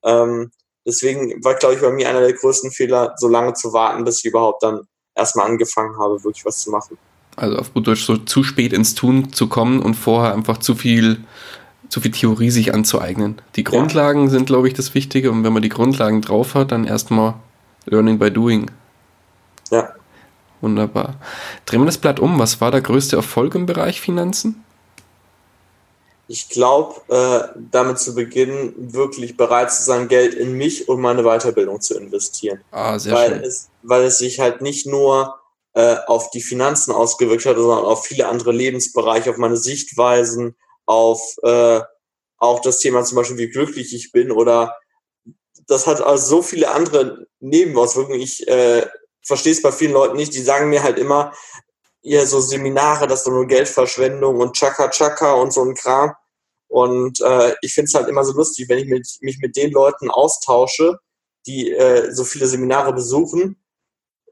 Ähm, 0.05 0.51
deswegen 0.87 1.45
war, 1.45 1.55
glaube 1.57 1.75
ich, 1.75 1.81
bei 1.81 1.91
mir 1.91 2.09
einer 2.09 2.21
der 2.21 2.33
größten 2.33 2.71
Fehler, 2.71 3.15
so 3.19 3.29
lange 3.29 3.53
zu 3.53 3.73
warten, 3.73 4.05
bis 4.05 4.19
ich 4.19 4.25
überhaupt 4.25 4.63
dann 4.63 4.89
erstmal 5.15 5.47
angefangen 5.47 5.99
habe, 5.99 6.25
wirklich 6.25 6.45
was 6.45 6.61
zu 6.61 6.71
machen. 6.71 6.97
Also 7.37 7.57
auf 7.57 7.73
gut 7.73 7.87
Deutsch 7.87 8.05
so 8.05 8.17
zu 8.17 8.45
spät 8.45 8.73
ins 8.73 8.95
Tun 8.95 9.33
zu 9.33 9.49
kommen 9.49 9.81
und 9.81 9.95
vorher 9.95 10.35
einfach 10.35 10.59
zu 10.59 10.75
viel, 10.75 11.25
zu 11.89 12.01
viel 12.01 12.11
Theorie 12.11 12.51
sich 12.51 12.75
anzueignen. 12.75 13.41
Die 13.57 13.65
Grundlagen 13.65 14.25
ja. 14.25 14.31
sind, 14.31 14.47
glaube 14.47 14.69
ich, 14.69 14.75
das 14.75 14.95
Wichtige 14.95 15.31
und 15.31 15.43
wenn 15.45 15.53
man 15.53 15.63
die 15.63 15.69
Grundlagen 15.69 16.21
drauf 16.21 16.55
hat, 16.55 16.73
dann 16.73 16.85
erstmal 16.85 17.35
Learning 17.87 18.19
by 18.19 18.31
Doing. 18.31 18.71
Ja. 19.71 19.93
Wunderbar. 20.61 21.17
Drehen 21.67 21.81
wir 21.81 21.87
das 21.87 21.99
Blatt 21.99 22.21
um. 22.21 22.39
Was 22.39 22.61
war 22.61 22.71
der 22.71 22.83
größte 22.83 23.17
Erfolg 23.17 23.55
im 23.55 23.67
Bereich 23.67 24.01
Finanzen? 24.01 24.63
Ich 26.29 26.49
glaube, 26.49 26.95
äh, 27.09 27.59
damit 27.71 27.99
zu 27.99 28.15
beginnen, 28.15 28.73
wirklich 28.77 29.37
bereit 29.37 29.73
zu 29.73 29.83
sein, 29.83 30.09
Geld 30.09 30.35
in 30.35 30.57
mich 30.57 30.89
und 30.89 31.01
meine 31.01 31.25
Weiterbildung 31.25 31.81
zu 31.81 31.99
investieren. 31.99 32.61
Ah, 32.71 32.99
sehr 32.99 33.13
weil 33.13 33.31
schön. 33.31 33.41
Es, 33.43 33.69
weil 33.83 34.05
es 34.05 34.19
sich 34.19 34.39
halt 34.39 34.63
nicht 34.63 34.87
nur 34.87 35.42
äh, 35.75 35.97
auf 36.07 36.31
die 36.31 36.43
Finanzen 36.43 36.93
ausgewirkt 36.93 37.47
hat, 37.47 37.57
sondern 37.57 37.85
auf 37.85 38.05
viele 38.05 38.29
andere 38.29 38.53
Lebensbereiche, 38.53 39.31
auf 39.31 39.39
meine 39.39 39.57
Sichtweisen, 39.57 40.57
auf 40.87 41.21
äh, 41.43 41.81
auch 42.39 42.61
das 42.61 42.79
Thema 42.79 43.05
zum 43.05 43.17
Beispiel, 43.17 43.39
wie 43.39 43.51
glücklich 43.51 43.95
ich 43.95 44.13
bin 44.13 44.33
oder 44.33 44.77
das 45.67 45.87
hat 45.87 46.01
also 46.01 46.37
so 46.37 46.43
viele 46.43 46.73
andere 46.73 47.27
Nebenauswirkungen. 47.41 48.21
Ich 48.21 48.47
äh, 48.49 48.87
verstehe 49.25 49.53
es 49.53 49.63
bei 49.63 49.73
vielen 49.73 49.93
Leuten 49.93 50.17
nicht, 50.17 50.35
die 50.35 50.43
sagen 50.43 50.69
mir 50.69 50.83
halt 50.83 50.99
immer, 50.99 51.33
ihr 52.03 52.27
so 52.27 52.41
Seminare, 52.41 53.07
das 53.07 53.21
ist 53.21 53.29
nur 53.29 53.47
Geldverschwendung 53.47 54.41
und 54.41 54.57
Chaka 54.57 54.91
Chaka 54.91 55.35
und 55.35 55.53
so 55.53 55.65
ein 55.65 55.75
Kram. 55.75 56.13
Und 56.69 57.21
äh, 57.21 57.55
ich 57.63 57.75
finde 57.75 57.87
es 57.87 57.95
halt 57.95 58.09
immer 58.09 58.25
so 58.25 58.33
lustig, 58.33 58.69
wenn 58.69 58.79
ich 58.79 58.87
mit, 58.87 59.07
mich 59.21 59.39
mit 59.41 59.57
den 59.57 59.71
Leuten 59.71 60.11
austausche, 60.11 60.99
die 61.47 61.71
äh, 61.71 62.13
so 62.13 62.25
viele 62.25 62.47
Seminare 62.47 62.93
besuchen 62.93 63.62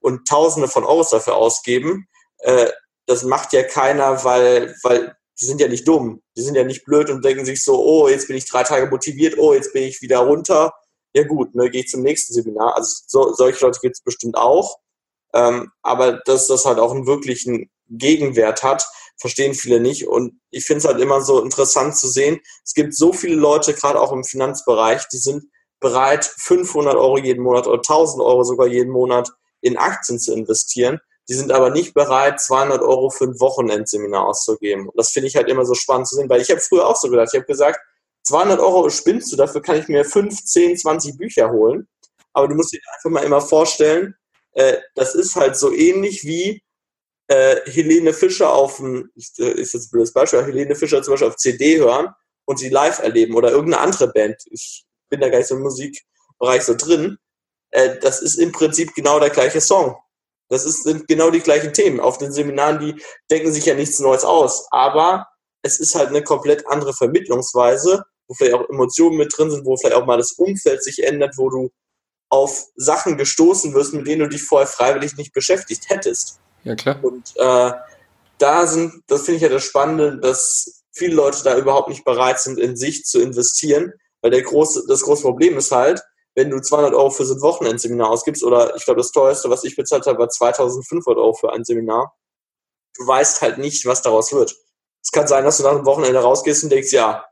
und 0.01 0.27
Tausende 0.27 0.69
von 0.69 0.85
Euros 0.85 1.11
dafür 1.11 1.37
ausgeben. 1.37 2.09
Äh, 2.39 2.71
das 3.07 3.25
macht 3.25 3.53
ja 3.53 3.63
keiner, 3.63 4.25
weil, 4.25 4.75
weil 4.83 5.17
die 5.41 5.47
sind 5.47 5.61
ja 5.61 5.69
nicht 5.69 5.89
dumm. 5.89 6.23
Die 6.37 6.43
sind 6.43 6.55
ja 6.55 6.65
nicht 6.65 6.85
blöd 6.85 7.11
und 7.11 7.25
denken 7.25 7.45
sich 7.45 7.65
so, 7.65 7.83
oh, 7.83 8.09
jetzt 8.09 8.29
bin 8.29 8.37
ich 8.37 8.49
drei 8.49 8.63
Tage 8.63 8.87
motiviert, 8.87 9.39
oh, 9.39 9.55
jetzt 9.55 9.73
bin 9.73 9.85
ich 9.85 10.03
wieder 10.03 10.19
runter. 10.19 10.73
Ja 11.15 11.25
gut, 11.25 11.55
ne, 11.55 11.71
gehe 11.71 11.83
ich 11.83 11.89
zum 11.89 12.03
nächsten 12.03 12.35
Seminar. 12.35 12.77
Also 12.77 13.03
so, 13.07 13.33
solche 13.33 13.65
Leute 13.65 13.81
gibt 13.81 13.97
es 13.97 14.03
bestimmt 14.03 14.37
auch. 14.37 14.79
Ähm, 15.33 15.71
aber 15.83 16.21
dass 16.25 16.47
das 16.47 16.65
halt 16.65 16.79
auch 16.79 16.93
einen 16.93 17.07
wirklichen 17.07 17.71
Gegenwert 17.89 18.63
hat, 18.63 18.87
verstehen 19.17 19.55
viele 19.55 19.81
nicht. 19.81 20.07
Und 20.07 20.41
ich 20.51 20.65
finde 20.65 20.79
es 20.79 20.85
halt 20.85 21.01
immer 21.01 21.21
so 21.23 21.43
interessant 21.43 21.97
zu 21.97 22.09
sehen, 22.09 22.41
es 22.65 22.75
gibt 22.75 22.95
so 22.95 23.13
viele 23.13 23.37
Leute, 23.37 23.75
gerade 23.75 24.01
auch 24.01 24.13
im 24.13 24.25
Finanzbereich, 24.25 25.09
die 25.09 25.19
sind 25.19 25.45
bereit, 25.81 26.25
500 26.25 26.95
Euro 26.95 27.19
jeden 27.19 27.43
Monat 27.43 27.67
oder 27.67 27.79
1000 27.79 28.23
Euro 28.23 28.45
sogar 28.45 28.67
jeden 28.67 28.93
Monat 28.93 29.31
in 29.61 29.77
Aktien 29.77 30.19
zu 30.19 30.35
investieren. 30.35 31.01
Die 31.29 31.35
sind 31.35 31.53
aber 31.53 31.71
nicht 31.71 31.95
bereit, 31.95 32.41
200 32.41 32.83
Euro 32.83 33.11
für 33.11 33.25
ein 33.25 33.39
Wochenendseminar 33.39 34.27
auszugeben. 34.27 34.89
Und 34.89 34.99
das 34.99 35.11
finde 35.11 35.29
ich 35.29 35.37
halt 35.37 35.49
immer 35.49 35.65
so 35.65 35.75
spannend 35.75 36.09
zu 36.09 36.17
sehen, 36.17 36.29
weil 36.29 36.41
ich 36.41 36.51
habe 36.51 36.61
früher 36.61 36.87
auch 36.87 36.97
so 36.97 37.09
gedacht, 37.09 37.29
ich 37.33 37.39
habe 37.39 37.47
gesagt, 37.47 37.79
200 38.25 38.59
Euro 38.61 38.91
spinnst 38.91 39.33
du, 39.33 39.37
dafür 39.37 39.63
kann 39.63 39.77
ich 39.77 39.89
mir 39.89 40.05
5, 40.05 40.45
10, 40.45 40.77
20 40.77 41.17
Bücher 41.17 41.51
holen. 41.51 41.89
Aber 42.33 42.49
du 42.49 42.55
musst 42.55 42.73
dir 42.73 42.81
einfach 42.95 43.11
mal 43.11 43.25
immer 43.25 43.41
vorstellen, 43.41 44.15
äh, 44.53 44.79
das 44.95 45.15
ist 45.15 45.37
halt 45.37 45.57
so 45.57 45.73
ähnlich 45.73 46.25
wie 46.25 46.63
äh, 47.29 47.61
Helene 47.71 48.13
Fischer 48.13 48.53
auf 48.53 48.81
ein, 48.81 49.11
äh, 49.39 49.53
ist 49.53 49.75
jetzt 49.75 49.87
ein 49.87 49.91
blödes 49.91 50.13
Beispiel, 50.13 50.43
Helene 50.43 50.75
Fischer 50.75 51.03
zum 51.03 51.13
Beispiel 51.13 51.29
auf 51.29 51.37
CD 51.37 51.79
hören 51.79 52.09
und 52.45 52.59
sie 52.59 52.69
live 52.69 52.99
erleben 52.99 53.35
oder 53.35 53.51
irgendeine 53.51 53.83
andere 53.83 54.09
Band. 54.13 54.37
Ich 54.51 54.85
bin 55.09 55.21
da 55.21 55.29
gar 55.29 55.39
nicht 55.39 55.47
so 55.47 55.57
im 55.57 55.63
Musikbereich 55.63 56.63
so 56.63 56.75
drin. 56.75 57.19
Äh, 57.71 57.99
das 58.01 58.21
ist 58.23 58.37
im 58.37 58.53
Prinzip 58.53 58.95
genau 58.95 59.21
der 59.21 59.31
gleiche 59.31 59.61
Song. 59.61 59.97
Das 60.49 60.65
ist, 60.65 60.83
sind 60.83 61.07
genau 61.07 61.31
die 61.31 61.41
gleichen 61.41 61.73
Themen. 61.73 62.01
Auf 62.01 62.19
den 62.19 62.33
Seminaren, 62.33 62.81
die 62.81 63.03
denken 63.31 63.53
sich 63.53 63.67
ja 63.67 63.75
nichts 63.75 64.01
Neues 64.01 64.25
aus. 64.25 64.67
Aber 64.71 65.29
es 65.63 65.79
ist 65.79 65.95
halt 65.95 66.09
eine 66.09 66.25
komplett 66.25 66.67
andere 66.67 66.93
Vermittlungsweise, 66.93 68.05
wo 68.27 68.35
vielleicht 68.35 68.57
auch 68.57 68.69
Emotionen 68.69 69.17
mit 69.17 69.37
drin 69.37 69.51
sind, 69.51 69.65
wo 69.65 69.77
vielleicht 69.77 69.97
auch 69.97 70.07
mal 70.07 70.19
das 70.19 70.33
Umfeld 70.33 70.83
sich 70.83 71.05
ändert, 71.05 71.35
wo 71.37 71.51
du 71.51 71.71
auf 72.31 72.67
Sachen 72.77 73.17
gestoßen 73.17 73.75
wirst, 73.75 73.93
mit 73.93 74.07
denen 74.07 74.21
du 74.21 74.29
dich 74.29 74.43
vorher 74.43 74.69
freiwillig 74.69 75.17
nicht 75.17 75.33
beschäftigt 75.33 75.89
hättest. 75.89 76.39
Ja, 76.65 76.75
klar. 76.75 76.99
Und 77.03 77.33
äh, 77.37 77.73
da 78.39 78.67
sind, 78.67 79.03
das 79.07 79.23
finde 79.23 79.37
ich 79.37 79.43
ja 79.43 79.49
das 79.49 79.65
Spannende, 79.65 80.19
dass 80.19 80.83
viele 80.93 81.15
Leute 81.15 81.43
da 81.45 81.57
überhaupt 81.57 81.89
nicht 81.89 82.05
bereit 82.05 82.41
sind, 82.41 82.59
in 82.59 82.77
sich 82.77 83.05
zu 83.05 83.21
investieren, 83.21 83.93
weil 84.23 84.31
der 84.31 84.43
große, 84.43 84.85
das 84.89 85.03
große 85.03 85.23
Problem 85.23 85.57
ist 85.57 85.73
halt, 85.73 86.03
wenn 86.41 86.51
du 86.51 86.59
200 86.59 86.95
Euro 86.95 87.11
für 87.11 87.27
so 87.27 87.35
ein 87.35 87.43
Wochenendseminar 87.43 88.09
ausgibst, 88.09 88.43
oder 88.43 88.75
ich 88.75 88.85
glaube, 88.87 89.01
das 89.01 89.13
teuerste, 89.13 89.51
was 89.51 89.63
ich 89.63 89.77
bezahlt 89.77 90.07
habe, 90.07 90.19
war 90.19 90.29
2500 90.31 91.19
Euro 91.19 91.35
für 91.35 91.53
ein 91.53 91.65
Seminar, 91.65 92.17
du 92.97 93.07
weißt 93.07 93.43
halt 93.43 93.59
nicht, 93.59 93.85
was 93.85 94.01
daraus 94.01 94.33
wird. 94.33 94.57
Es 95.03 95.11
kann 95.13 95.27
sein, 95.27 95.45
dass 95.45 95.59
du 95.59 95.65
nach 95.65 95.73
einem 95.73 95.85
Wochenende 95.85 96.19
rausgehst 96.21 96.65
und 96.65 96.71
denkst, 96.71 96.93
ja, 96.93 97.27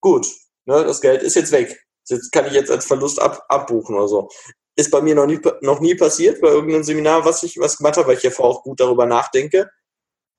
gut, 0.00 0.28
ne, 0.66 0.84
das 0.84 1.00
Geld 1.00 1.22
ist 1.24 1.34
jetzt 1.34 1.50
weg. 1.50 1.84
Das 2.08 2.30
kann 2.30 2.46
ich 2.46 2.52
jetzt 2.52 2.70
als 2.70 2.86
Verlust 2.86 3.20
ab, 3.20 3.44
abbuchen 3.48 3.96
oder 3.96 4.08
so. 4.08 4.28
Ist 4.76 4.90
bei 4.92 5.00
mir 5.00 5.16
noch 5.16 5.26
nie, 5.26 5.40
noch 5.62 5.80
nie 5.80 5.96
passiert 5.96 6.40
bei 6.40 6.48
irgendeinem 6.48 6.84
Seminar, 6.84 7.24
was 7.24 7.42
ich 7.42 7.58
was 7.58 7.78
gemacht 7.78 7.96
habe, 7.96 8.08
weil 8.08 8.16
ich 8.16 8.22
ja 8.22 8.30
vorher 8.30 8.56
auch 8.56 8.62
gut 8.62 8.78
darüber 8.78 9.06
nachdenke. 9.06 9.68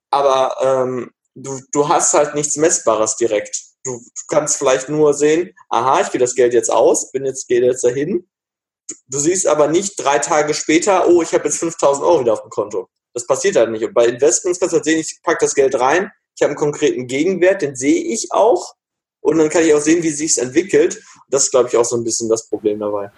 Aber 0.09 0.55
ähm, 0.61 1.11
du, 1.33 1.59
du 1.73 1.89
hast 1.89 2.13
halt 2.13 2.33
nichts 2.33 2.55
Messbares 2.55 3.17
direkt. 3.17 3.74
Du, 3.85 4.01
kannst 4.27 4.57
vielleicht 4.57 4.89
nur 4.89 5.13
sehen, 5.13 5.55
aha, 5.69 6.01
ich 6.01 6.07
gebe 6.07 6.23
das 6.23 6.35
Geld 6.35 6.53
jetzt 6.53 6.71
aus, 6.71 7.11
bin 7.11 7.25
jetzt, 7.25 7.47
gehe 7.47 7.63
jetzt 7.63 7.83
dahin. 7.83 8.27
Du, 8.89 8.95
du 9.07 9.19
siehst 9.19 9.47
aber 9.47 9.67
nicht 9.67 9.93
drei 9.97 10.19
Tage 10.19 10.53
später, 10.53 11.07
oh, 11.07 11.21
ich 11.21 11.33
habe 11.33 11.45
jetzt 11.45 11.59
5000 11.59 12.05
Euro 12.05 12.21
wieder 12.21 12.33
auf 12.33 12.41
dem 12.41 12.49
Konto. 12.49 12.89
Das 13.13 13.27
passiert 13.27 13.55
halt 13.55 13.69
nicht. 13.69 13.85
Und 13.85 13.93
bei 13.93 14.07
Investments 14.07 14.59
kannst 14.59 14.73
du 14.73 14.77
halt 14.77 14.85
sehen, 14.85 14.99
ich 14.99 15.19
packe 15.23 15.45
das 15.45 15.55
Geld 15.55 15.79
rein, 15.79 16.11
ich 16.35 16.41
habe 16.41 16.49
einen 16.49 16.57
konkreten 16.57 17.07
Gegenwert, 17.07 17.61
den 17.61 17.75
sehe 17.75 18.03
ich 18.03 18.31
auch 18.31 18.73
und 19.25 19.39
dann 19.39 19.49
kann 19.49 19.63
ich 19.63 19.73
auch 19.73 19.81
sehen, 19.81 20.03
wie 20.03 20.11
sich 20.11 20.37
entwickelt. 20.37 21.01
Das 21.31 21.45
ist, 21.45 21.51
glaube 21.51 21.67
ich, 21.67 21.75
auch 21.75 21.83
so 21.83 21.97
ein 21.97 22.03
bisschen 22.03 22.29
das 22.29 22.47
Problem 22.47 22.77
dabei. 22.77 23.09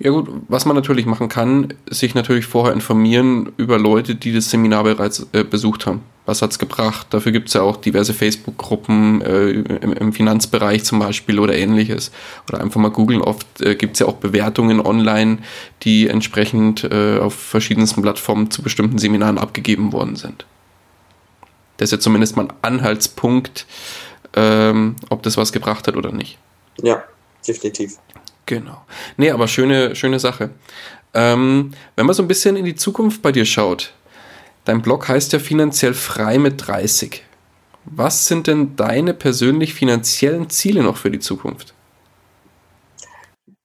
Ja 0.00 0.10
gut, 0.10 0.28
was 0.48 0.64
man 0.64 0.74
natürlich 0.74 1.06
machen 1.06 1.28
kann, 1.28 1.74
sich 1.88 2.16
natürlich 2.16 2.46
vorher 2.46 2.74
informieren 2.74 3.52
über 3.58 3.78
Leute, 3.78 4.16
die 4.16 4.32
das 4.32 4.50
Seminar 4.50 4.82
bereits 4.82 5.24
äh, 5.32 5.44
besucht 5.44 5.86
haben. 5.86 6.02
Was 6.26 6.42
hat 6.42 6.50
es 6.50 6.58
gebracht? 6.58 7.06
Dafür 7.10 7.30
gibt 7.30 7.46
es 7.46 7.54
ja 7.54 7.62
auch 7.62 7.76
diverse 7.76 8.12
Facebook-Gruppen 8.12 9.22
äh, 9.22 9.50
im, 9.50 9.92
im, 9.92 10.12
Finanzbereich 10.12 10.82
zum 10.82 10.98
Beispiel 10.98 11.38
oder 11.38 11.54
ähnliches. 11.54 12.10
Oder 12.48 12.60
einfach 12.60 12.80
mal 12.80 12.90
googeln. 12.90 13.22
Oft 13.22 13.60
äh, 13.60 13.76
es 13.76 14.00
ja 14.00 14.06
auch 14.06 14.14
Bewertungen 14.14 14.80
online, 14.80 15.38
die 15.82 16.08
entsprechend 16.08 16.82
äh, 16.82 17.18
auf 17.18 17.34
verschiedensten 17.34 18.02
Plattformen 18.02 18.50
zu 18.50 18.62
bestimmten 18.62 18.98
Seminaren 18.98 19.38
abgegeben 19.38 19.92
worden 19.92 20.16
sind. 20.16 20.44
Das 21.76 21.88
ist 21.88 21.92
ja 21.92 22.00
zumindest 22.00 22.36
mal 22.36 22.48
ein 22.48 22.52
Anhaltspunkt, 22.62 23.66
ähm, 24.34 24.96
ob 25.10 25.22
das 25.22 25.36
was 25.36 25.52
gebracht 25.52 25.86
hat 25.86 25.96
oder 25.96 26.12
nicht. 26.12 26.38
Ja, 26.82 27.04
definitiv. 27.46 27.98
Genau. 28.46 28.84
Nee, 29.16 29.30
aber 29.30 29.48
schöne, 29.48 29.94
schöne 29.94 30.18
Sache. 30.18 30.50
Ähm, 31.14 31.72
wenn 31.96 32.06
man 32.06 32.14
so 32.14 32.22
ein 32.22 32.28
bisschen 32.28 32.56
in 32.56 32.64
die 32.64 32.74
Zukunft 32.74 33.22
bei 33.22 33.32
dir 33.32 33.44
schaut, 33.44 33.92
dein 34.64 34.82
Blog 34.82 35.08
heißt 35.08 35.32
ja 35.32 35.38
finanziell 35.38 35.94
frei 35.94 36.38
mit 36.38 36.66
30. 36.66 37.22
Was 37.84 38.26
sind 38.26 38.46
denn 38.46 38.76
deine 38.76 39.12
persönlich 39.12 39.74
finanziellen 39.74 40.48
Ziele 40.50 40.82
noch 40.82 40.96
für 40.96 41.10
die 41.10 41.18
Zukunft? 41.18 41.74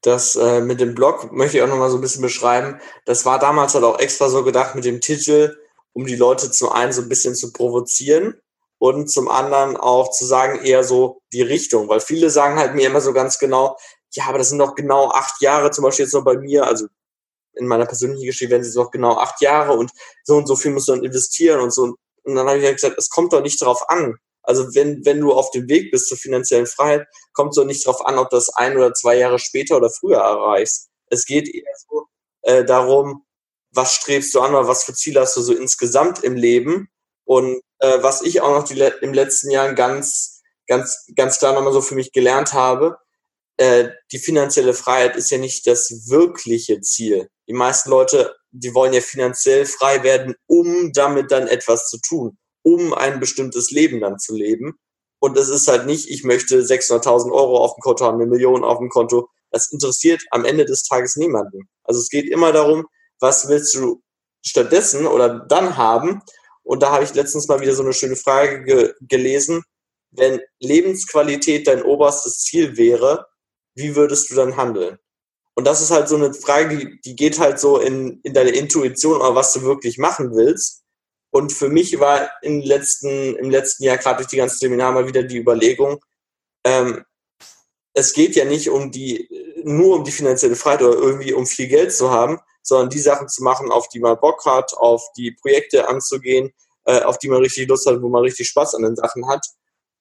Das 0.01 0.35
äh, 0.35 0.61
mit 0.61 0.79
dem 0.79 0.95
Blog 0.95 1.31
möchte 1.31 1.57
ich 1.57 1.63
auch 1.63 1.67
nochmal 1.67 1.89
so 1.89 1.97
ein 1.97 2.01
bisschen 2.01 2.21
beschreiben. 2.21 2.79
Das 3.05 3.25
war 3.25 3.39
damals 3.39 3.73
halt 3.73 3.83
auch 3.83 3.99
extra 3.99 4.29
so 4.29 4.43
gedacht 4.43 4.75
mit 4.75 4.85
dem 4.85 5.01
Titel, 5.01 5.57
um 5.93 6.05
die 6.05 6.15
Leute 6.15 6.51
zum 6.51 6.69
einen 6.69 6.91
so 6.91 7.01
ein 7.01 7.09
bisschen 7.09 7.35
zu 7.35 7.51
provozieren 7.51 8.35
und 8.79 9.09
zum 9.09 9.27
anderen 9.27 9.77
auch 9.77 10.11
zu 10.11 10.25
sagen, 10.25 10.63
eher 10.63 10.83
so 10.83 11.21
die 11.33 11.41
Richtung, 11.41 11.89
weil 11.89 11.99
viele 11.99 12.29
sagen 12.29 12.57
halt 12.57 12.75
mir 12.75 12.87
immer 12.87 13.01
so 13.01 13.13
ganz 13.13 13.39
genau, 13.39 13.77
ja, 14.13 14.25
aber 14.27 14.37
das 14.37 14.49
sind 14.49 14.59
doch 14.59 14.75
genau 14.75 15.09
acht 15.09 15.41
Jahre, 15.41 15.71
zum 15.71 15.83
Beispiel 15.83 16.05
jetzt 16.05 16.13
noch 16.13 16.23
bei 16.23 16.37
mir, 16.37 16.65
also 16.65 16.87
in 17.55 17.67
meiner 17.67 17.85
persönlichen 17.85 18.25
Geschichte 18.25 18.51
werden 18.51 18.63
sie 18.63 18.77
noch 18.77 18.91
genau 18.91 19.17
acht 19.17 19.41
Jahre 19.41 19.73
und 19.73 19.91
so 20.23 20.35
und 20.37 20.47
so 20.47 20.55
viel 20.55 20.71
musst 20.71 20.87
du 20.87 20.93
dann 20.93 21.03
investieren 21.03 21.59
und 21.59 21.73
so. 21.73 21.95
Und 22.23 22.35
dann 22.35 22.47
habe 22.47 22.59
ich 22.59 22.65
halt 22.65 22.75
gesagt, 22.75 22.97
es 22.97 23.09
kommt 23.09 23.33
doch 23.33 23.41
nicht 23.41 23.61
darauf 23.61 23.89
an. 23.89 24.17
Also 24.43 24.73
wenn, 24.75 25.03
wenn 25.05 25.19
du 25.19 25.33
auf 25.33 25.51
dem 25.51 25.67
Weg 25.67 25.91
bist 25.91 26.07
zur 26.07 26.17
finanziellen 26.17 26.67
Freiheit, 26.67 27.07
kommt 27.33 27.51
es 27.51 27.55
doch 27.55 27.65
nicht 27.65 27.85
darauf 27.85 28.05
an, 28.05 28.17
ob 28.17 28.29
das 28.29 28.49
ein 28.49 28.77
oder 28.77 28.93
zwei 28.93 29.17
Jahre 29.17 29.39
später 29.39 29.77
oder 29.77 29.89
früher 29.89 30.19
erreichst. 30.19 30.89
Es 31.09 31.25
geht 31.25 31.53
eher 31.53 31.73
so 31.89 32.07
äh, 32.43 32.63
darum, 32.63 33.25
was 33.71 33.93
strebst 33.93 34.33
du 34.33 34.41
an 34.41 34.55
oder 34.55 34.67
was 34.67 34.83
für 34.83 34.93
Ziele 34.93 35.21
hast 35.21 35.35
du 35.35 35.41
so 35.41 35.53
insgesamt 35.53 36.23
im 36.23 36.35
Leben 36.35 36.89
und 37.25 37.61
äh, 37.79 38.01
was 38.01 38.21
ich 38.21 38.41
auch 38.41 38.51
noch 38.51 38.63
die, 38.63 38.79
im 39.01 39.13
letzten 39.13 39.49
Jahr 39.51 39.73
ganz, 39.73 40.41
ganz, 40.67 41.05
ganz 41.15 41.39
klar 41.39 41.53
nochmal 41.53 41.73
so 41.73 41.81
für 41.81 41.95
mich 41.95 42.11
gelernt 42.11 42.53
habe, 42.53 42.97
äh, 43.57 43.89
die 44.11 44.19
finanzielle 44.19 44.73
Freiheit 44.73 45.15
ist 45.15 45.31
ja 45.31 45.37
nicht 45.37 45.65
das 45.67 46.09
wirkliche 46.09 46.79
Ziel. 46.81 47.29
Die 47.47 47.53
meisten 47.53 47.89
Leute, 47.89 48.35
die 48.51 48.73
wollen 48.73 48.93
ja 48.93 49.01
finanziell 49.01 49.65
frei 49.65 50.03
werden, 50.03 50.35
um 50.47 50.91
damit 50.93 51.31
dann 51.31 51.47
etwas 51.47 51.89
zu 51.89 51.97
tun, 51.99 52.37
um 52.63 52.93
ein 52.93 53.19
bestimmtes 53.19 53.71
Leben 53.71 54.01
dann 54.01 54.19
zu 54.19 54.35
leben. 54.35 54.77
Und 55.19 55.37
es 55.37 55.49
ist 55.49 55.67
halt 55.67 55.87
nicht, 55.87 56.09
ich 56.09 56.23
möchte 56.23 56.61
600.000 56.61 57.31
Euro 57.31 57.57
auf 57.57 57.73
dem 57.75 57.81
Konto 57.81 58.05
haben, 58.05 58.21
eine 58.21 58.29
Million 58.29 58.63
auf 58.63 58.77
dem 58.77 58.89
Konto. 58.89 59.29
Das 59.49 59.71
interessiert 59.71 60.21
am 60.29 60.45
Ende 60.45 60.65
des 60.65 60.83
Tages 60.83 61.15
niemanden. 61.15 61.67
Also 61.83 61.99
es 61.99 62.09
geht 62.09 62.29
immer 62.29 62.51
darum, 62.51 62.85
was 63.19 63.47
willst 63.47 63.73
du 63.73 64.03
stattdessen 64.45 65.07
oder 65.07 65.45
dann 65.47 65.77
haben 65.77 66.21
und 66.67 66.83
da 66.83 66.91
habe 66.91 67.05
ich 67.05 67.13
letztens 67.13 67.47
mal 67.47 67.61
wieder 67.61 67.73
so 67.73 67.81
eine 67.81 67.93
schöne 67.93 68.17
Frage 68.17 68.63
ge 68.63 68.93
gelesen. 68.99 69.63
Wenn 70.11 70.41
Lebensqualität 70.59 71.65
dein 71.65 71.81
oberstes 71.81 72.39
Ziel 72.39 72.75
wäre, 72.75 73.25
wie 73.75 73.95
würdest 73.95 74.29
du 74.29 74.35
dann 74.35 74.57
handeln? 74.57 74.97
Und 75.55 75.65
das 75.65 75.81
ist 75.81 75.91
halt 75.91 76.09
so 76.09 76.17
eine 76.17 76.33
Frage, 76.33 76.77
die, 76.77 77.01
die 77.01 77.15
geht 77.15 77.39
halt 77.39 77.59
so 77.59 77.79
in, 77.79 78.19
in 78.23 78.33
deine 78.33 78.49
Intuition, 78.49 79.21
oder 79.21 79.33
was 79.33 79.53
du 79.53 79.61
wirklich 79.61 79.97
machen 79.97 80.35
willst. 80.35 80.83
Und 81.31 81.53
für 81.53 81.69
mich 81.69 81.99
war 81.99 82.29
im 82.41 82.61
letzten, 82.61 83.35
im 83.37 83.49
letzten 83.49 83.85
Jahr, 83.85 83.97
gerade 83.97 84.17
durch 84.17 84.27
die 84.27 84.37
ganzen 84.37 84.59
Seminare, 84.59 84.93
mal 84.93 85.07
wieder 85.07 85.23
die 85.23 85.37
Überlegung, 85.37 86.03
ähm, 86.65 87.03
es 87.93 88.13
geht 88.13 88.35
ja 88.35 88.43
nicht 88.43 88.69
um 88.69 88.91
die, 88.91 89.29
nur 89.63 89.95
um 89.95 90.03
die 90.03 90.11
finanzielle 90.11 90.55
Freiheit 90.57 90.81
oder 90.81 90.97
irgendwie 90.97 91.33
um 91.33 91.45
viel 91.45 91.67
Geld 91.67 91.93
zu 91.93 92.11
haben, 92.11 92.39
sondern 92.67 92.89
die 92.89 92.99
Sachen 92.99 93.29
zu 93.29 93.43
machen, 93.43 93.71
auf 93.71 93.87
die 93.89 93.99
man 93.99 94.19
Bock 94.19 94.45
hat, 94.45 94.73
auf 94.75 95.03
die 95.15 95.31
Projekte 95.31 95.87
anzugehen, 95.87 96.53
äh, 96.85 97.01
auf 97.01 97.17
die 97.17 97.29
man 97.29 97.41
richtig 97.41 97.67
Lust 97.67 97.87
hat, 97.87 98.01
wo 98.01 98.09
man 98.09 98.23
richtig 98.23 98.49
Spaß 98.49 98.75
an 98.75 98.83
den 98.83 98.95
Sachen 98.95 99.27
hat. 99.29 99.45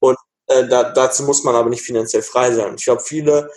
Und 0.00 0.18
äh, 0.48 0.66
da, 0.66 0.90
dazu 0.90 1.22
muss 1.22 1.44
man 1.44 1.54
aber 1.54 1.70
nicht 1.70 1.82
finanziell 1.82 2.22
frei 2.22 2.52
sein. 2.52 2.74
Ich 2.76 2.84
glaube, 2.84 3.02
viele 3.02 3.50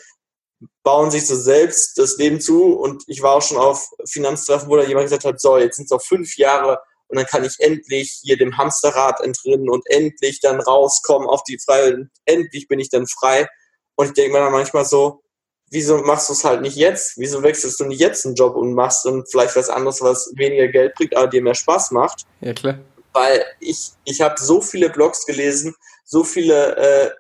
bauen 0.84 1.10
sich 1.10 1.26
so 1.26 1.36
selbst 1.36 1.98
das 1.98 2.18
Leben 2.18 2.40
zu 2.40 2.74
und 2.74 3.04
ich 3.08 3.22
war 3.22 3.36
auch 3.36 3.42
schon 3.42 3.58
auf 3.58 3.90
Finanztreffen, 4.08 4.70
wo 4.70 4.76
da 4.76 4.84
jemand 4.84 5.06
gesagt 5.06 5.26
hat, 5.26 5.40
so, 5.40 5.58
jetzt 5.58 5.78
sind 5.78 5.86
es 5.86 5.92
noch 5.92 6.02
fünf 6.02 6.38
Jahre 6.38 6.80
und 7.08 7.18
dann 7.18 7.26
kann 7.26 7.44
ich 7.44 7.56
endlich 7.60 8.20
hier 8.22 8.38
dem 8.38 8.58
Hamsterrad 8.58 9.22
entrinnen 9.22 9.70
und 9.70 9.84
endlich 9.90 10.40
dann 10.42 10.60
rauskommen 10.60 11.28
auf 11.28 11.44
die 11.44 11.58
Freiheit 11.58 11.96
und 11.96 12.10
endlich 12.26 12.68
bin 12.68 12.80
ich 12.80 12.90
dann 12.90 13.08
frei. 13.08 13.48
Und 13.96 14.08
ich 14.08 14.14
denke 14.14 14.34
mir 14.34 14.40
dann 14.40 14.52
manchmal 14.52 14.86
so, 14.86 15.24
wieso 15.72 15.98
machst 16.00 16.30
du 16.30 16.34
es 16.34 16.44
halt 16.44 16.62
nicht 16.62 16.76
jetzt? 16.76 17.18
Wieso 17.18 17.44
wechselst 17.44 17.80
du 17.80 17.86
nicht 17.86 18.00
jetzt 18.00 18.26
einen 18.26 18.36
Job 18.36 18.56
und 18.56 18.74
machst 18.74 19.06
dann 19.06 19.26
vielleicht 19.26 19.56
was 19.56 19.70
anderes, 19.70 20.02
was 20.02 20.32
weniger 20.36 20.68
Geld 20.68 20.96
bringt, 20.96 21.16
aber 21.16 21.28
dir 21.28 21.42
mehr 21.42 21.56
Spaß 21.56 21.92
macht? 21.92 22.26
Ja, 22.42 22.54
klar. 22.54 22.80
Weil 23.14 23.44
ich, 23.60 23.92
ich 24.06 24.22
habe 24.22 24.36
so 24.40 24.62
viele 24.62 24.90
Blogs 24.90 25.26
gelesen, 25.26 25.76
so 26.06 26.24
viele 26.24 26.76
äh, 26.76 27.12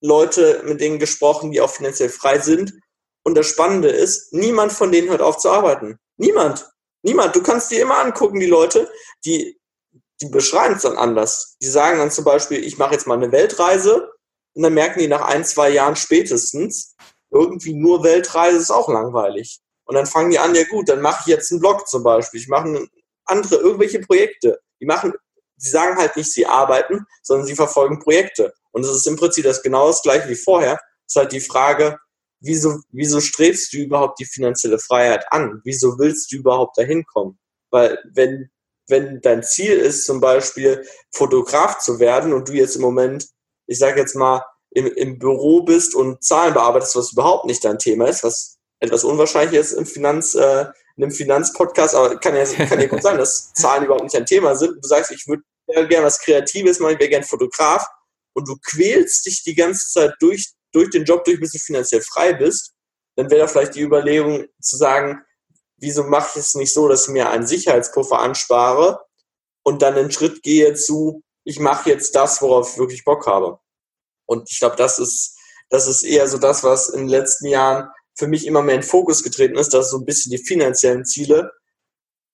Leute 0.00 0.62
mit 0.64 0.80
denen 0.80 0.98
gesprochen, 0.98 1.50
die 1.50 1.60
auch 1.60 1.70
finanziell 1.70 2.08
frei 2.08 2.38
sind. 2.38 2.72
Und 3.24 3.36
das 3.36 3.46
Spannende 3.46 3.88
ist, 3.88 4.32
niemand 4.32 4.72
von 4.72 4.92
denen 4.92 5.10
hört 5.10 5.22
auf 5.22 5.38
zu 5.38 5.50
arbeiten. 5.50 5.98
Niemand. 6.16 6.68
Niemand. 7.02 7.34
Du 7.34 7.42
kannst 7.42 7.70
dir 7.70 7.82
immer 7.82 7.98
angucken, 7.98 8.40
die 8.40 8.46
Leute, 8.46 8.90
die, 9.24 9.58
die 10.20 10.28
beschreiben 10.28 10.74
es 10.74 10.82
dann 10.82 10.96
anders. 10.96 11.56
Die 11.60 11.68
sagen 11.68 11.98
dann 11.98 12.10
zum 12.10 12.24
Beispiel, 12.24 12.64
ich 12.64 12.78
mache 12.78 12.94
jetzt 12.94 13.06
mal 13.06 13.14
eine 13.14 13.32
Weltreise 13.32 14.10
und 14.54 14.62
dann 14.62 14.74
merken 14.74 15.00
die 15.00 15.08
nach 15.08 15.22
ein, 15.22 15.44
zwei 15.44 15.70
Jahren 15.70 15.96
spätestens, 15.96 16.96
irgendwie 17.30 17.74
nur 17.74 18.02
Weltreise 18.04 18.58
ist 18.58 18.70
auch 18.70 18.88
langweilig. 18.88 19.60
Und 19.84 19.94
dann 19.94 20.06
fangen 20.06 20.30
die 20.30 20.38
an, 20.38 20.54
ja 20.54 20.64
gut, 20.64 20.88
dann 20.88 21.00
mache 21.00 21.22
ich 21.22 21.26
jetzt 21.28 21.50
einen 21.50 21.60
Blog 21.60 21.88
zum 21.88 22.02
Beispiel. 22.02 22.40
Ich 22.40 22.48
mache 22.48 22.88
andere, 23.24 23.56
irgendwelche 23.56 24.00
Projekte. 24.00 24.60
Die 24.80 24.86
machen, 24.86 25.14
sie 25.56 25.70
sagen 25.70 25.96
halt 25.96 26.16
nicht, 26.16 26.32
sie 26.32 26.46
arbeiten, 26.46 27.06
sondern 27.22 27.46
sie 27.46 27.54
verfolgen 27.54 27.98
Projekte. 27.98 28.52
Und 28.72 28.84
es 28.84 28.90
ist 28.90 29.06
im 29.06 29.16
Prinzip 29.16 29.44
das 29.44 29.62
genau 29.62 29.88
das 29.88 30.02
gleiche 30.02 30.28
wie 30.28 30.34
vorher. 30.34 30.78
Es 31.06 31.14
ist 31.14 31.16
halt 31.16 31.32
die 31.32 31.40
Frage, 31.40 31.98
wieso, 32.40 32.80
wieso 32.90 33.20
strebst 33.20 33.72
du 33.72 33.78
überhaupt 33.78 34.18
die 34.20 34.26
finanzielle 34.26 34.78
Freiheit 34.78 35.24
an? 35.30 35.60
Wieso 35.64 35.98
willst 35.98 36.30
du 36.32 36.36
überhaupt 36.36 36.78
dahin 36.78 37.04
kommen? 37.04 37.38
Weil 37.70 37.98
wenn, 38.12 38.50
wenn 38.88 39.20
dein 39.20 39.42
Ziel 39.42 39.72
ist, 39.72 40.04
zum 40.04 40.20
Beispiel 40.20 40.86
Fotograf 41.12 41.78
zu 41.78 41.98
werden 41.98 42.32
und 42.32 42.48
du 42.48 42.52
jetzt 42.52 42.76
im 42.76 42.82
Moment, 42.82 43.26
ich 43.66 43.78
sage 43.78 44.00
jetzt 44.00 44.14
mal, 44.14 44.42
im, 44.70 44.86
im 44.86 45.18
Büro 45.18 45.62
bist 45.62 45.94
und 45.94 46.22
Zahlen 46.22 46.54
bearbeitest, 46.54 46.96
was 46.96 47.12
überhaupt 47.12 47.46
nicht 47.46 47.64
dein 47.64 47.78
Thema 47.78 48.06
ist, 48.06 48.24
was 48.24 48.58
etwas 48.80 49.04
unwahrscheinlich 49.04 49.58
ist 49.58 49.72
im 49.72 49.86
Finanz, 49.86 50.34
äh, 50.34 50.66
in 50.96 51.04
einem 51.04 51.12
Finanzpodcast, 51.12 51.94
aber 51.94 52.18
kann 52.18 52.36
ja, 52.36 52.44
kann 52.44 52.80
ja 52.80 52.86
gut 52.86 53.02
sein, 53.02 53.18
dass 53.18 53.52
Zahlen 53.54 53.84
überhaupt 53.84 54.04
nicht 54.04 54.16
ein 54.16 54.26
Thema 54.26 54.54
sind. 54.56 54.82
Du 54.82 54.88
sagst, 54.88 55.10
ich 55.10 55.26
würde 55.26 55.42
gerne 55.66 56.06
was 56.06 56.20
Kreatives 56.20 56.80
machen, 56.80 56.94
ich 56.94 57.00
wäre 57.00 57.10
gerne 57.10 57.24
Fotograf 57.24 57.86
und 58.34 58.48
du 58.48 58.56
quälst 58.62 59.26
dich 59.26 59.42
die 59.42 59.54
ganze 59.54 59.90
Zeit 59.90 60.14
durch, 60.20 60.52
durch 60.72 60.90
den 60.90 61.04
Job 61.04 61.24
durch, 61.24 61.40
bis 61.40 61.52
du 61.52 61.58
finanziell 61.58 62.02
frei 62.02 62.32
bist, 62.32 62.72
dann 63.16 63.30
wäre 63.30 63.42
da 63.42 63.48
vielleicht 63.48 63.74
die 63.74 63.82
Überlegung 63.82 64.46
zu 64.60 64.76
sagen, 64.76 65.22
wieso 65.76 66.04
mache 66.04 66.38
ich 66.38 66.46
es 66.46 66.54
nicht 66.54 66.72
so, 66.72 66.88
dass 66.88 67.08
ich 67.08 67.12
mir 67.12 67.30
einen 67.30 67.46
Sicherheitspuffer 67.46 68.20
anspare 68.20 69.00
und 69.64 69.82
dann 69.82 69.94
einen 69.94 70.10
Schritt 70.10 70.42
gehe 70.42 70.74
zu, 70.74 71.22
ich 71.44 71.60
mache 71.60 71.90
jetzt 71.90 72.14
das, 72.14 72.42
worauf 72.42 72.72
ich 72.72 72.78
wirklich 72.78 73.04
Bock 73.04 73.26
habe. 73.26 73.58
Und 74.28 74.50
ich 74.50 74.58
glaube, 74.58 74.76
das 74.76 74.98
ist, 74.98 75.36
das 75.70 75.86
ist 75.86 76.04
eher 76.04 76.28
so 76.28 76.38
das, 76.38 76.62
was 76.62 76.88
in 76.88 77.00
den 77.00 77.08
letzten 77.08 77.46
Jahren 77.46 77.88
für 78.16 78.28
mich 78.28 78.46
immer 78.46 78.62
mehr 78.62 78.76
in 78.76 78.82
Fokus 78.82 79.22
getreten 79.22 79.56
ist, 79.56 79.72
dass 79.72 79.90
so 79.90 79.98
ein 79.98 80.04
bisschen 80.04 80.30
die 80.30 80.44
finanziellen 80.44 81.04
Ziele 81.04 81.52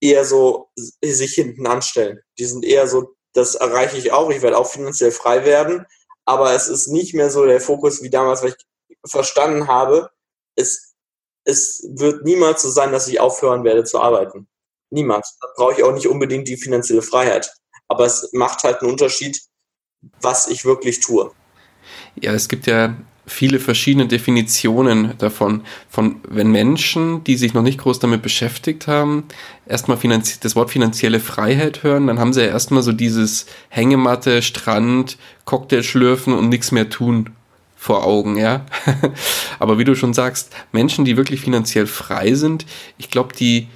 eher 0.01 0.25
so 0.25 0.71
sich 1.03 1.35
hinten 1.35 1.67
anstellen. 1.67 2.21
Die 2.39 2.47
sind 2.47 2.65
eher 2.65 2.89
so, 2.89 3.15
das 3.33 3.55
erreiche 3.55 3.97
ich 3.97 4.13
auch, 4.13 4.31
ich 4.31 4.43
werde 4.43 4.59
auch 4.59 4.67
finanziell 4.67 5.13
frei 5.13 5.45
werden, 5.45 5.87
aber 6.25 6.53
es 6.53 6.69
ist 6.69 6.89
nicht 6.89 7.15
mehr 7.15 7.31
so 7.31 7.45
der 7.45 7.61
Fokus 7.61 8.03
wie 8.03 8.11
damals, 8.11 8.43
weil 8.43 8.55
ich 8.89 8.97
verstanden 9.11 9.69
habe, 9.69 10.11
es, 10.57 10.95
es 11.45 11.87
wird 11.95 12.25
niemals 12.25 12.63
so 12.63 12.71
sein, 12.71 12.93
dass 12.93 13.09
ich 13.09 13.21
aufhören 13.21 13.65
werde 13.65 13.85
zu 13.85 14.01
arbeiten. 14.01 14.49
Niemals. 14.91 15.37
Da 15.41 15.49
brauche 15.57 15.75
ich 15.75 15.83
auch 15.83 15.93
nicht 15.93 16.09
unbedingt 16.09 16.49
die 16.49 16.57
finanzielle 16.57 17.03
Freiheit. 17.03 17.53
Aber 17.89 18.07
es 18.07 18.31
macht 18.33 18.65
halt 18.65 18.81
einen 18.81 18.91
Unterschied, 18.91 19.41
was 20.21 20.49
ich 20.49 20.65
wirklich 20.65 21.01
tue. 21.01 21.31
Ja, 22.21 22.33
es 22.33 22.49
gibt 22.49 22.67
ja 22.67 22.95
viele 23.27 23.59
verschiedene 23.59 24.07
Definitionen 24.07 25.15
davon. 25.19 25.63
Von 25.89 26.17
wenn 26.29 26.51
Menschen, 26.51 27.25
die 27.25 27.37
sich 27.37 27.55
noch 27.55 27.63
nicht 27.63 27.79
groß 27.79 27.99
damit 27.99 28.23
beschäftigt 28.23 28.87
haben, 28.87 29.25
erstmal 29.67 29.99
das 30.41 30.57
Wort 30.57 30.71
finanzielle 30.71 31.21
Freiheit 31.21 31.83
hören, 31.83 32.07
dann 32.07 32.19
haben 32.19 32.33
sie 32.33 32.43
ja 32.43 32.49
erstmal 32.49 32.83
so 32.83 32.93
dieses 32.93 33.47
Hängematte, 33.69 34.43
Strand, 34.43 35.17
Cocktail 35.45 35.83
schlürfen 35.83 36.35
und 36.35 36.49
nichts 36.49 36.71
mehr 36.71 36.91
tun 36.91 37.31
vor 37.77 38.05
Augen, 38.05 38.37
ja. 38.37 38.65
Aber 39.59 39.79
wie 39.79 39.85
du 39.85 39.95
schon 39.95 40.15
sagst, 40.15 40.55
Menschen, 40.73 41.05
die 41.05 41.17
wirklich 41.17 41.41
finanziell 41.43 41.87
frei 41.87 42.35
sind, 42.35 42.65
ich 42.97 43.11
glaube, 43.11 43.35
die, 43.35 43.69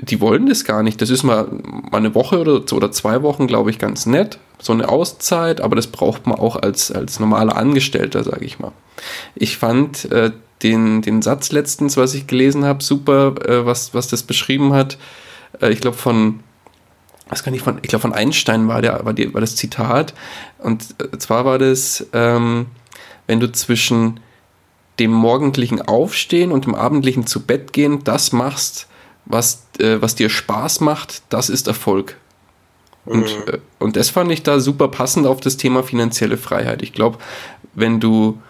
die 0.00 0.20
wollen 0.20 0.46
das 0.46 0.64
gar 0.64 0.82
nicht. 0.82 1.00
Das 1.00 1.10
ist 1.10 1.22
mal, 1.22 1.48
eine 1.92 2.14
Woche 2.14 2.40
oder, 2.40 2.62
oder 2.72 2.90
zwei 2.92 3.22
Wochen, 3.22 3.46
glaube 3.46 3.70
ich, 3.70 3.78
ganz 3.78 4.06
nett. 4.06 4.38
So 4.60 4.72
eine 4.72 4.88
Auszeit, 4.88 5.60
aber 5.60 5.76
das 5.76 5.88
braucht 5.88 6.26
man 6.26 6.38
auch 6.38 6.56
als, 6.56 6.90
als 6.90 7.20
normaler 7.20 7.56
Angestellter, 7.56 8.24
sage 8.24 8.44
ich 8.44 8.58
mal. 8.58 8.72
Ich 9.34 9.58
fand 9.58 10.10
äh, 10.10 10.30
den, 10.62 11.02
den 11.02 11.20
Satz 11.20 11.52
letztens, 11.52 11.96
was 11.96 12.14
ich 12.14 12.26
gelesen 12.26 12.64
habe, 12.64 12.82
super, 12.82 13.34
äh, 13.46 13.66
was, 13.66 13.92
was 13.94 14.08
das 14.08 14.22
beschrieben 14.22 14.72
hat. 14.72 14.98
Äh, 15.60 15.72
ich 15.72 15.80
glaube 15.80 15.96
von, 15.96 16.40
was 17.28 17.42
kann 17.42 17.54
ich 17.54 17.62
von, 17.62 17.78
ich 17.82 17.88
glaube 17.88 18.02
von 18.02 18.12
Einstein 18.12 18.68
war, 18.68 18.82
der, 18.82 19.04
war, 19.04 19.12
die, 19.12 19.32
war 19.34 19.40
das 19.40 19.56
Zitat. 19.56 20.14
Und 20.58 20.94
äh, 21.00 21.18
zwar 21.18 21.44
war 21.44 21.58
das, 21.58 22.06
ähm, 22.12 22.66
wenn 23.26 23.40
du 23.40 23.50
zwischen 23.50 24.20
dem 24.98 25.10
morgendlichen 25.10 25.82
Aufstehen 25.82 26.52
und 26.52 26.66
dem 26.66 26.74
abendlichen 26.74 27.26
zu 27.26 27.40
Bett 27.40 27.72
gehen 27.72 28.04
das 28.04 28.32
machst, 28.32 28.86
was, 29.24 29.66
äh, 29.78 30.00
was 30.00 30.14
dir 30.14 30.28
Spaß 30.28 30.80
macht, 30.80 31.22
das 31.28 31.48
ist 31.48 31.68
Erfolg. 31.68 32.16
Und, 33.04 33.22
mhm. 33.22 33.52
äh, 33.52 33.58
und 33.78 33.96
das 33.96 34.10
fand 34.10 34.30
ich 34.30 34.42
da 34.42 34.60
super 34.60 34.88
passend 34.88 35.26
auf 35.26 35.40
das 35.40 35.56
Thema 35.56 35.82
finanzielle 35.82 36.36
Freiheit. 36.36 36.82
Ich 36.82 36.92
glaube, 36.92 37.18
wenn 37.74 38.00
du 38.00 38.40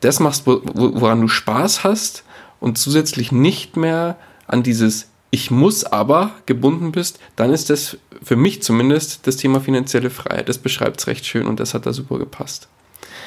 das 0.00 0.20
machst, 0.20 0.46
wo, 0.46 0.60
woran 0.64 1.20
du 1.20 1.28
Spaß 1.28 1.84
hast 1.84 2.24
und 2.60 2.78
zusätzlich 2.78 3.32
nicht 3.32 3.76
mehr 3.76 4.16
an 4.46 4.62
dieses 4.62 5.08
Ich 5.30 5.50
muss 5.50 5.84
aber 5.84 6.32
gebunden 6.46 6.92
bist, 6.92 7.18
dann 7.36 7.52
ist 7.52 7.70
das 7.70 7.96
für 8.22 8.36
mich 8.36 8.62
zumindest 8.62 9.26
das 9.26 9.36
Thema 9.36 9.60
finanzielle 9.60 10.10
Freiheit. 10.10 10.48
Das 10.48 10.58
beschreibt 10.58 11.00
es 11.00 11.06
recht 11.06 11.26
schön 11.26 11.46
und 11.46 11.60
das 11.60 11.74
hat 11.74 11.86
da 11.86 11.92
super 11.92 12.18
gepasst. 12.18 12.68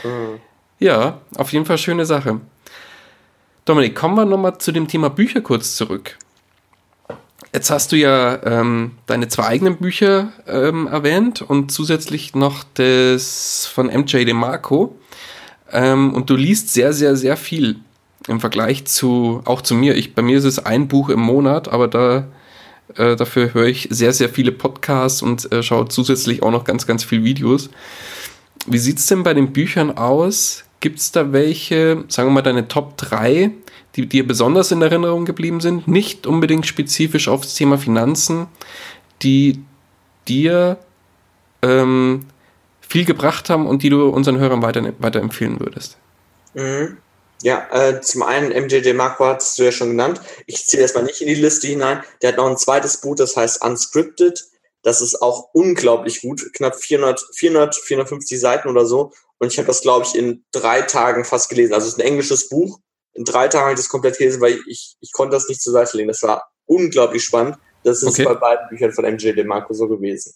Mhm. 0.03 0.39
Ja, 0.79 1.21
auf 1.35 1.53
jeden 1.53 1.65
Fall 1.65 1.77
schöne 1.77 2.05
Sache. 2.05 2.39
Dominik, 3.65 3.95
kommen 3.95 4.15
wir 4.15 4.25
nochmal 4.25 4.59
zu 4.59 4.71
dem 4.71 4.88
Thema 4.88 5.09
Bücher 5.09 5.41
kurz 5.41 5.75
zurück. 5.75 6.17
Jetzt 7.54 7.70
hast 7.70 7.91
du 7.91 7.95
ja 7.95 8.39
ähm, 8.43 8.91
deine 9.06 9.30
zwei 9.30 9.45
eigenen 9.45 9.78
Bücher 9.78 10.34
ähm, 10.48 10.88
erwähnt 10.88 11.41
und 11.41 11.72
zusätzlich 11.72 12.36
noch 12.36 12.64
das 12.74 13.66
von 13.74 13.88
MJ 13.88 14.26
DeMarco. 14.26 14.95
Ähm, 15.72 16.14
und 16.14 16.30
du 16.30 16.36
liest 16.36 16.74
sehr, 16.74 16.93
sehr, 16.93 17.16
sehr 17.16 17.38
viel 17.38 17.78
im 18.28 18.39
Vergleich 18.39 18.86
zu, 18.86 19.41
auch 19.45 19.62
zu 19.62 19.76
mir. 19.76 19.95
Ich, 19.95 20.14
bei 20.14 20.22
mir 20.22 20.38
ist 20.38 20.43
es 20.43 20.60
ein 20.60 20.88
Buch 20.88 21.10
im 21.10 21.22
Monat, 21.22 21.70
aber 21.70 21.88
da, 21.88 22.28
äh, 22.95 23.16
dafür 23.16 23.54
höre 23.54 23.68
ich 23.68 23.88
sehr, 23.91 24.12
sehr 24.12 24.30
viele 24.30 24.52
Podcasts 24.52 25.22
und 25.22 25.52
äh, 25.52 25.64
schaue 25.64 25.88
zusätzlich 25.88 26.43
auch 26.43 26.52
noch 26.52 26.66
ganz, 26.66 26.86
ganz 26.86 27.04
viele 27.04 27.24
Videos. 27.24 27.70
Wie 28.66 28.78
sieht 28.78 29.00
es 29.00 29.06
denn 29.06 29.24
bei 29.24 29.34
den 29.34 29.54
Büchern 29.54 29.98
aus? 29.98 30.66
Gibt 30.80 30.99
es 30.99 31.11
da 31.11 31.34
welche, 31.34 32.03
sagen 32.07 32.30
wir 32.30 32.34
mal, 32.34 32.41
deine 32.41 32.67
Top 32.67 32.97
3, 32.97 33.51
die 33.95 34.05
dir 34.05 34.28
besonders 34.28 34.71
in 34.71 34.82
Erinnerung 34.82 35.25
geblieben 35.25 35.59
sind, 35.59 35.88
nicht 35.88 36.28
unbedingt 36.28 36.67
spezifisch 36.67 37.28
aufs 37.28 37.55
Thema 37.55 37.78
Finanzen, 37.78 38.47
die 39.23 39.63
dir 40.28 40.78
ähm, 41.63 42.25
viel 42.82 43.05
gebracht 43.05 43.49
haben 43.49 43.65
und 43.65 43.82
die 43.82 43.89
du 43.89 44.07
unseren 44.07 44.38
Hörern 44.38 44.61
weiter, 44.61 44.93
weiterempfehlen 44.99 45.59
würdest? 45.59 45.97
Mhm. 46.53 46.97
Ja, 47.43 47.67
äh, 47.71 48.01
zum 48.01 48.23
einen 48.23 48.49
MJJ 48.49 48.93
Marco 48.93 49.25
hast 49.25 49.59
du 49.59 49.63
ja 49.63 49.71
schon 49.71 49.89
genannt. 49.89 50.21
Ich 50.47 50.65
zähle 50.65 50.84
das 50.84 50.95
mal 50.95 51.03
nicht 51.03 51.21
in 51.21 51.28
die 51.28 51.36
Liste 51.36 51.67
hinein. 51.67 52.03
Der 52.21 52.30
hat 52.30 52.38
noch 52.38 52.47
ein 52.47 52.57
zweites 52.57 52.99
Buch, 52.99 53.15
das 53.15 53.38
heißt 53.38 53.63
Unscripted. 53.63 54.45
Das 54.82 55.01
ist 55.01 55.21
auch 55.21 55.49
unglaublich 55.53 56.21
gut, 56.21 56.41
knapp 56.53 56.75
400, 56.75 57.23
400 57.34 57.75
450 57.75 58.39
Seiten 58.39 58.69
oder 58.69 58.86
so. 58.86 59.11
Und 59.39 59.51
ich 59.51 59.57
habe 59.57 59.67
das, 59.67 59.81
glaube 59.81 60.05
ich, 60.05 60.15
in 60.15 60.45
drei 60.51 60.81
Tagen 60.81 61.25
fast 61.25 61.49
gelesen. 61.49 61.73
Also 61.73 61.88
es 61.88 61.93
ist 61.93 61.99
ein 61.99 62.07
englisches 62.07 62.49
Buch 62.49 62.79
in 63.17 63.25
drei 63.25 63.47
Tagen 63.47 63.63
habe 63.63 63.73
ich 63.73 63.79
das 63.79 63.89
komplett 63.89 64.17
gelesen, 64.17 64.41
weil 64.41 64.59
ich, 64.67 64.95
ich 65.01 65.11
konnte 65.11 65.35
das 65.35 65.49
nicht 65.49 65.61
zur 65.61 65.73
Seite 65.73 65.97
legen. 65.97 66.07
Das 66.07 66.21
war 66.21 66.49
unglaublich 66.65 67.23
spannend. 67.23 67.57
Das 67.83 68.03
ist 68.03 68.09
okay. 68.09 68.25
bei 68.25 68.35
beiden 68.35 68.69
Büchern 68.69 68.93
von 68.93 69.05
MJ 69.05 69.33
DeMarco 69.33 69.73
so 69.73 69.88
gewesen. 69.88 70.33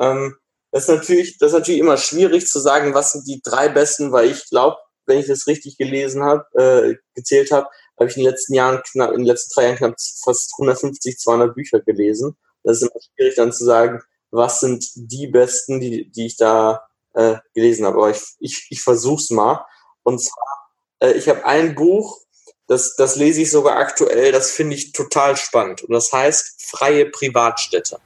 Ähm, 0.00 0.36
das 0.72 0.84
ist 0.84 0.88
natürlich, 0.88 1.38
das 1.38 1.52
ist 1.52 1.58
natürlich 1.58 1.80
immer 1.80 1.96
schwierig 1.96 2.48
zu 2.48 2.58
sagen, 2.58 2.94
was 2.94 3.12
sind 3.12 3.28
die 3.28 3.40
drei 3.42 3.68
besten, 3.68 4.10
weil 4.10 4.30
ich 4.30 4.48
glaube, 4.48 4.76
wenn 5.06 5.18
ich 5.20 5.26
das 5.26 5.46
richtig 5.46 5.78
gelesen 5.78 6.24
habe, 6.24 6.44
äh, 6.54 6.96
gezählt 7.14 7.52
habe, 7.52 7.68
habe 7.98 8.10
ich 8.10 8.16
in 8.16 8.24
den 8.24 8.30
letzten 8.30 8.54
Jahren 8.54 8.82
knapp, 8.82 9.12
in 9.12 9.18
den 9.18 9.26
letzten 9.26 9.54
drei 9.54 9.66
Jahren 9.66 9.76
knapp 9.76 9.94
fast 10.24 10.52
150, 10.58 11.18
200 11.18 11.54
Bücher 11.54 11.80
gelesen. 11.80 12.36
Das 12.64 12.78
ist 12.78 12.82
immer 12.82 13.00
schwierig 13.14 13.36
dann 13.36 13.52
zu 13.52 13.64
sagen, 13.64 14.00
was 14.32 14.58
sind 14.60 14.84
die 14.96 15.28
besten, 15.28 15.78
die, 15.80 16.10
die 16.10 16.26
ich 16.26 16.36
da 16.36 16.88
äh, 17.16 17.36
gelesen 17.54 17.84
habe. 17.84 17.96
Aber 17.96 18.10
ich, 18.10 18.22
ich, 18.38 18.68
ich 18.70 18.80
versuch's 18.80 19.30
mal. 19.30 19.66
Und 20.04 20.20
zwar 20.20 20.56
äh, 21.00 21.12
ich 21.12 21.28
habe 21.28 21.44
ein 21.44 21.74
Buch, 21.74 22.20
das, 22.66 22.96
das 22.96 23.16
lese 23.16 23.42
ich 23.42 23.50
sogar 23.50 23.76
aktuell, 23.76 24.32
das 24.32 24.50
finde 24.50 24.76
ich 24.76 24.92
total 24.92 25.36
spannend. 25.36 25.82
Und 25.82 25.92
das 25.92 26.12
heißt 26.12 26.64
Freie 26.64 27.06
Privatstädte. 27.06 27.98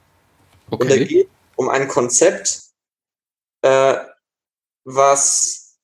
Okay. 0.69 0.83
Und 0.83 0.89
da 0.91 0.97
geht 0.97 1.29
um 1.55 1.69
ein 1.69 1.87
Konzept, 1.87 2.61
äh, 3.61 3.97
was, 4.83 5.77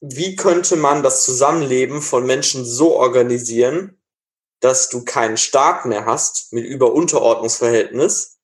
wie 0.00 0.36
könnte 0.36 0.76
man 0.76 1.02
das 1.02 1.24
Zusammenleben 1.24 2.02
von 2.02 2.26
Menschen 2.26 2.64
so 2.64 2.96
organisieren, 2.96 3.98
dass 4.60 4.88
du 4.88 5.04
keinen 5.04 5.36
Staat 5.36 5.86
mehr 5.86 6.06
hast 6.06 6.52
mit 6.52 6.64
Über-Unterordnungsverhältnis, 6.64 8.38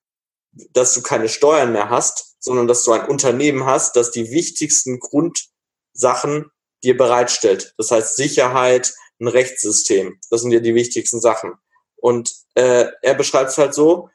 dass 0.73 0.95
du 0.95 1.03
keine 1.03 1.29
Steuern 1.29 1.73
mehr 1.73 1.91
hast, 1.91 2.28
sondern 2.39 2.69
dass 2.69 2.85
du 2.85 2.93
ein 2.93 3.09
Unternehmen 3.09 3.67
hast, 3.67 3.97
das 3.97 4.11
die 4.11 4.31
wichtigsten 4.31 5.01
Grundsachen 5.01 6.51
dir 6.83 6.97
bereitstellt. 6.97 7.75
Das 7.77 7.91
heißt 7.91 8.17
Sicherheit, 8.17 8.95
ein 9.21 9.29
Rechtssystem. 9.29 10.19
Das 10.31 10.43
sind 10.43 10.53
ja 10.53 10.61
die 10.61 10.75
wichtigsten 10.75 11.21
Sachen. 11.21 11.55
Und 11.97 12.31
äh, 12.55 12.87
er 13.03 13.15
beschreibt 13.15 13.51
es 13.51 13.59
halt 13.59 13.75
so, 13.75 14.11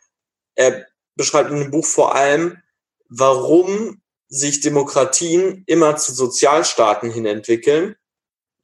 er 0.56 0.86
beschreibt 1.16 1.52
in 1.52 1.60
dem 1.60 1.72
Buch 1.72 1.86
vor 1.86 2.16
allem, 2.16 2.62
warum 3.10 4.02
sich 4.30 4.62
Demokratien 4.62 5.64
immer 5.68 5.96
zu 5.98 6.14
Sozialstaaten 6.14 7.12
hin 7.12 7.26
entwickeln, 7.26 7.96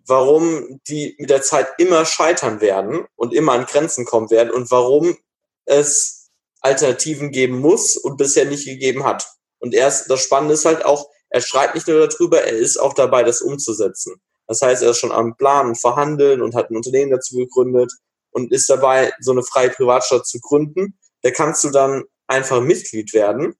warum 0.05 0.81
die 0.87 1.15
mit 1.19 1.29
der 1.29 1.41
Zeit 1.41 1.67
immer 1.77 2.05
scheitern 2.05 2.61
werden 2.61 3.05
und 3.15 3.33
immer 3.33 3.53
an 3.53 3.65
Grenzen 3.65 4.05
kommen 4.05 4.31
werden 4.31 4.51
und 4.51 4.71
warum 4.71 5.17
es 5.65 6.31
Alternativen 6.61 7.31
geben 7.31 7.59
muss 7.59 7.95
und 7.95 8.17
bisher 8.17 8.45
nicht 8.45 8.65
gegeben 8.65 9.03
hat. 9.03 9.27
Und 9.59 9.73
erst 9.73 10.09
das 10.09 10.21
Spannende 10.21 10.53
ist 10.53 10.65
halt 10.65 10.85
auch, 10.85 11.09
er 11.29 11.41
schreibt 11.41 11.75
nicht 11.75 11.87
nur 11.87 12.07
darüber, 12.07 12.41
er 12.41 12.57
ist 12.57 12.77
auch 12.77 12.93
dabei, 12.93 13.23
das 13.23 13.41
umzusetzen. 13.41 14.21
Das 14.47 14.61
heißt, 14.61 14.81
er 14.81 14.91
ist 14.91 14.97
schon 14.97 15.11
am 15.11 15.35
Planen, 15.37 15.75
Verhandeln 15.75 16.41
und 16.41 16.55
hat 16.55 16.71
ein 16.71 16.75
Unternehmen 16.75 17.11
dazu 17.11 17.35
gegründet 17.35 17.91
und 18.31 18.51
ist 18.51 18.69
dabei, 18.69 19.13
so 19.19 19.31
eine 19.31 19.43
freie 19.43 19.69
Privatstadt 19.69 20.25
zu 20.25 20.39
gründen. 20.39 20.97
Da 21.21 21.31
kannst 21.31 21.63
du 21.63 21.69
dann 21.69 22.03
einfach 22.27 22.61
Mitglied 22.61 23.13
werden 23.13 23.55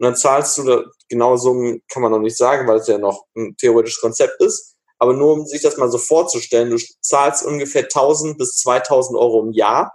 und 0.00 0.04
dann 0.04 0.16
zahlst 0.16 0.56
du 0.56 0.62
da, 0.64 0.84
genau 1.10 1.36
so 1.36 1.52
kann 1.92 2.02
man 2.02 2.10
noch 2.10 2.20
nicht 2.20 2.38
sagen, 2.38 2.66
weil 2.66 2.78
es 2.78 2.86
ja 2.86 2.96
noch 2.96 3.26
ein 3.36 3.54
theoretisches 3.58 4.00
Konzept 4.00 4.40
ist. 4.42 4.76
Aber 4.98 5.12
nur 5.12 5.34
um 5.34 5.46
sich 5.46 5.60
das 5.60 5.76
mal 5.76 5.90
so 5.90 5.98
vorzustellen, 5.98 6.70
du 6.70 6.78
zahlst 7.02 7.44
ungefähr 7.44 7.82
1000 7.82 8.38
bis 8.38 8.56
2000 8.56 9.18
Euro 9.18 9.42
im 9.42 9.52
Jahr 9.52 9.92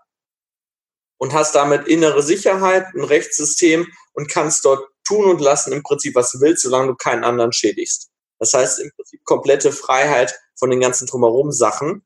und 1.18 1.34
hast 1.34 1.56
damit 1.56 1.88
innere 1.88 2.22
Sicherheit, 2.22 2.86
ein 2.94 3.04
Rechtssystem 3.04 3.88
und 4.14 4.30
kannst 4.30 4.64
dort 4.66 4.88
tun 5.06 5.26
und 5.26 5.42
lassen 5.42 5.74
im 5.74 5.84
Prinzip, 5.84 6.16
was 6.16 6.32
du 6.32 6.42
willst, 6.42 6.64
solange 6.64 6.88
du 6.88 6.96
keinen 6.96 7.24
anderen 7.24 7.54
schädigst. 7.54 8.10
Das 8.40 8.54
heißt 8.54 8.80
im 8.80 8.92
Prinzip 8.96 9.24
komplette 9.24 9.72
Freiheit 9.72 10.38
von 10.56 10.70
den 10.70 10.80
ganzen 10.80 11.08
drumherum 11.08 11.52
Sachen. 11.52 12.06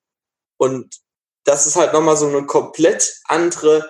Und 0.58 1.00
das 1.44 1.66
ist 1.66 1.76
halt 1.76 1.94
nochmal 1.94 2.18
so 2.18 2.28
eine 2.28 2.46
komplett 2.46 3.20
andere 3.26 3.90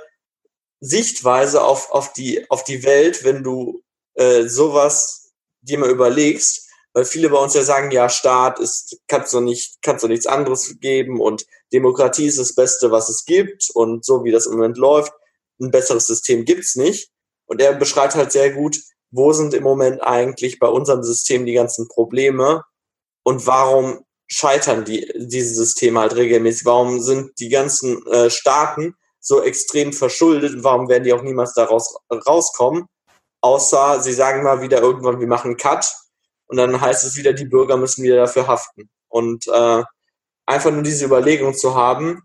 Sichtweise 0.80 1.62
auf, 1.62 1.92
auf, 1.92 2.14
die, 2.14 2.50
auf 2.50 2.64
die 2.64 2.84
Welt, 2.84 3.24
wenn 3.24 3.44
du 3.44 3.82
äh, 4.14 4.48
sowas 4.48 5.32
dir 5.62 5.78
mal 5.78 5.90
überlegst. 5.90 6.68
Weil 6.94 7.06
viele 7.06 7.30
bei 7.30 7.38
uns 7.38 7.54
ja 7.54 7.64
sagen, 7.64 7.92
ja, 7.92 8.10
Staat 8.10 8.60
ist, 8.60 8.98
kannst 9.08 9.34
du 9.34 9.42
nicht, 9.42 9.82
kannst 9.82 10.04
du 10.04 10.08
nichts 10.08 10.26
anderes 10.26 10.80
geben 10.80 11.22
und 11.22 11.46
Demokratie 11.72 12.26
ist 12.26 12.40
das 12.40 12.56
Beste, 12.56 12.90
was 12.90 13.10
es 13.10 13.26
gibt 13.26 13.70
und 13.74 14.04
so 14.04 14.24
wie 14.24 14.32
das 14.32 14.48
im 14.48 14.54
Moment 14.54 14.78
läuft, 14.78 15.14
ein 15.60 15.72
besseres 15.72 16.08
System 16.08 16.46
gibt's 16.46 16.76
nicht. 16.76 17.12
Und 17.46 17.62
er 17.62 17.74
beschreibt 17.74 18.16
halt 18.16 18.32
sehr 18.32 18.52
gut, 18.52 18.80
wo 19.12 19.34
sind 19.34 19.54
im 19.54 19.64
Moment 19.64 20.04
eigentlich 20.04 20.60
bei 20.60 20.68
unserem 20.68 21.04
System 21.04 21.46
die 21.46 21.54
ganzen 21.54 21.88
Probleme 21.88 22.64
und 23.24 23.46
warum 23.48 24.06
scheitern 24.28 24.86
die, 24.86 25.12
diese 25.16 25.56
Systeme 25.56 26.00
halt 26.00 26.16
regelmäßig? 26.16 26.66
Warum 26.66 27.02
sind 27.02 27.40
die 27.40 27.50
ganzen 27.50 28.06
äh, 28.08 28.30
Staaten 28.30 28.96
so 29.20 29.42
extrem 29.42 29.92
verschuldet? 29.92 30.64
Warum 30.64 30.88
werden 30.88 31.04
die 31.04 31.14
auch 31.14 31.24
niemals 31.24 31.54
daraus 31.54 31.98
rauskommen? 32.28 32.86
Außer 33.42 34.02
sie 34.02 34.14
sagen 34.14 34.44
mal 34.44 34.62
wieder 34.62 34.82
irgendwann, 34.82 35.20
wir 35.20 35.28
machen 35.28 35.58
Cut 35.58 35.92
und 36.48 36.58
dann 36.58 36.80
heißt 36.80 37.06
es 37.06 37.16
wieder, 37.16 37.34
die 37.34 37.46
Bürger 37.46 37.78
müssen 37.78 38.04
wieder 38.04 38.18
dafür 38.18 38.48
haften. 38.48 38.90
Und 39.08 39.48
äh, 39.48 39.84
einfach 40.46 40.72
nur 40.72 40.84
diese 40.84 41.06
Überlegung 41.06 41.54
zu 41.54 41.76
haben, 41.76 42.22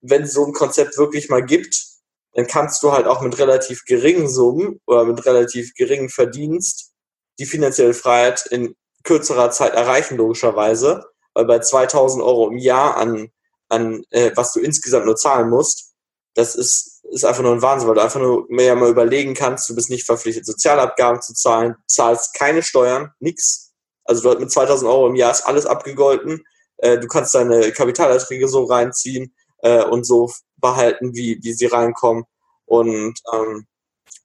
wenn 0.00 0.22
es 0.22 0.32
so 0.32 0.44
ein 0.44 0.52
Konzept 0.52 0.98
wirklich 0.98 1.28
mal 1.28 1.44
gibt, 1.44 1.91
dann 2.34 2.46
kannst 2.46 2.82
du 2.82 2.92
halt 2.92 3.06
auch 3.06 3.20
mit 3.20 3.38
relativ 3.38 3.84
geringen 3.84 4.28
Summen 4.28 4.80
oder 4.86 5.04
mit 5.04 5.24
relativ 5.26 5.74
geringem 5.74 6.08
Verdienst 6.08 6.92
die 7.38 7.46
finanzielle 7.46 7.94
Freiheit 7.94 8.46
in 8.50 8.74
kürzerer 9.04 9.50
Zeit 9.50 9.74
erreichen, 9.74 10.16
logischerweise. 10.16 11.04
Weil 11.34 11.46
bei 11.46 11.58
2000 11.58 12.22
Euro 12.22 12.48
im 12.48 12.58
Jahr 12.58 12.96
an, 12.96 13.30
an 13.68 14.04
äh, 14.10 14.32
was 14.34 14.52
du 14.52 14.60
insgesamt 14.60 15.06
nur 15.06 15.16
zahlen 15.16 15.50
musst, 15.50 15.92
das 16.34 16.54
ist, 16.54 17.04
ist 17.10 17.24
einfach 17.24 17.42
nur 17.42 17.52
ein 17.52 17.62
Wahnsinn, 17.62 17.88
weil 17.88 17.96
du 17.96 18.02
einfach 18.02 18.20
nur 18.20 18.46
mehr 18.48 18.74
mal 18.74 18.90
überlegen 18.90 19.34
kannst, 19.34 19.68
du 19.68 19.74
bist 19.74 19.90
nicht 19.90 20.06
verpflichtet, 20.06 20.46
Sozialabgaben 20.46 21.20
zu 21.20 21.34
zahlen, 21.34 21.74
zahlst 21.86 22.34
keine 22.34 22.62
Steuern, 22.62 23.12
nix. 23.20 23.72
Also 24.04 24.22
du 24.22 24.30
hast 24.30 24.40
mit 24.40 24.50
2000 24.50 24.90
Euro 24.90 25.08
im 25.08 25.14
Jahr 25.14 25.30
ist 25.30 25.42
alles 25.42 25.66
abgegolten. 25.66 26.44
Äh, 26.78 26.98
du 26.98 27.06
kannst 27.06 27.34
deine 27.34 27.72
Kapitalerträge 27.72 28.48
so 28.48 28.64
reinziehen 28.64 29.34
äh, 29.62 29.84
und 29.84 30.04
so 30.04 30.30
behalten, 30.58 31.14
wie, 31.14 31.38
wie 31.42 31.52
sie 31.52 31.66
reinkommen. 31.66 32.24
Und 32.66 33.18
ähm, 33.32 33.66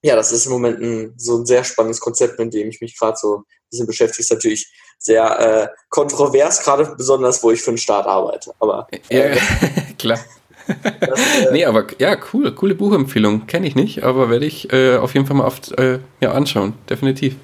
ja, 0.01 0.15
das 0.15 0.31
ist 0.31 0.45
im 0.45 0.51
Moment 0.51 0.79
ein, 0.81 1.13
so 1.17 1.38
ein 1.38 1.45
sehr 1.45 1.63
spannendes 1.63 1.99
Konzept, 1.99 2.38
mit 2.39 2.53
dem 2.53 2.69
ich 2.69 2.81
mich 2.81 2.97
gerade 2.97 3.17
so 3.17 3.38
ein 3.38 3.43
bisschen 3.69 3.88
beschäftige. 3.88 4.21
Ist 4.21 4.31
natürlich 4.31 4.71
sehr 4.99 5.39
äh, 5.39 5.67
kontrovers, 5.89 6.63
gerade 6.63 6.95
besonders, 6.95 7.43
wo 7.43 7.51
ich 7.51 7.61
für 7.61 7.71
den 7.71 7.77
Staat 7.77 8.05
arbeite. 8.05 8.53
Aber 8.59 8.88
äh, 9.09 9.35
ja, 9.35 9.41
klar. 9.97 10.19
Das, 10.67 11.19
äh, 11.19 11.51
nee, 11.51 11.65
aber 11.65 11.88
ja, 11.97 12.17
cool, 12.33 12.53
coole 12.53 12.75
Buchempfehlung. 12.75 13.47
Kenne 13.47 13.67
ich 13.67 13.75
nicht, 13.75 14.03
aber 14.03 14.29
werde 14.29 14.45
ich 14.45 14.71
äh, 14.71 14.97
auf 14.97 15.13
jeden 15.13 15.25
Fall 15.25 15.38
mal 15.38 15.45
oft 15.45 15.77
äh, 15.77 15.99
ja, 16.19 16.33
anschauen. 16.33 16.73
Definitiv. 16.89 17.35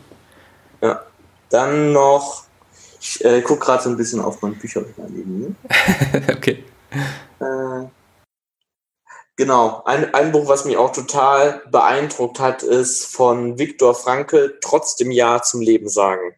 Ja. 0.82 1.02
Dann 1.50 1.94
noch, 1.94 2.46
ich 3.00 3.24
äh, 3.24 3.42
gucke 3.42 3.66
gerade 3.66 3.84
so 3.84 3.90
ein 3.90 3.98
bisschen 3.98 4.20
auf 4.20 4.42
mein 4.42 4.56
Bücherregal 4.56 5.08
neben 5.10 5.56
okay. 6.36 6.64
Äh, 7.44 7.90
Genau, 9.36 9.82
ein, 9.86 10.14
ein 10.14 10.32
Buch, 10.32 10.48
was 10.48 10.66
mich 10.66 10.78
auch 10.78 10.92
total 10.92 11.64
beeindruckt 11.72 12.40
hat, 12.40 12.62
ist 12.62 13.06
von 13.06 13.58
Viktor 13.58 13.96
Frankl, 13.96 14.60
Trotzdem 14.62 15.10
Ja 15.10 15.42
zum 15.42 15.62
Leben 15.62 15.90
sagen. 15.90 16.36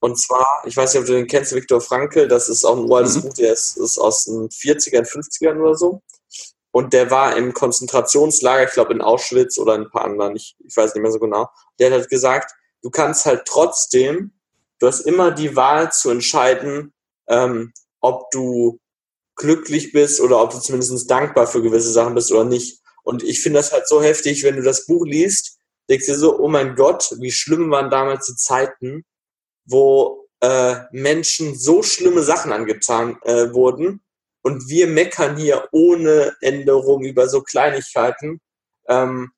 Und 0.00 0.18
zwar, 0.18 0.62
ich 0.66 0.76
weiß 0.76 0.92
nicht, 0.92 1.00
ob 1.00 1.06
du 1.06 1.14
den 1.14 1.26
kennst, 1.26 1.54
Viktor 1.54 1.80
Frankl, 1.80 2.28
das 2.28 2.50
ist 2.50 2.64
auch 2.64 2.76
ein 2.76 2.84
uraltes 2.84 3.16
mhm. 3.16 3.22
Buch, 3.22 3.34
der 3.34 3.52
ist, 3.52 3.78
ist 3.78 3.98
aus 3.98 4.24
den 4.24 4.48
40ern, 4.48 5.08
50ern 5.10 5.60
oder 5.60 5.74
so. 5.74 6.02
Und 6.72 6.92
der 6.92 7.10
war 7.10 7.36
im 7.36 7.54
Konzentrationslager, 7.54 8.64
ich 8.64 8.72
glaube 8.72 8.92
in 8.92 9.00
Auschwitz 9.00 9.58
oder 9.58 9.74
in 9.74 9.82
ein 9.82 9.90
paar 9.90 10.04
anderen, 10.04 10.36
ich, 10.36 10.56
ich 10.64 10.76
weiß 10.76 10.94
nicht 10.94 11.02
mehr 11.02 11.12
so 11.12 11.18
genau. 11.18 11.48
Der 11.78 11.90
hat 11.90 11.98
halt 12.00 12.10
gesagt, 12.10 12.54
du 12.82 12.90
kannst 12.90 13.24
halt 13.24 13.44
trotzdem, 13.46 14.32
du 14.78 14.86
hast 14.86 15.00
immer 15.00 15.30
die 15.30 15.56
Wahl 15.56 15.90
zu 15.90 16.10
entscheiden, 16.10 16.92
ähm, 17.28 17.72
ob 18.00 18.30
du 18.30 18.78
glücklich 19.40 19.92
bist 19.92 20.20
oder 20.20 20.40
ob 20.40 20.50
du 20.50 20.58
zumindest 20.58 21.10
dankbar 21.10 21.46
für 21.46 21.62
gewisse 21.62 21.90
Sachen 21.90 22.14
bist 22.14 22.30
oder 22.30 22.44
nicht. 22.44 22.80
Und 23.02 23.22
ich 23.22 23.42
finde 23.42 23.58
das 23.58 23.72
halt 23.72 23.88
so 23.88 24.02
heftig, 24.02 24.44
wenn 24.44 24.56
du 24.56 24.62
das 24.62 24.86
Buch 24.86 25.04
liest, 25.04 25.58
denkst 25.88 26.06
du 26.06 26.12
dir 26.12 26.18
so, 26.18 26.38
oh 26.38 26.48
mein 26.48 26.76
Gott, 26.76 27.14
wie 27.18 27.32
schlimm 27.32 27.70
waren 27.70 27.90
damals 27.90 28.26
die 28.26 28.36
Zeiten, 28.36 29.04
wo 29.64 30.28
äh, 30.40 30.76
Menschen 30.92 31.58
so 31.58 31.82
schlimme 31.82 32.22
Sachen 32.22 32.52
angetan 32.52 33.18
äh, 33.22 33.52
wurden 33.52 34.02
und 34.42 34.68
wir 34.68 34.86
meckern 34.86 35.36
hier 35.36 35.68
ohne 35.72 36.34
Änderung 36.40 37.02
über 37.02 37.28
so 37.28 37.42
Kleinigkeiten, 37.42 38.40
ähm, 38.88 39.32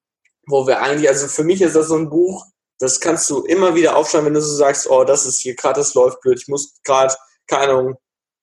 wo 0.46 0.66
wir 0.66 0.82
eigentlich, 0.82 1.08
also 1.08 1.28
für 1.28 1.44
mich 1.44 1.62
ist 1.62 1.76
das 1.76 1.88
so 1.88 1.96
ein 1.96 2.10
Buch, 2.10 2.44
das 2.78 3.00
kannst 3.00 3.30
du 3.30 3.44
immer 3.44 3.74
wieder 3.74 3.96
aufschreiben, 3.96 4.26
wenn 4.26 4.34
du 4.34 4.40
so 4.40 4.56
sagst, 4.56 4.90
oh, 4.90 5.04
das 5.04 5.24
ist 5.26 5.40
hier 5.40 5.54
gerade, 5.54 5.80
das 5.80 5.94
läuft 5.94 6.20
blöd, 6.20 6.40
ich 6.40 6.48
muss 6.48 6.74
gerade, 6.82 7.14
keine 7.46 7.72
Ahnung, 7.72 7.96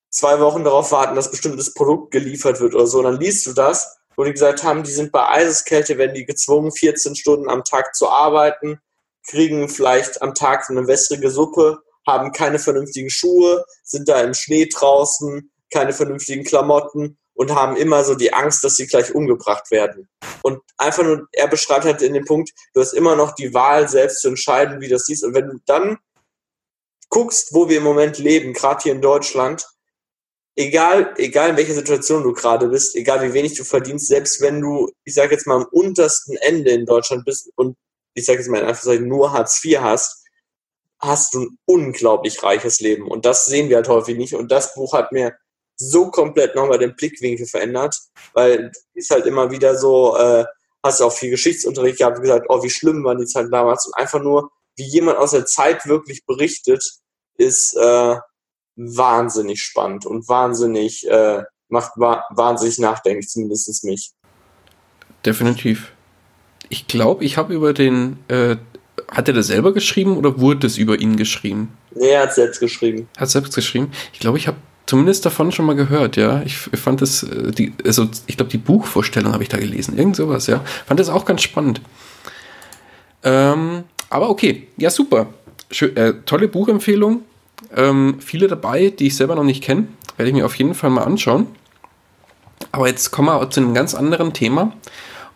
zwei 0.09 0.39
Wochen 0.39 0.63
darauf 0.63 0.91
warten, 0.91 1.15
dass 1.15 1.31
bestimmtes 1.31 1.73
Produkt 1.73 2.11
geliefert 2.11 2.59
wird 2.59 2.75
oder 2.75 2.87
so. 2.87 2.99
Und 2.99 3.05
dann 3.05 3.19
liest 3.19 3.45
du 3.45 3.53
das, 3.53 3.97
wo 4.15 4.23
die 4.23 4.33
gesagt 4.33 4.63
haben, 4.63 4.83
die 4.83 4.91
sind 4.91 5.11
bei 5.11 5.27
Eiseskälte, 5.27 5.97
werden 5.97 6.15
die 6.15 6.25
gezwungen, 6.25 6.71
14 6.71 7.15
Stunden 7.15 7.49
am 7.49 7.63
Tag 7.63 7.95
zu 7.95 8.09
arbeiten, 8.09 8.79
kriegen 9.27 9.69
vielleicht 9.69 10.21
am 10.21 10.33
Tag 10.33 10.69
eine 10.69 10.87
wässrige 10.87 11.29
Suppe, 11.29 11.79
haben 12.05 12.31
keine 12.31 12.59
vernünftigen 12.59 13.09
Schuhe, 13.09 13.63
sind 13.83 14.09
da 14.09 14.19
im 14.21 14.33
Schnee 14.33 14.67
draußen, 14.67 15.51
keine 15.71 15.93
vernünftigen 15.93 16.43
Klamotten 16.43 17.17
und 17.33 17.55
haben 17.55 17.77
immer 17.77 18.03
so 18.03 18.15
die 18.15 18.33
Angst, 18.33 18.63
dass 18.63 18.75
sie 18.75 18.87
gleich 18.87 19.15
umgebracht 19.15 19.71
werden. 19.71 20.09
Und 20.41 20.59
einfach 20.77 21.03
nur, 21.03 21.27
er 21.31 21.47
beschreibt 21.47 21.85
halt 21.85 22.01
in 22.01 22.13
dem 22.13 22.25
Punkt, 22.25 22.51
du 22.73 22.81
hast 22.81 22.93
immer 22.93 23.15
noch 23.15 23.35
die 23.35 23.53
Wahl, 23.53 23.87
selbst 23.87 24.21
zu 24.21 24.27
entscheiden, 24.27 24.81
wie 24.81 24.89
das 24.89 25.05
siehst. 25.05 25.23
Und 25.23 25.33
wenn 25.35 25.47
du 25.47 25.59
dann 25.65 25.97
guckst, 27.09 27.53
wo 27.53 27.69
wir 27.69 27.77
im 27.77 27.83
Moment 27.83 28.17
leben, 28.17 28.51
gerade 28.51 28.83
hier 28.83 28.91
in 28.91 29.01
Deutschland, 29.01 29.65
egal, 30.59 31.13
egal 31.17 31.51
in 31.51 31.57
welcher 31.57 31.73
Situation 31.73 32.23
du 32.23 32.33
gerade 32.33 32.67
bist, 32.67 32.95
egal 32.95 33.21
wie 33.21 33.33
wenig 33.33 33.55
du 33.55 33.63
verdienst, 33.63 34.07
selbst 34.07 34.41
wenn 34.41 34.59
du, 34.59 34.91
ich 35.05 35.13
sage 35.13 35.31
jetzt 35.31 35.47
mal, 35.47 35.55
am 35.55 35.67
untersten 35.71 36.35
Ende 36.37 36.71
in 36.71 36.85
Deutschland 36.85 37.23
bist 37.23 37.49
und 37.55 37.77
ich 38.13 38.25
sage 38.25 38.39
jetzt 38.39 38.49
mal 38.49 38.59
in 38.59 38.65
Anführungszeichen 38.65 39.07
nur 39.07 39.31
Hartz 39.31 39.63
IV 39.63 39.79
hast, 39.79 40.25
hast 40.99 41.33
du 41.33 41.43
ein 41.43 41.57
unglaublich 41.63 42.43
reiches 42.43 42.81
Leben. 42.81 43.09
Und 43.09 43.25
das 43.25 43.45
sehen 43.45 43.69
wir 43.69 43.77
halt 43.77 43.87
häufig 43.87 44.17
nicht. 44.17 44.35
Und 44.35 44.51
das 44.51 44.73
Buch 44.73 44.91
hat 44.91 45.13
mir 45.13 45.33
so 45.77 46.11
komplett 46.11 46.55
nochmal 46.55 46.77
den 46.77 46.93
Blickwinkel 46.93 47.45
verändert, 47.45 47.97
weil 48.33 48.73
ist 48.93 49.11
halt 49.11 49.25
immer 49.25 49.49
wieder 49.51 49.77
so, 49.77 50.17
äh, 50.17 50.43
hast 50.83 51.01
auch 51.01 51.13
viel 51.13 51.29
Geschichtsunterricht 51.29 51.99
gehabt 51.99 52.19
gesagt, 52.19 52.47
oh, 52.49 52.61
wie 52.63 52.69
schlimm 52.69 53.05
waren 53.05 53.19
die 53.19 53.25
Zeiten 53.25 53.51
damals. 53.51 53.85
Und 53.85 53.95
einfach 53.95 54.21
nur, 54.21 54.51
wie 54.75 54.83
jemand 54.83 55.19
aus 55.19 55.31
der 55.31 55.45
Zeit 55.45 55.87
wirklich 55.87 56.25
berichtet, 56.25 56.83
ist, 57.37 57.77
äh, 57.77 58.17
wahnsinnig 58.75 59.61
spannend 59.61 60.05
und 60.05 60.27
wahnsinnig, 60.27 61.07
äh, 61.09 61.43
macht 61.67 61.91
wa 61.95 62.23
wahnsinnig 62.31 62.79
nachdenklich, 62.79 63.29
zumindest 63.29 63.83
mich. 63.83 64.11
Definitiv. 65.25 65.91
Ich 66.69 66.87
glaube, 66.87 67.23
ich 67.25 67.37
habe 67.37 67.53
über 67.53 67.73
den, 67.73 68.19
äh, 68.27 68.57
hat 69.11 69.27
er 69.27 69.33
das 69.33 69.47
selber 69.47 69.73
geschrieben 69.73 70.17
oder 70.17 70.39
wurde 70.39 70.67
es 70.67 70.77
über 70.77 70.99
ihn 70.99 71.17
geschrieben? 71.17 71.75
Nee, 71.91 72.09
er 72.09 72.23
hat 72.23 72.33
selbst 72.33 72.59
geschrieben. 72.59 73.07
Hat 73.17 73.29
selbst 73.29 73.55
geschrieben. 73.55 73.91
Ich 74.13 74.19
glaube, 74.19 74.37
ich 74.37 74.47
habe 74.47 74.57
zumindest 74.85 75.25
davon 75.25 75.51
schon 75.51 75.65
mal 75.65 75.75
gehört, 75.75 76.15
ja. 76.15 76.41
Ich, 76.43 76.67
ich 76.71 76.79
fand 76.79 77.01
das, 77.01 77.23
äh, 77.23 77.51
die, 77.51 77.73
also 77.85 78.07
ich 78.27 78.37
glaube, 78.37 78.51
die 78.51 78.57
Buchvorstellung 78.57 79.33
habe 79.33 79.43
ich 79.43 79.49
da 79.49 79.57
gelesen, 79.57 79.97
irgend 79.97 80.15
sowas, 80.15 80.47
ja. 80.47 80.63
Fand 80.85 80.99
das 80.99 81.09
auch 81.09 81.25
ganz 81.25 81.41
spannend. 81.41 81.81
Ähm, 83.23 83.83
aber 84.09 84.29
okay, 84.29 84.67
ja, 84.77 84.89
super. 84.89 85.27
Schön, 85.71 85.95
äh, 85.95 86.13
tolle 86.25 86.47
Buchempfehlung. 86.47 87.21
Ähm, 87.75 88.17
viele 88.19 88.47
dabei, 88.47 88.89
die 88.89 89.07
ich 89.07 89.15
selber 89.15 89.35
noch 89.35 89.43
nicht 89.43 89.63
kenne. 89.63 89.87
Werde 90.17 90.29
ich 90.29 90.35
mir 90.35 90.45
auf 90.45 90.55
jeden 90.55 90.75
Fall 90.75 90.89
mal 90.89 91.03
anschauen. 91.03 91.47
Aber 92.71 92.87
jetzt 92.87 93.11
kommen 93.11 93.27
wir 93.27 93.49
zu 93.49 93.61
einem 93.61 93.73
ganz 93.73 93.95
anderen 93.95 94.33
Thema. 94.33 94.73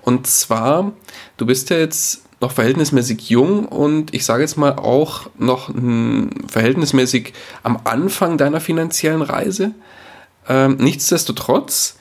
Und 0.02 0.28
zwar, 0.28 0.92
du 1.38 1.46
bist 1.46 1.70
ja 1.70 1.78
jetzt 1.78 2.24
noch 2.42 2.52
verhältnismäßig 2.52 3.30
jung 3.30 3.66
und 3.66 4.14
ich 4.14 4.26
sage 4.26 4.42
jetzt 4.42 4.58
mal 4.58 4.74
auch 4.74 5.30
noch 5.38 5.72
verhältnismäßig 6.48 7.34
am 7.64 7.80
Anfang 7.86 8.38
deiner 8.38 8.60
finanziellen 8.60 9.22
Reise. 9.22 9.72
Ähm, 10.50 10.76
nichtsdestotrotz 10.76 11.98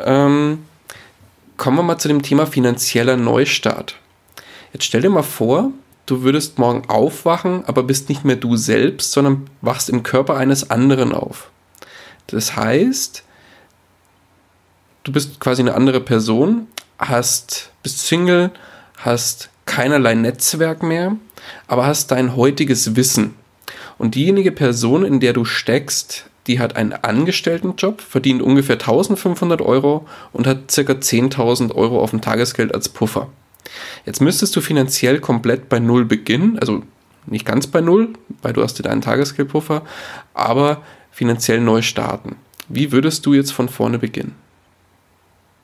ähm, 0.00 0.64
kommen 1.56 1.76
wir 1.76 1.84
mal 1.84 1.98
zu 1.98 2.08
dem 2.08 2.22
Thema 2.22 2.46
finanzieller 2.46 3.16
Neustart. 3.16 3.96
Jetzt 4.72 4.84
stell 4.84 5.02
dir 5.02 5.10
mal 5.10 5.22
vor, 5.22 5.70
du 6.10 6.22
würdest 6.22 6.58
morgen 6.58 6.88
aufwachen, 6.88 7.64
aber 7.66 7.82
bist 7.82 8.08
nicht 8.08 8.24
mehr 8.24 8.36
du 8.36 8.56
selbst, 8.56 9.12
sondern 9.12 9.48
wachst 9.60 9.90
im 9.90 10.02
Körper 10.02 10.36
eines 10.36 10.70
anderen 10.70 11.12
auf. 11.12 11.50
Das 12.26 12.56
heißt, 12.56 13.22
du 15.04 15.12
bist 15.12 15.38
quasi 15.40 15.62
eine 15.62 15.74
andere 15.74 16.00
Person, 16.00 16.66
hast, 16.98 17.70
bist 17.82 18.06
Single, 18.06 18.50
hast 18.96 19.50
keinerlei 19.66 20.14
Netzwerk 20.14 20.82
mehr, 20.82 21.16
aber 21.66 21.86
hast 21.86 22.10
dein 22.10 22.36
heutiges 22.36 22.96
Wissen. 22.96 23.34
Und 23.98 24.14
diejenige 24.14 24.52
Person, 24.52 25.04
in 25.04 25.20
der 25.20 25.32
du 25.32 25.44
steckst, 25.44 26.26
die 26.46 26.58
hat 26.58 26.76
einen 26.76 26.92
Angestelltenjob, 26.94 28.00
verdient 28.00 28.40
ungefähr 28.40 28.76
1500 28.76 29.60
Euro 29.60 30.06
und 30.32 30.46
hat 30.46 30.70
circa 30.70 30.94
10.000 30.94 31.74
Euro 31.74 32.00
auf 32.00 32.10
dem 32.10 32.22
Tagesgeld 32.22 32.74
als 32.74 32.88
Puffer. 32.88 33.28
Jetzt 34.04 34.20
müsstest 34.20 34.54
du 34.56 34.60
finanziell 34.60 35.20
komplett 35.20 35.68
bei 35.68 35.78
Null 35.78 36.04
beginnen, 36.04 36.58
also 36.58 36.82
nicht 37.26 37.44
ganz 37.44 37.66
bei 37.66 37.80
Null, 37.80 38.14
weil 38.42 38.52
du 38.52 38.62
hast 38.62 38.78
ja 38.78 38.84
deinen 38.84 39.02
Tagesgeldpuffer, 39.02 39.84
aber 40.34 40.82
finanziell 41.10 41.60
neu 41.60 41.82
starten. 41.82 42.36
Wie 42.68 42.92
würdest 42.92 43.26
du 43.26 43.34
jetzt 43.34 43.52
von 43.52 43.68
vorne 43.68 43.98
beginnen? 43.98 44.34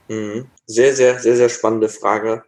Mhm. 0.08 0.46
Sehr, 0.66 0.94
sehr, 0.94 1.18
sehr, 1.18 1.36
sehr 1.36 1.48
spannende 1.48 1.88
Frage. 1.88 2.44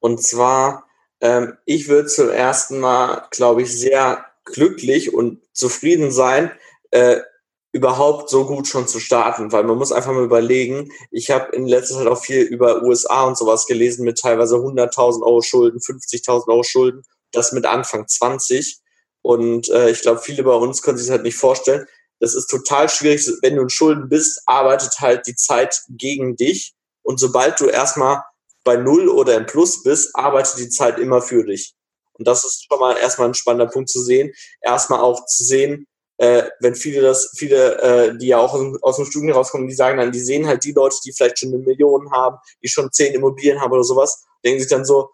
Und 0.00 0.22
zwar, 0.22 0.86
ähm, 1.20 1.54
ich 1.64 1.88
würde 1.88 2.08
zum 2.08 2.30
ersten 2.30 2.80
Mal, 2.80 3.26
glaube 3.30 3.62
ich, 3.62 3.78
sehr 3.78 4.26
glücklich 4.44 5.14
und 5.14 5.40
zufrieden 5.52 6.10
sein, 6.10 6.50
äh, 6.90 7.20
überhaupt 7.72 8.28
so 8.28 8.46
gut 8.46 8.68
schon 8.68 8.86
zu 8.86 9.00
starten, 9.00 9.50
weil 9.50 9.64
man 9.64 9.78
muss 9.78 9.92
einfach 9.92 10.12
mal 10.12 10.24
überlegen, 10.24 10.90
ich 11.10 11.30
habe 11.30 11.56
in 11.56 11.66
letzter 11.66 11.96
Zeit 11.96 12.06
auch 12.06 12.22
viel 12.22 12.42
über 12.42 12.82
USA 12.82 13.24
und 13.24 13.36
sowas 13.36 13.66
gelesen 13.66 14.04
mit 14.04 14.18
teilweise 14.18 14.56
100.000 14.56 15.22
Euro 15.22 15.40
Schulden, 15.40 15.80
50.000 15.80 16.48
Euro 16.48 16.62
Schulden, 16.62 17.02
das 17.32 17.52
mit 17.52 17.64
Anfang 17.64 18.06
20 18.06 18.78
und 19.22 19.70
äh, 19.70 19.90
ich 19.90 20.02
glaube, 20.02 20.20
viele 20.20 20.42
bei 20.42 20.54
uns 20.54 20.82
können 20.82 20.98
sich 20.98 21.06
das 21.06 21.12
halt 21.12 21.22
nicht 21.22 21.36
vorstellen. 21.36 21.86
Das 22.20 22.34
ist 22.34 22.48
total 22.48 22.88
schwierig, 22.88 23.26
wenn 23.40 23.56
du 23.56 23.62
in 23.62 23.70
Schulden 23.70 24.08
bist, 24.08 24.42
arbeitet 24.46 25.00
halt 25.00 25.26
die 25.26 25.34
Zeit 25.34 25.80
gegen 25.88 26.36
dich 26.36 26.74
und 27.02 27.18
sobald 27.18 27.58
du 27.58 27.66
erstmal 27.66 28.22
bei 28.64 28.76
Null 28.76 29.08
oder 29.08 29.36
im 29.36 29.46
Plus 29.46 29.82
bist, 29.82 30.14
arbeitet 30.14 30.58
die 30.58 30.68
Zeit 30.68 30.98
immer 30.98 31.22
für 31.22 31.44
dich. 31.44 31.74
Und 32.12 32.28
das 32.28 32.44
ist 32.44 32.66
schon 32.68 32.78
mal 32.78 32.96
erstmal 32.96 33.28
ein 33.28 33.34
spannender 33.34 33.72
Punkt 33.72 33.88
zu 33.88 34.00
sehen. 34.02 34.32
Erstmal 34.60 35.00
auch 35.00 35.24
zu 35.26 35.44
sehen, 35.44 35.86
äh, 36.22 36.48
wenn 36.60 36.76
viele 36.76 37.00
das, 37.00 37.32
viele, 37.36 37.82
äh, 37.82 38.16
die 38.16 38.28
ja 38.28 38.38
auch 38.38 38.54
aus, 38.54 38.80
aus 38.80 38.96
dem 38.96 39.06
Studium 39.06 39.32
rauskommen, 39.32 39.66
die 39.66 39.74
sagen 39.74 39.98
dann, 39.98 40.12
die 40.12 40.20
sehen 40.20 40.46
halt 40.46 40.62
die 40.62 40.70
Leute, 40.70 40.94
die 41.04 41.12
vielleicht 41.12 41.40
schon 41.40 41.48
eine 41.48 41.58
Million 41.58 42.12
haben, 42.12 42.36
die 42.62 42.68
schon 42.68 42.92
zehn 42.92 43.12
Immobilien 43.12 43.60
haben 43.60 43.72
oder 43.72 43.82
sowas, 43.82 44.22
denken 44.44 44.60
sich 44.60 44.70
dann 44.70 44.84
so, 44.84 45.10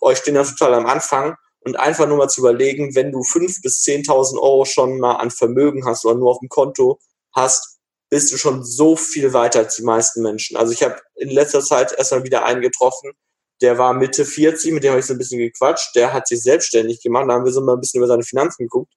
euch 0.00 0.18
stehen 0.18 0.34
ja 0.34 0.42
total 0.42 0.74
am 0.74 0.86
Anfang 0.86 1.36
und 1.60 1.78
einfach 1.78 2.08
nur 2.08 2.16
mal 2.16 2.26
zu 2.26 2.40
überlegen, 2.40 2.96
wenn 2.96 3.12
du 3.12 3.22
fünf 3.22 3.62
bis 3.62 3.82
zehntausend 3.82 4.42
Euro 4.42 4.64
schon 4.64 4.98
mal 4.98 5.12
an 5.12 5.30
Vermögen 5.30 5.86
hast 5.86 6.04
oder 6.04 6.16
nur 6.16 6.32
auf 6.32 6.40
dem 6.40 6.48
Konto 6.48 6.98
hast, 7.32 7.78
bist 8.10 8.32
du 8.32 8.36
schon 8.36 8.64
so 8.64 8.96
viel 8.96 9.32
weiter 9.32 9.60
als 9.60 9.76
die 9.76 9.84
meisten 9.84 10.22
Menschen. 10.22 10.56
Also 10.56 10.72
ich 10.72 10.82
habe 10.82 10.96
in 11.14 11.30
letzter 11.30 11.62
Zeit 11.62 11.92
erstmal 11.96 12.24
wieder 12.24 12.44
einen 12.44 12.62
getroffen, 12.62 13.12
der 13.60 13.78
war 13.78 13.94
Mitte 13.94 14.24
40, 14.24 14.72
mit 14.72 14.82
dem 14.82 14.90
habe 14.90 14.98
ich 14.98 15.06
so 15.06 15.14
ein 15.14 15.18
bisschen 15.18 15.38
gequatscht, 15.38 15.94
der 15.94 16.12
hat 16.12 16.26
sich 16.26 16.42
selbstständig 16.42 17.00
gemacht, 17.00 17.26
da 17.28 17.34
haben 17.34 17.44
wir 17.44 17.52
so 17.52 17.60
mal 17.60 17.74
ein 17.74 17.80
bisschen 17.80 17.98
über 17.98 18.08
seine 18.08 18.24
Finanzen 18.24 18.64
geguckt 18.64 18.92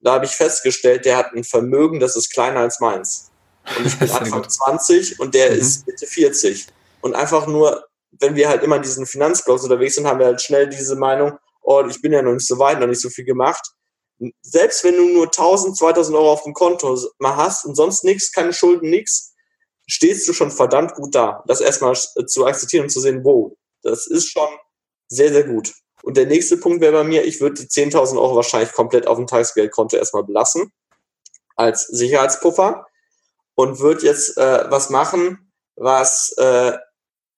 da 0.00 0.12
habe 0.14 0.24
ich 0.24 0.32
festgestellt, 0.32 1.04
der 1.04 1.16
hat 1.16 1.32
ein 1.34 1.44
Vermögen, 1.44 2.00
das 2.00 2.16
ist 2.16 2.32
kleiner 2.32 2.60
als 2.60 2.80
meins. 2.80 3.30
Und 3.76 3.86
ich 3.86 3.98
bin 3.98 4.10
Anfang 4.10 4.48
20 4.48 5.20
und 5.20 5.34
der 5.34 5.50
mhm. 5.50 5.58
ist 5.58 5.86
Mitte 5.86 6.06
40. 6.06 6.66
Und 7.00 7.14
einfach 7.14 7.46
nur, 7.46 7.86
wenn 8.12 8.34
wir 8.34 8.48
halt 8.48 8.62
immer 8.62 8.76
in 8.76 8.82
diesen 8.82 9.06
Finanzblogs 9.06 9.62
unterwegs 9.62 9.94
sind, 9.94 10.06
haben 10.06 10.18
wir 10.18 10.26
halt 10.26 10.42
schnell 10.42 10.68
diese 10.68 10.96
Meinung, 10.96 11.38
oh, 11.62 11.84
ich 11.88 12.00
bin 12.00 12.12
ja 12.12 12.22
noch 12.22 12.32
nicht 12.32 12.46
so 12.46 12.58
weit, 12.58 12.80
noch 12.80 12.86
nicht 12.86 13.00
so 13.00 13.10
viel 13.10 13.24
gemacht. 13.24 13.72
Selbst 14.42 14.84
wenn 14.84 14.96
du 14.96 15.08
nur 15.08 15.26
1000, 15.26 15.76
2000 15.76 16.16
Euro 16.16 16.32
auf 16.32 16.42
dem 16.42 16.52
Konto 16.52 16.98
mal 17.18 17.36
hast 17.36 17.64
und 17.64 17.74
sonst 17.74 18.04
nichts, 18.04 18.32
keine 18.32 18.52
Schulden, 18.52 18.90
nichts, 18.90 19.34
stehst 19.86 20.28
du 20.28 20.32
schon 20.32 20.50
verdammt 20.50 20.94
gut 20.94 21.14
da. 21.14 21.42
Das 21.46 21.60
erstmal 21.60 21.94
zu 21.96 22.46
akzeptieren 22.46 22.84
und 22.84 22.90
zu 22.90 23.00
sehen, 23.00 23.24
wow, 23.24 23.52
das 23.82 24.06
ist 24.06 24.30
schon 24.30 24.48
sehr, 25.08 25.32
sehr 25.32 25.44
gut. 25.44 25.72
Und 26.02 26.16
der 26.16 26.26
nächste 26.26 26.56
Punkt 26.56 26.80
wäre 26.80 26.92
bei 26.92 27.04
mir, 27.04 27.24
ich 27.24 27.40
würde 27.40 27.62
die 27.62 27.68
10.000 27.68 28.20
Euro 28.20 28.36
wahrscheinlich 28.36 28.72
komplett 28.72 29.06
auf 29.06 29.16
dem 29.16 29.26
Tagesgeldkonto 29.26 29.96
erstmal 29.96 30.24
belassen, 30.24 30.72
als 31.56 31.86
Sicherheitspuffer 31.86 32.86
und 33.54 33.80
würde 33.80 34.06
jetzt 34.06 34.36
äh, 34.38 34.70
was 34.70 34.90
machen, 34.90 35.52
was, 35.76 36.32
äh, 36.38 36.72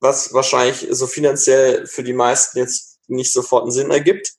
was 0.01 0.33
wahrscheinlich 0.33 0.87
so 0.91 1.07
finanziell 1.07 1.87
für 1.87 2.03
die 2.03 2.13
meisten 2.13 2.59
jetzt 2.59 3.01
nicht 3.09 3.33
sofort 3.33 3.63
einen 3.63 3.73
Sinn 3.73 3.91
ergibt. 3.91 4.35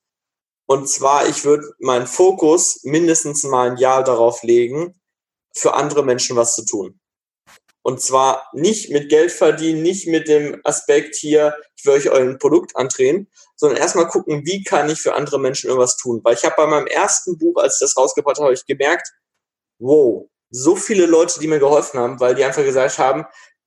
Und 0.65 0.89
zwar, 0.89 1.27
ich 1.27 1.43
würde 1.43 1.73
meinen 1.79 2.07
Fokus 2.07 2.79
mindestens 2.83 3.43
mal 3.43 3.71
ein 3.71 3.77
Jahr 3.77 4.03
darauf 4.03 4.43
legen, 4.43 4.99
für 5.53 5.73
andere 5.73 6.03
Menschen 6.03 6.35
was 6.35 6.55
zu 6.55 6.65
tun. 6.65 6.99
Und 7.81 8.01
zwar 8.01 8.49
nicht 8.53 8.89
mit 8.91 9.09
Geld 9.09 9.31
verdienen, 9.31 9.81
nicht 9.81 10.07
mit 10.07 10.29
dem 10.29 10.61
Aspekt 10.63 11.15
hier, 11.15 11.55
ich 11.75 11.85
will 11.85 11.93
euch 11.93 12.09
euer 12.09 12.37
Produkt 12.37 12.75
andrehen, 12.77 13.29
sondern 13.55 13.79
erstmal 13.79 14.07
gucken, 14.07 14.45
wie 14.45 14.63
kann 14.63 14.89
ich 14.89 15.01
für 15.01 15.13
andere 15.13 15.39
Menschen 15.39 15.67
irgendwas 15.67 15.97
tun. 15.97 16.21
Weil 16.23 16.35
ich 16.35 16.43
habe 16.43 16.55
bei 16.57 16.67
meinem 16.67 16.87
ersten 16.87 17.37
Buch, 17.37 17.61
als 17.61 17.75
ich 17.75 17.79
das 17.79 17.97
rausgebracht 17.97 18.39
habe, 18.39 18.53
ich 18.53 18.65
gemerkt, 18.65 19.07
wow, 19.79 20.27
so 20.49 20.75
viele 20.75 21.05
Leute, 21.05 21.39
die 21.39 21.47
mir 21.47 21.59
geholfen 21.59 21.99
haben, 21.99 22.19
weil 22.19 22.35
die 22.35 22.43
einfach 22.43 22.63
gesagt 22.63 22.99
haben, 22.99 23.25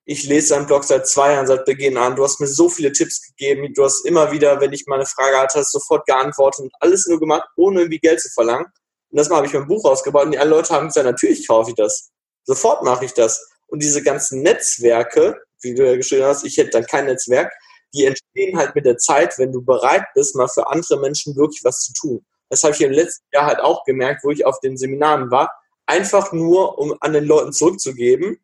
ich 0.09 0.24
lese 0.24 0.55
deinen 0.55 0.66
Blog 0.66 0.84
seit 0.84 1.09
zwei 1.09 1.32
Jahren, 1.32 1.49
seit 1.49 1.64
Beginn 1.64 1.97
an, 1.97 2.14
du 2.14 2.22
hast 2.22 2.41
mir 2.41 2.47
so 2.47 2.68
viele 2.68 2.93
Tipps 2.93 3.26
gegeben, 3.26 3.72
du 3.74 3.84
hast 3.84 4.07
immer 4.07 4.30
wieder, 4.30 4.61
wenn 4.61 4.72
ich 4.72 4.87
mal 4.87 4.97
eine 4.97 5.07
Frage 5.07 5.37
hatte, 5.37 5.64
sofort 5.64 6.07
geantwortet 6.07 6.61
und 6.61 6.72
alles 6.78 7.07
nur 7.09 7.18
gemacht, 7.18 7.49
ohne 7.57 7.80
irgendwie 7.80 7.99
Geld 7.99 8.20
zu 8.20 8.28
verlangen. 8.30 8.66
Und 9.11 9.18
das 9.18 9.28
mal 9.28 9.37
habe 9.37 9.49
ich 9.49 9.53
mein 9.53 9.66
Buch 9.66 9.84
rausgebaut 9.84 10.26
und 10.26 10.32
die 10.32 10.39
alle 10.39 10.51
Leute 10.51 10.72
haben 10.72 10.87
gesagt, 10.87 11.07
natürlich 11.07 11.47
kaufe 11.49 11.70
ich 11.70 11.76
das. 11.76 12.11
Sofort 12.45 12.84
mache 12.84 13.05
ich 13.05 13.14
das. 13.14 13.45
Und 13.66 13.82
diese 13.82 14.01
ganzen 14.01 14.43
Netzwerke, 14.43 15.41
wie 15.62 15.74
du 15.74 15.84
ja 15.84 15.97
geschrieben 15.97 16.24
hast, 16.24 16.45
ich 16.45 16.57
hätte 16.57 16.70
dann 16.70 16.87
kein 16.87 17.07
Netzwerk, 17.07 17.53
die 17.95 18.05
entstehen 18.05 18.59
halt 18.59 18.74
mit 18.74 18.84
der 18.84 18.99
Zeit, 18.99 19.39
wenn 19.39 19.53
du 19.53 19.62
bereit 19.62 20.05
bist, 20.14 20.37
mal 20.37 20.49
für 20.49 20.68
andere 20.68 21.01
Menschen 21.01 21.37
wirklich 21.37 21.64
was 21.64 21.80
zu 21.80 21.93
tun. 21.93 22.26
Das 22.51 22.62
habe 22.62 22.74
ich 22.74 22.80
im 22.80 22.93
letzten 22.93 23.24
Jahr 23.32 23.47
halt 23.47 23.61
auch 23.61 23.84
gemerkt, 23.84 24.24
wo 24.24 24.30
ich 24.30 24.45
auf 24.45 24.61
den 24.61 24.76
Seminaren 24.76 25.30
war. 25.30 25.51
Einfach 25.87 26.32
nur, 26.32 26.78
um 26.78 26.97
an 27.01 27.12
den 27.12 27.24
Leuten 27.24 27.53
zurückzugeben, 27.53 28.39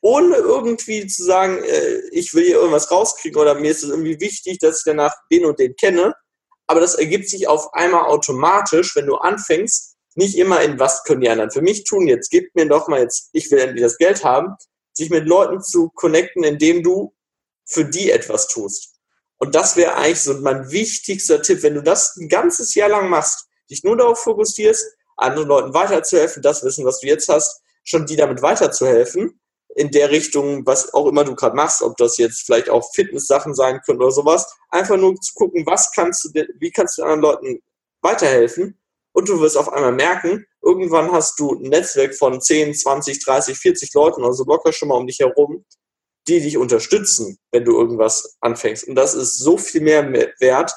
ohne 0.00 0.36
irgendwie 0.36 1.06
zu 1.06 1.24
sagen, 1.24 1.62
äh, 1.62 2.00
ich 2.12 2.34
will 2.34 2.44
hier 2.44 2.56
irgendwas 2.56 2.90
rauskriegen 2.90 3.40
oder 3.40 3.54
mir 3.54 3.70
ist 3.70 3.82
es 3.82 3.90
irgendwie 3.90 4.20
wichtig, 4.20 4.58
dass 4.58 4.78
ich 4.78 4.84
danach 4.84 5.14
den 5.30 5.44
und 5.44 5.58
den 5.58 5.74
kenne. 5.76 6.14
Aber 6.66 6.80
das 6.80 6.94
ergibt 6.94 7.28
sich 7.28 7.48
auf 7.48 7.72
einmal 7.74 8.04
automatisch, 8.04 8.94
wenn 8.96 9.06
du 9.06 9.16
anfängst, 9.16 9.96
nicht 10.14 10.36
immer 10.36 10.62
in 10.62 10.78
was 10.78 11.04
können 11.04 11.20
die 11.20 11.28
anderen 11.28 11.50
für 11.50 11.60
mich 11.60 11.84
tun, 11.84 12.08
jetzt 12.08 12.30
gib 12.30 12.54
mir 12.54 12.66
doch 12.66 12.88
mal 12.88 13.00
jetzt, 13.00 13.28
ich 13.32 13.50
will 13.50 13.58
endlich 13.58 13.82
das 13.82 13.98
Geld 13.98 14.24
haben, 14.24 14.54
sich 14.92 15.10
mit 15.10 15.26
Leuten 15.26 15.60
zu 15.60 15.90
connecten, 15.90 16.42
indem 16.42 16.82
du 16.82 17.14
für 17.66 17.84
die 17.84 18.10
etwas 18.10 18.48
tust. 18.48 18.94
Und 19.38 19.54
das 19.54 19.76
wäre 19.76 19.96
eigentlich 19.96 20.22
so 20.22 20.34
mein 20.34 20.70
wichtigster 20.70 21.42
Tipp, 21.42 21.62
wenn 21.62 21.74
du 21.74 21.82
das 21.82 22.16
ein 22.16 22.28
ganzes 22.28 22.74
Jahr 22.74 22.88
lang 22.88 23.10
machst, 23.10 23.46
dich 23.70 23.84
nur 23.84 23.96
darauf 23.96 24.20
fokussierst, 24.20 24.84
anderen 25.16 25.48
Leuten 25.48 25.74
weiterzuhelfen, 25.74 26.42
das 26.42 26.64
Wissen, 26.64 26.84
was 26.84 27.00
du 27.00 27.08
jetzt 27.08 27.28
hast, 27.28 27.60
schon 27.84 28.06
die 28.06 28.16
damit 28.16 28.42
weiterzuhelfen, 28.42 29.38
in 29.74 29.90
der 29.90 30.10
Richtung, 30.10 30.64
was 30.64 30.94
auch 30.94 31.06
immer 31.06 31.24
du 31.24 31.34
gerade 31.34 31.54
machst, 31.54 31.82
ob 31.82 31.96
das 31.98 32.16
jetzt 32.16 32.46
vielleicht 32.46 32.70
auch 32.70 32.88
Fitness-Sachen 32.94 33.54
sein 33.54 33.80
können 33.84 34.00
oder 34.00 34.10
sowas, 34.10 34.46
einfach 34.70 34.96
nur 34.96 35.14
zu 35.16 35.34
gucken, 35.34 35.66
was 35.66 35.92
kannst 35.92 36.24
du, 36.24 36.44
wie 36.58 36.70
kannst 36.70 36.96
du 36.96 37.02
anderen 37.02 37.20
Leuten 37.20 37.62
weiterhelfen 38.00 38.78
und 39.12 39.28
du 39.28 39.38
wirst 39.40 39.56
auf 39.56 39.70
einmal 39.70 39.92
merken, 39.92 40.46
irgendwann 40.62 41.12
hast 41.12 41.38
du 41.38 41.54
ein 41.54 41.68
Netzwerk 41.68 42.14
von 42.14 42.40
10, 42.40 42.74
20, 42.74 43.22
30, 43.22 43.58
40 43.58 43.94
Leuten, 43.94 44.24
also 44.24 44.44
locker 44.44 44.72
schon 44.72 44.88
mal 44.88 44.96
um 44.96 45.06
dich 45.06 45.18
herum, 45.18 45.64
die 46.28 46.40
dich 46.40 46.56
unterstützen, 46.56 47.38
wenn 47.52 47.64
du 47.64 47.78
irgendwas 47.78 48.36
anfängst. 48.40 48.88
Und 48.88 48.94
das 48.94 49.14
ist 49.14 49.38
so 49.38 49.58
viel 49.58 49.80
mehr 49.80 50.12
wert, 50.40 50.72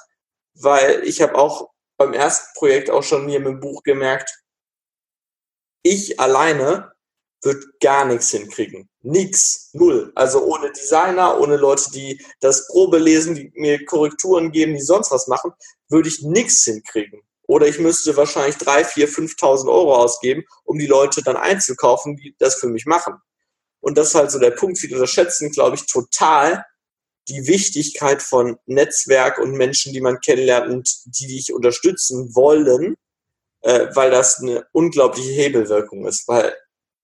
weil 0.54 1.04
ich 1.04 1.22
habe 1.22 1.36
auch 1.36 1.70
beim 1.98 2.14
ersten 2.14 2.48
Projekt 2.58 2.90
auch 2.90 3.04
schon 3.04 3.28
hier 3.28 3.40
mit 3.40 3.50
dem 3.50 3.60
Buch 3.60 3.84
gemerkt, 3.84 4.32
ich 5.84 6.20
alleine 6.20 6.92
wird 7.42 7.64
gar 7.80 8.06
nichts 8.06 8.32
hinkriegen. 8.32 8.90
Nix. 9.02 9.70
Null. 9.74 10.12
Also 10.16 10.44
ohne 10.44 10.72
Designer, 10.72 11.40
ohne 11.40 11.56
Leute, 11.56 11.90
die 11.92 12.24
das 12.42 12.68
Probe 12.68 12.98
lesen, 12.98 13.36
die 13.36 13.52
mir 13.56 13.86
Korrekturen 13.86 14.52
geben, 14.52 14.74
die 14.74 14.82
sonst 14.82 15.12
was 15.12 15.28
machen, 15.28 15.54
würde 15.88 16.10
ich 16.10 16.22
nichts 16.22 16.64
hinkriegen. 16.66 17.22
Oder 17.48 17.68
ich 17.68 17.80
müsste 17.80 18.16
wahrscheinlich 18.16 18.58
drei, 18.58 18.84
vier, 18.84 19.08
5.000 19.10 19.68
Euro 19.70 19.96
ausgeben, 19.96 20.44
um 20.66 20.78
die 20.78 20.86
Leute 20.86 21.24
dann 21.24 21.38
einzukaufen, 21.38 22.18
die 22.18 22.36
das 22.38 22.56
für 22.56 22.68
mich 22.68 22.86
machen. 22.86 23.16
Und 23.82 23.98
das 23.98 24.10
ist 24.10 24.16
halt 24.16 24.32
so 24.32 24.40
der 24.40 24.52
Punkt. 24.52 24.78
Viele 24.78 24.96
unterschätzen, 24.96 25.52
glaube 25.52 25.76
ich, 25.76 25.86
total 25.86 26.66
die 27.28 27.48
Wichtigkeit 27.48 28.22
von 28.22 28.58
Netzwerk 28.66 29.38
und 29.38 29.52
Menschen, 29.52 29.94
die 29.94 30.02
man 30.02 30.20
kennenlernt 30.20 30.70
und 30.70 30.90
die 31.06 31.28
dich 31.28 31.54
unterstützen 31.54 32.36
wollen, 32.36 32.96
äh, 33.62 33.88
weil 33.94 34.12
das 34.12 34.40
eine 34.40 34.66
unglaubliche 34.72 35.32
Hebelwirkung 35.32 36.06
ist. 36.08 36.28
Weil 36.28 36.56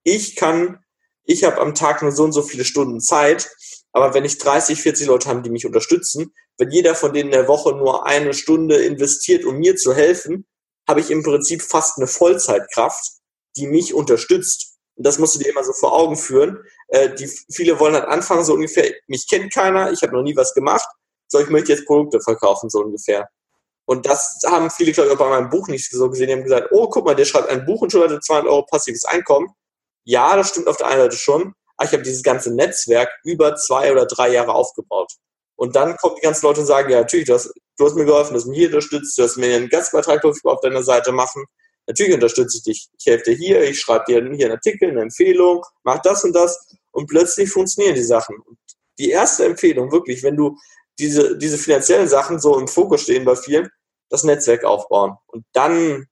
ich 0.03 0.36
kann, 0.36 0.84
ich 1.23 1.43
habe 1.43 1.61
am 1.61 1.76
Tag 1.76 2.01
nur 2.01 2.11
so 2.11 2.23
und 2.23 2.32
so 2.32 2.41
viele 2.41 2.65
Stunden 2.65 2.99
Zeit, 2.99 3.49
aber 3.91 4.13
wenn 4.13 4.26
ich 4.26 4.38
30, 4.39 4.82
40 4.82 5.07
Leute 5.07 5.30
habe, 5.30 5.41
die 5.41 5.49
mich 5.49 5.65
unterstützen, 5.65 6.34
wenn 6.57 6.71
jeder 6.71 6.95
von 6.95 7.13
denen 7.13 7.30
in 7.30 7.38
der 7.38 7.47
Woche 7.47 7.76
nur 7.76 8.05
eine 8.05 8.34
Stunde 8.34 8.76
investiert, 8.78 9.45
um 9.45 9.57
mir 9.57 9.76
zu 9.76 9.93
helfen, 9.93 10.45
habe 10.88 10.99
ich 10.99 11.09
im 11.11 11.23
Prinzip 11.23 11.61
fast 11.61 11.97
eine 11.97 12.07
Vollzeitkraft, 12.07 13.13
die 13.55 13.67
mich 13.67 13.93
unterstützt. 13.93 14.74
Und 14.95 15.05
das 15.05 15.19
musst 15.19 15.35
du 15.35 15.39
dir 15.39 15.49
immer 15.49 15.63
so 15.63 15.73
vor 15.73 15.93
Augen 15.93 16.15
führen. 16.15 16.63
Äh, 16.87 17.13
die, 17.15 17.27
viele 17.51 17.79
wollen 17.79 17.95
halt 17.95 18.05
anfangen, 18.05 18.45
so 18.45 18.53
ungefähr, 18.53 18.93
mich 19.07 19.27
kennt 19.27 19.53
keiner, 19.53 19.91
ich 19.91 20.01
habe 20.01 20.13
noch 20.13 20.23
nie 20.23 20.35
was 20.35 20.53
gemacht, 20.53 20.87
so 21.27 21.39
ich 21.39 21.49
möchte 21.49 21.73
jetzt 21.73 21.85
Produkte 21.85 22.21
verkaufen, 22.21 22.69
so 22.69 22.79
ungefähr. 22.79 23.29
Und 23.85 24.05
das 24.05 24.39
haben 24.45 24.71
viele, 24.71 24.91
glaube 24.91 25.09
ich, 25.09 25.15
auch 25.15 25.19
bei 25.19 25.29
meinem 25.29 25.49
Buch 25.49 25.67
nicht 25.67 25.89
so 25.91 26.09
gesehen. 26.09 26.27
Die 26.27 26.33
haben 26.33 26.43
gesagt, 26.43 26.69
oh, 26.71 26.89
guck 26.89 27.05
mal, 27.05 27.15
der 27.15 27.25
schreibt 27.25 27.49
ein 27.49 27.65
Buch 27.65 27.81
und 27.81 27.91
schon 27.91 28.03
hat 28.03 28.11
er 28.11 28.19
200 28.19 28.49
Euro 28.51 28.65
passives 28.65 29.05
Einkommen. 29.05 29.47
Ja, 30.05 30.35
das 30.35 30.49
stimmt 30.49 30.67
auf 30.67 30.77
der 30.77 30.87
einen 30.87 31.01
Seite 31.01 31.17
schon, 31.17 31.53
aber 31.77 31.87
ich 31.87 31.93
habe 31.93 32.03
dieses 32.03 32.23
ganze 32.23 32.53
Netzwerk 32.53 33.09
über 33.23 33.55
zwei 33.55 33.91
oder 33.91 34.05
drei 34.05 34.29
Jahre 34.29 34.53
aufgebaut. 34.53 35.11
Und 35.55 35.75
dann 35.75 35.95
kommen 35.97 36.15
die 36.15 36.21
ganzen 36.21 36.45
Leute 36.45 36.61
und 36.61 36.65
sagen, 36.65 36.89
ja, 36.89 36.99
natürlich, 36.99 37.27
du 37.27 37.33
hast, 37.33 37.53
du 37.77 37.85
hast 37.85 37.95
mir 37.95 38.05
geholfen, 38.05 38.33
du 38.33 38.39
hast 38.39 38.47
mich 38.47 38.57
hier 38.57 38.67
unterstützt, 38.67 39.17
du 39.17 39.23
hast 39.23 39.37
mir 39.37 39.55
einen 39.55 39.69
Gastbeitrag 39.69 40.23
auf 40.25 40.59
deiner 40.61 40.83
Seite 40.83 41.11
machen. 41.11 41.45
Natürlich 41.88 42.13
unterstütze 42.13 42.57
ich 42.57 42.63
dich. 42.63 42.88
Ich 42.97 43.05
helfe 43.05 43.31
dir 43.31 43.38
hier, 43.38 43.63
ich 43.63 43.79
schreibe 43.79 44.05
dir 44.07 44.23
hier 44.33 44.45
einen 44.45 44.55
Artikel, 44.55 44.89
eine 44.89 45.01
Empfehlung, 45.01 45.63
mach 45.83 46.01
das 46.01 46.23
und 46.23 46.33
das. 46.33 46.75
Und 46.91 47.07
plötzlich 47.07 47.49
funktionieren 47.49 47.95
die 47.95 48.03
Sachen. 48.03 48.38
Und 48.38 48.57
die 48.97 49.09
erste 49.09 49.45
Empfehlung, 49.45 49.91
wirklich, 49.91 50.23
wenn 50.23 50.36
du 50.36 50.57
diese, 50.97 51.38
diese 51.38 51.57
finanziellen 51.57 52.07
Sachen 52.07 52.39
so 52.39 52.57
im 52.57 52.67
Fokus 52.67 53.01
stehen 53.01 53.25
bei 53.25 53.36
vielen, 53.36 53.69
das 54.09 54.23
Netzwerk 54.23 54.63
aufbauen. 54.63 55.17
Und 55.27 55.45
dann, 55.53 56.07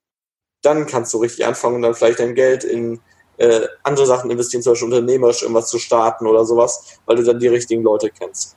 dann 0.61 0.85
kannst 0.85 1.13
du 1.13 1.19
richtig 1.19 1.45
anfangen 1.45 1.77
und 1.77 1.81
dann 1.83 1.95
vielleicht 1.95 2.19
dein 2.19 2.35
Geld 2.35 2.63
in 2.63 2.99
äh, 3.37 3.67
andere 3.83 4.05
Sachen 4.05 4.29
investieren, 4.29 4.61
zum 4.61 4.73
Beispiel 4.73 4.89
unternehmerisch 4.89 5.41
irgendwas 5.41 5.69
zu 5.69 5.79
starten 5.79 6.27
oder 6.27 6.45
sowas, 6.45 6.99
weil 7.05 7.15
du 7.15 7.23
dann 7.23 7.39
die 7.39 7.47
richtigen 7.47 7.83
Leute 7.83 8.09
kennst. 8.09 8.55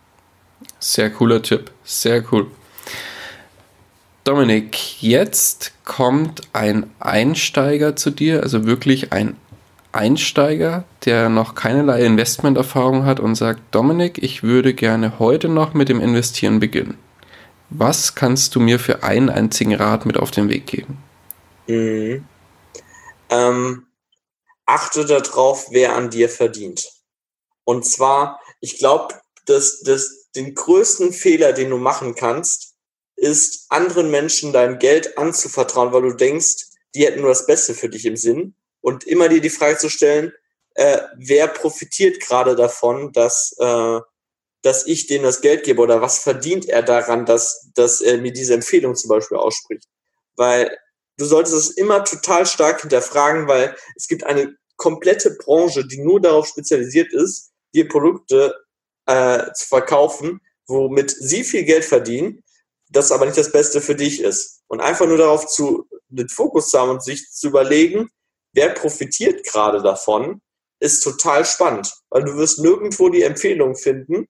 Sehr 0.79 1.11
cooler 1.11 1.43
Tipp, 1.43 1.71
sehr 1.85 2.25
cool. 2.33 2.51
Dominik, 4.27 5.01
jetzt 5.01 5.72
kommt 5.85 6.43
ein 6.53 6.91
Einsteiger 6.99 7.95
zu 7.95 8.11
dir, 8.11 8.43
also 8.43 8.66
wirklich 8.66 9.12
ein 9.12 9.37
Einsteiger, 9.93 10.83
der 11.05 11.29
noch 11.29 11.55
keinerlei 11.55 12.05
Investmenterfahrung 12.05 13.05
hat 13.05 13.20
und 13.20 13.37
sagt, 13.37 13.61
Dominik, 13.70 14.20
ich 14.20 14.43
würde 14.43 14.74
gerne 14.74 15.20
heute 15.20 15.49
noch 15.49 15.74
mit 15.74 15.89
dem 15.89 16.01
Investieren 16.01 16.59
beginnen. 16.59 16.99
Was 17.70 18.16
kannst 18.16 18.57
du 18.57 18.61
mir 18.61 18.81
für 18.81 19.05
einen 19.05 19.31
einzigen 19.31 19.77
Rat 19.77 20.07
mit 20.07 20.16
auf 20.16 20.33
den 20.33 20.49
Weg 20.49 20.66
geben? 20.66 20.99
Mhm. 21.68 22.24
Ähm, 23.31 23.87
achte 24.64 25.05
darauf, 25.05 25.68
wer 25.70 25.95
an 25.95 26.11
dir 26.11 26.29
verdient. 26.29 26.91
Und 27.62 27.87
zwar, 27.87 28.41
ich 28.61 28.79
glaube, 28.79 29.14
dass, 29.45 29.83
dass 29.83 30.33
den 30.35 30.57
größten 30.57 31.12
Fehler, 31.12 31.53
den 31.53 31.70
du 31.70 31.79
machen 31.79 32.16
kannst, 32.16 32.66
ist, 33.17 33.67
anderen 33.71 34.11
Menschen 34.11 34.53
dein 34.53 34.79
Geld 34.79 35.19
anzuvertrauen, 35.19 35.93
weil 35.93 36.03
du 36.03 36.12
denkst, 36.14 36.67
die 36.95 37.05
hätten 37.05 37.21
nur 37.21 37.31
das 37.31 37.47
Beste 37.47 37.75
für 37.75 37.89
dich 37.89 38.05
im 38.07 38.17
Sinn. 38.17 38.55
Und 38.81 39.05
immer 39.05 39.29
dir 39.29 39.41
die 39.41 39.51
Frage 39.51 39.79
zu 39.79 39.89
stellen, 39.89 40.33
äh, 40.75 41.01
wer 41.17 41.49
profitiert 41.49 42.21
gerade 42.21 42.55
davon, 42.55 43.12
dass, 43.12 43.57
äh, 43.59 44.01
dass 44.62 44.87
ich 44.87 45.07
dem 45.07 45.23
das 45.23 45.41
Geld 45.41 45.64
gebe 45.64 45.81
oder 45.81 46.01
was 46.01 46.19
verdient 46.19 46.69
er 46.69 46.83
daran, 46.83 47.25
dass, 47.27 47.71
dass 47.75 48.01
er 48.01 48.19
mir 48.19 48.33
diese 48.33 48.55
Empfehlung 48.55 48.95
zum 48.95 49.09
Beispiel 49.09 49.39
ausspricht. 49.39 49.85
Weil 50.37 50.77
du 51.17 51.25
solltest 51.25 51.57
es 51.57 51.71
immer 51.71 52.05
total 52.05 52.47
stark 52.47 52.83
hinterfragen, 52.83 53.49
weil 53.49 53.75
es 53.97 54.07
gibt 54.07 54.25
eine 54.25 54.55
komplette 54.77 55.31
Branche, 55.31 55.87
die 55.87 55.99
nur 55.99 56.21
darauf 56.21 56.47
spezialisiert 56.47 57.12
ist, 57.12 57.53
dir 57.75 57.89
Produkte 57.89 58.55
äh, 59.07 59.53
zu 59.55 59.67
verkaufen, 59.69 60.41
womit 60.67 61.11
sie 61.11 61.45
viel 61.45 61.64
Geld 61.64 61.85
verdienen, 61.85 62.43
das 62.89 63.12
aber 63.12 63.26
nicht 63.26 63.39
das 63.39 63.53
Beste 63.53 63.80
für 63.80 63.95
dich 63.95 64.20
ist. 64.20 64.62
Und 64.68 64.80
einfach 64.80 65.07
nur 65.07 65.18
darauf 65.18 65.47
zu, 65.47 65.89
den 66.09 66.28
Fokus 66.28 66.70
zu 66.70 66.78
haben 66.78 66.91
und 66.91 67.03
sich 67.03 67.30
zu 67.30 67.49
überlegen, 67.49 68.09
wer 68.53 68.70
profitiert 68.70 69.45
gerade 69.45 69.82
davon, 69.82 70.41
ist 70.80 71.03
total 71.03 71.45
spannend, 71.45 71.93
weil 72.11 72.24
du 72.24 72.37
wirst 72.37 72.59
nirgendwo 72.59 73.09
die 73.09 73.22
Empfehlung 73.22 73.76
finden, 73.76 74.26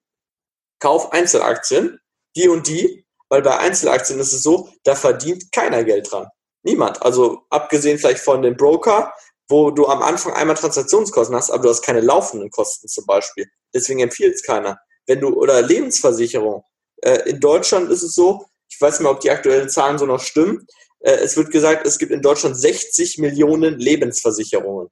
kauf 0.79 1.13
Einzelaktien, 1.13 1.99
die 2.37 2.49
und 2.49 2.69
die, 2.69 3.07
weil 3.29 3.43
bei 3.43 3.59
Einzelaktien 3.59 4.21
ist 4.21 4.33
es 4.33 4.43
so, 4.43 4.69
da 4.85 4.95
verdient 4.95 5.51
keiner 5.53 5.85
Geld 5.85 6.11
dran. 6.11 6.29
Niemand. 6.63 7.03
Also 7.03 7.43
abgesehen 7.51 7.99
vielleicht 7.99 8.21
von 8.21 8.43
dem 8.43 8.57
Broker, 8.57 9.13
wo 9.49 9.71
du 9.71 9.87
am 9.87 10.03
Anfang 10.03 10.33
einmal 10.33 10.57
Transaktionskosten 10.57 11.37
hast, 11.37 11.51
aber 11.51 11.65
du 11.65 11.69
hast 11.71 11.83
keine 11.83 12.01
laufenden 12.01 12.51
Kosten 12.51 12.89
zum 12.89 13.07
Beispiel. 13.07 13.47
Deswegen 13.75 14.01
empfiehlt 14.01 14.35
es 14.35 14.43
keiner. 14.43 14.79
Wenn 15.07 15.21
du, 15.21 15.29
oder 15.29 15.63
Lebensversicherung. 15.63 16.65
Äh, 17.03 17.29
in 17.31 17.41
Deutschland 17.41 17.91
ist 17.91 18.03
es 18.03 18.15
so, 18.15 18.47
ich 18.69 18.81
weiß 18.81 18.95
nicht 18.95 19.03
mehr, 19.03 19.13
ob 19.13 19.21
die 19.21 19.31
aktuellen 19.31 19.69
Zahlen 19.69 19.99
so 19.99 20.07
noch 20.07 20.21
stimmen. 20.21 20.67
Äh, 21.01 21.13
es 21.17 21.37
wird 21.37 21.51
gesagt, 21.51 21.87
es 21.87 21.99
gibt 21.99 22.13
in 22.13 22.23
Deutschland 22.23 22.57
60 22.57 23.19
Millionen 23.19 23.79
Lebensversicherungen. 23.79 24.89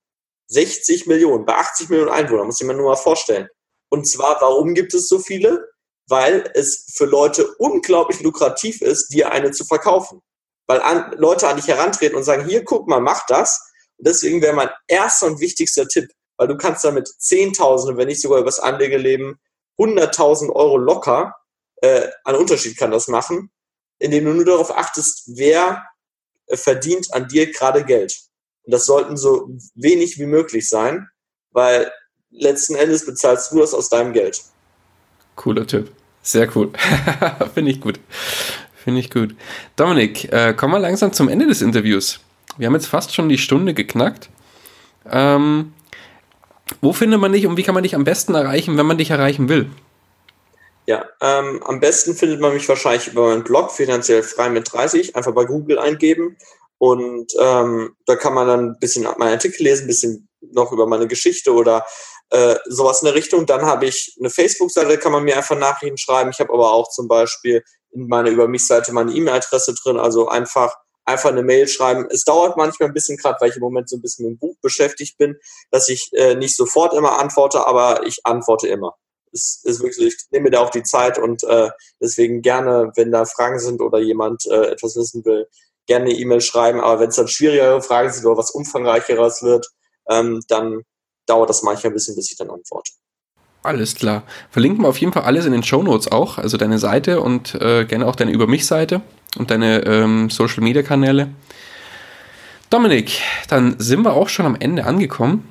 60 0.49 1.07
Millionen, 1.07 1.45
bei 1.45 1.55
80 1.55 1.89
Millionen 1.89 2.11
Einwohnern, 2.11 2.47
muss 2.47 2.61
ich 2.61 2.67
mir 2.67 2.75
nur 2.75 2.91
mal 2.91 2.97
vorstellen. 2.97 3.49
Und 3.91 4.07
zwar, 4.07 4.41
warum 4.41 4.75
gibt 4.75 4.95
es 4.95 5.09
so 5.09 5.19
viele? 5.19 5.69
Weil 6.07 6.51
es 6.55 6.93
für 6.95 7.07
Leute 7.07 7.47
unglaublich 7.59 8.21
lukrativ 8.21 8.83
ist, 8.83 9.09
dir 9.09 9.33
eine 9.33 9.53
zu 9.53 9.65
verkaufen. 9.65 10.21
Weil 10.67 10.81
an, 10.81 11.15
Leute 11.17 11.49
an 11.49 11.57
dich 11.57 11.69
herantreten 11.69 12.17
und 12.17 12.25
sagen, 12.25 12.47
hier, 12.47 12.65
guck 12.65 12.89
mal, 12.89 13.01
mach 13.01 13.27
das. 13.27 13.61
Und 13.97 14.07
deswegen 14.09 14.43
wäre 14.43 14.55
mein 14.55 14.71
erster 14.87 15.27
und 15.27 15.41
wichtigster 15.41 15.89
Tipp, 15.89 16.11
weil 16.37 16.49
du 16.49 16.57
kannst 16.57 16.85
damit 16.85 17.09
Zehntausende, 17.19 17.97
wenn 17.97 18.09
nicht 18.09 18.21
sogar 18.21 18.41
übers 18.41 18.61
Anlegeleben, 18.61 19.39
100.000 19.79 20.51
Euro 20.53 20.77
locker 20.77 21.35
äh, 21.85 22.11
an 22.25 22.37
Unterschied 22.37 22.77
kann 22.77 22.91
das 22.91 23.09
machen, 23.09 23.51
indem 23.99 24.25
du 24.25 24.33
nur 24.33 24.45
darauf 24.45 24.77
achtest, 24.77 25.25
wer 25.37 25.85
äh, 26.47 26.57
verdient 26.57 27.13
an 27.13 27.29
dir 27.29 27.51
gerade 27.51 27.85
Geld. 27.85 28.17
Und 28.63 28.73
das 28.73 28.87
sollten 28.87 29.17
so 29.17 29.51
wenig 29.75 30.19
wie 30.19 30.27
möglich 30.27 30.69
sein, 30.69 31.09
weil 31.51 31.93
letzten 32.31 32.75
Endes 32.75 33.05
bezahlst 33.05 33.53
du 33.53 33.61
das 33.61 33.75
aus 33.75 33.89
deinem 33.89 34.13
Geld. 34.13 34.43
Cooler 35.37 35.67
Tipp. 35.67 35.93
Sehr 36.23 36.49
cool. 36.57 36.73
Finde 37.55 37.71
ich 37.71 37.81
gut. 37.81 38.01
Finde 38.83 39.01
ich 39.01 39.11
gut. 39.11 39.35
Dominik, 39.77 40.33
äh, 40.33 40.55
kommen 40.55 40.73
wir 40.73 40.79
langsam 40.79 41.13
zum 41.13 41.29
Ende 41.29 41.47
des 41.47 41.61
Interviews. 41.61 42.21
Wir 42.57 42.67
haben 42.67 42.75
jetzt 42.75 42.87
fast 42.87 43.15
schon 43.15 43.29
die 43.29 43.39
Stunde 43.39 43.75
geknackt. 43.75 44.31
Ähm, 45.11 45.75
wo 46.81 46.93
findet 46.95 47.21
man 47.21 47.33
dich 47.33 47.47
und 47.47 47.59
wie 47.59 47.63
kann 47.63 47.75
man 47.75 47.83
dich 47.83 47.95
am 47.95 48.05
besten 48.05 48.35
erreichen, 48.35 48.79
wenn 48.79 48.87
man 48.87 48.97
dich 48.97 49.11
erreichen 49.11 49.49
will? 49.51 49.71
Ja, 50.87 51.09
ähm, 51.21 51.63
am 51.63 51.81
besten 51.81 52.15
findet 52.15 52.41
man 52.41 52.53
mich 52.53 52.69
wahrscheinlich 52.69 53.09
über 53.09 53.29
meinen 53.29 53.45
Blog 53.45 53.73
finanziell 53.73 54.23
frei 54.23 54.51
mit 54.51 54.71
30, 54.71 55.17
einfach 55.17 55.33
bei 55.33 55.45
Google 55.45 55.79
eingeben 55.79 56.37
und 56.79 57.33
ähm, 57.41 57.97
da 58.05 58.17
kann 58.17 58.35
man 58.35 58.47
dann 58.47 58.61
ein 58.71 58.79
bisschen 58.79 59.05
meinen 59.05 59.33
Artikel 59.33 59.63
lesen, 59.63 59.85
ein 59.85 59.87
bisschen 59.87 60.29
noch 60.53 60.73
über 60.73 60.87
meine 60.87 61.09
Geschichte 61.09 61.55
oder 61.55 61.87
äh, 62.31 62.57
sowas 62.67 63.01
in 63.01 63.07
der 63.07 63.15
Richtung. 63.15 63.47
Dann 63.47 63.63
habe 63.63 63.87
ich 63.87 64.15
eine 64.21 64.29
Facebook-Seite, 64.29 64.99
kann 64.99 65.13
man 65.13 65.25
mir 65.25 65.37
einfach 65.37 65.57
Nachrichten 65.57 65.97
schreiben. 65.97 66.31
Ich 66.31 66.41
habe 66.41 66.53
aber 66.53 66.73
auch 66.73 66.91
zum 66.91 67.09
Beispiel 67.09 67.63
in 67.93 68.09
meiner 68.09 68.29
Über 68.29 68.49
mich-Seite 68.49 68.93
meine 68.93 69.13
E-Mail-Adresse 69.13 69.75
drin, 69.83 69.99
also 69.99 70.29
einfach 70.29 70.75
einfach 71.07 71.31
eine 71.31 71.43
Mail 71.43 71.69
schreiben. 71.69 72.07
Es 72.11 72.25
dauert 72.25 72.57
manchmal 72.57 72.89
ein 72.89 72.95
bisschen, 72.95 73.17
gerade 73.19 73.37
weil 73.41 73.51
ich 73.51 73.57
im 73.57 73.63
Moment 73.63 73.89
so 73.89 73.97
ein 73.97 74.03
bisschen 74.03 74.27
mit 74.27 74.35
dem 74.35 74.39
Buch 74.39 74.57
beschäftigt 74.63 75.19
bin, 75.19 75.37
dass 75.71 75.89
ich 75.89 76.11
äh, 76.13 76.35
nicht 76.35 76.57
sofort 76.57 76.95
immer 76.95 77.19
antworte, 77.19 77.67
aber 77.67 78.07
ich 78.07 78.21
antworte 78.25 78.69
immer. 78.69 78.95
Es 79.35 79.61
ist 79.65 79.83
wirklich, 79.83 80.15
ich 80.15 80.17
nehme 80.31 80.45
mir 80.45 80.51
da 80.53 80.61
auch 80.61 80.71
die 80.71 80.85
Zeit 80.85 81.19
und 81.19 81.43
äh, 81.45 81.69
deswegen 82.01 82.41
gerne, 82.41 82.93
wenn 82.95 83.11
da 83.11 83.25
Fragen 83.25 83.59
sind 83.59 83.81
oder 83.83 83.99
jemand 83.99 84.47
äh, 84.47 84.69
etwas 84.69 84.97
wissen 84.97 85.25
will, 85.25 85.47
gerne 85.87 86.07
eine 86.07 86.15
E-Mail 86.15 86.41
schreiben. 86.41 86.81
Aber 86.81 87.01
wenn 87.01 87.09
es 87.09 87.17
dann 87.17 87.29
schwierigere 87.29 87.83
Fragen 87.83 88.13
sind 88.13 88.25
oder 88.25 88.39
was 88.39 88.53
umfangreicheres 88.53 89.43
wird, 89.43 89.67
ähm, 90.09 90.41
dann 90.49 90.83
dauert 91.27 91.51
das 91.51 91.63
manchmal 91.63 91.91
ein 91.91 91.95
bisschen, 91.95 92.17
bis 92.17 92.31
ich 92.31 92.37
dann 92.37 92.51
antworte. 92.51 92.93
Alles 93.63 93.95
klar. 93.95 94.25
Verlinken 94.51 94.85
wir 94.85 94.89
auf 94.89 94.99
jeden 94.99 95.13
Fall 95.13 95.23
alles 95.23 95.47
in 95.47 95.53
den 95.53 95.63
Show 95.63 95.83
Notes 95.83 96.13
auch, 96.13 96.37
also 96.37 96.59
deine 96.59 96.79
Seite 96.79 97.21
und 97.21 97.55
äh, 97.55 97.87
gerne 97.87 98.07
auch 98.07 98.15
deine 98.15 98.31
Über 98.31 98.47
mich-Seite 98.47 99.01
und 99.39 99.51
deine 99.51 99.85
ähm, 99.87 100.29
Social 100.29 100.63
Media 100.63 100.83
Kanäle. 100.83 101.31
Dominik, 102.69 103.21
dann 103.49 103.77
sind 103.79 104.03
wir 104.03 104.13
auch 104.13 104.29
schon 104.29 104.47
am 104.47 104.55
Ende 104.55 104.85
angekommen. 104.85 105.49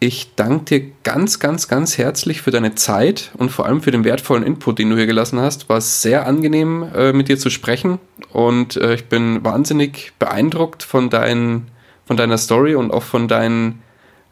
Ich 0.00 0.36
danke 0.36 0.64
dir 0.64 0.92
ganz, 1.02 1.40
ganz, 1.40 1.66
ganz 1.66 1.98
herzlich 1.98 2.40
für 2.40 2.52
deine 2.52 2.76
Zeit 2.76 3.32
und 3.36 3.50
vor 3.50 3.66
allem 3.66 3.82
für 3.82 3.90
den 3.90 4.04
wertvollen 4.04 4.44
Input, 4.44 4.78
den 4.78 4.90
du 4.90 4.96
hier 4.96 5.06
gelassen 5.06 5.40
hast. 5.40 5.68
War 5.68 5.80
sehr 5.80 6.24
angenehm, 6.24 6.88
äh, 6.94 7.12
mit 7.12 7.26
dir 7.26 7.36
zu 7.36 7.50
sprechen 7.50 7.98
und 8.32 8.76
äh, 8.76 8.94
ich 8.94 9.06
bin 9.08 9.44
wahnsinnig 9.44 10.12
beeindruckt 10.20 10.84
von, 10.84 11.10
dein, 11.10 11.68
von 12.06 12.16
deiner 12.16 12.38
Story 12.38 12.76
und 12.76 12.92
auch 12.92 13.02
von, 13.02 13.26
dein, 13.26 13.82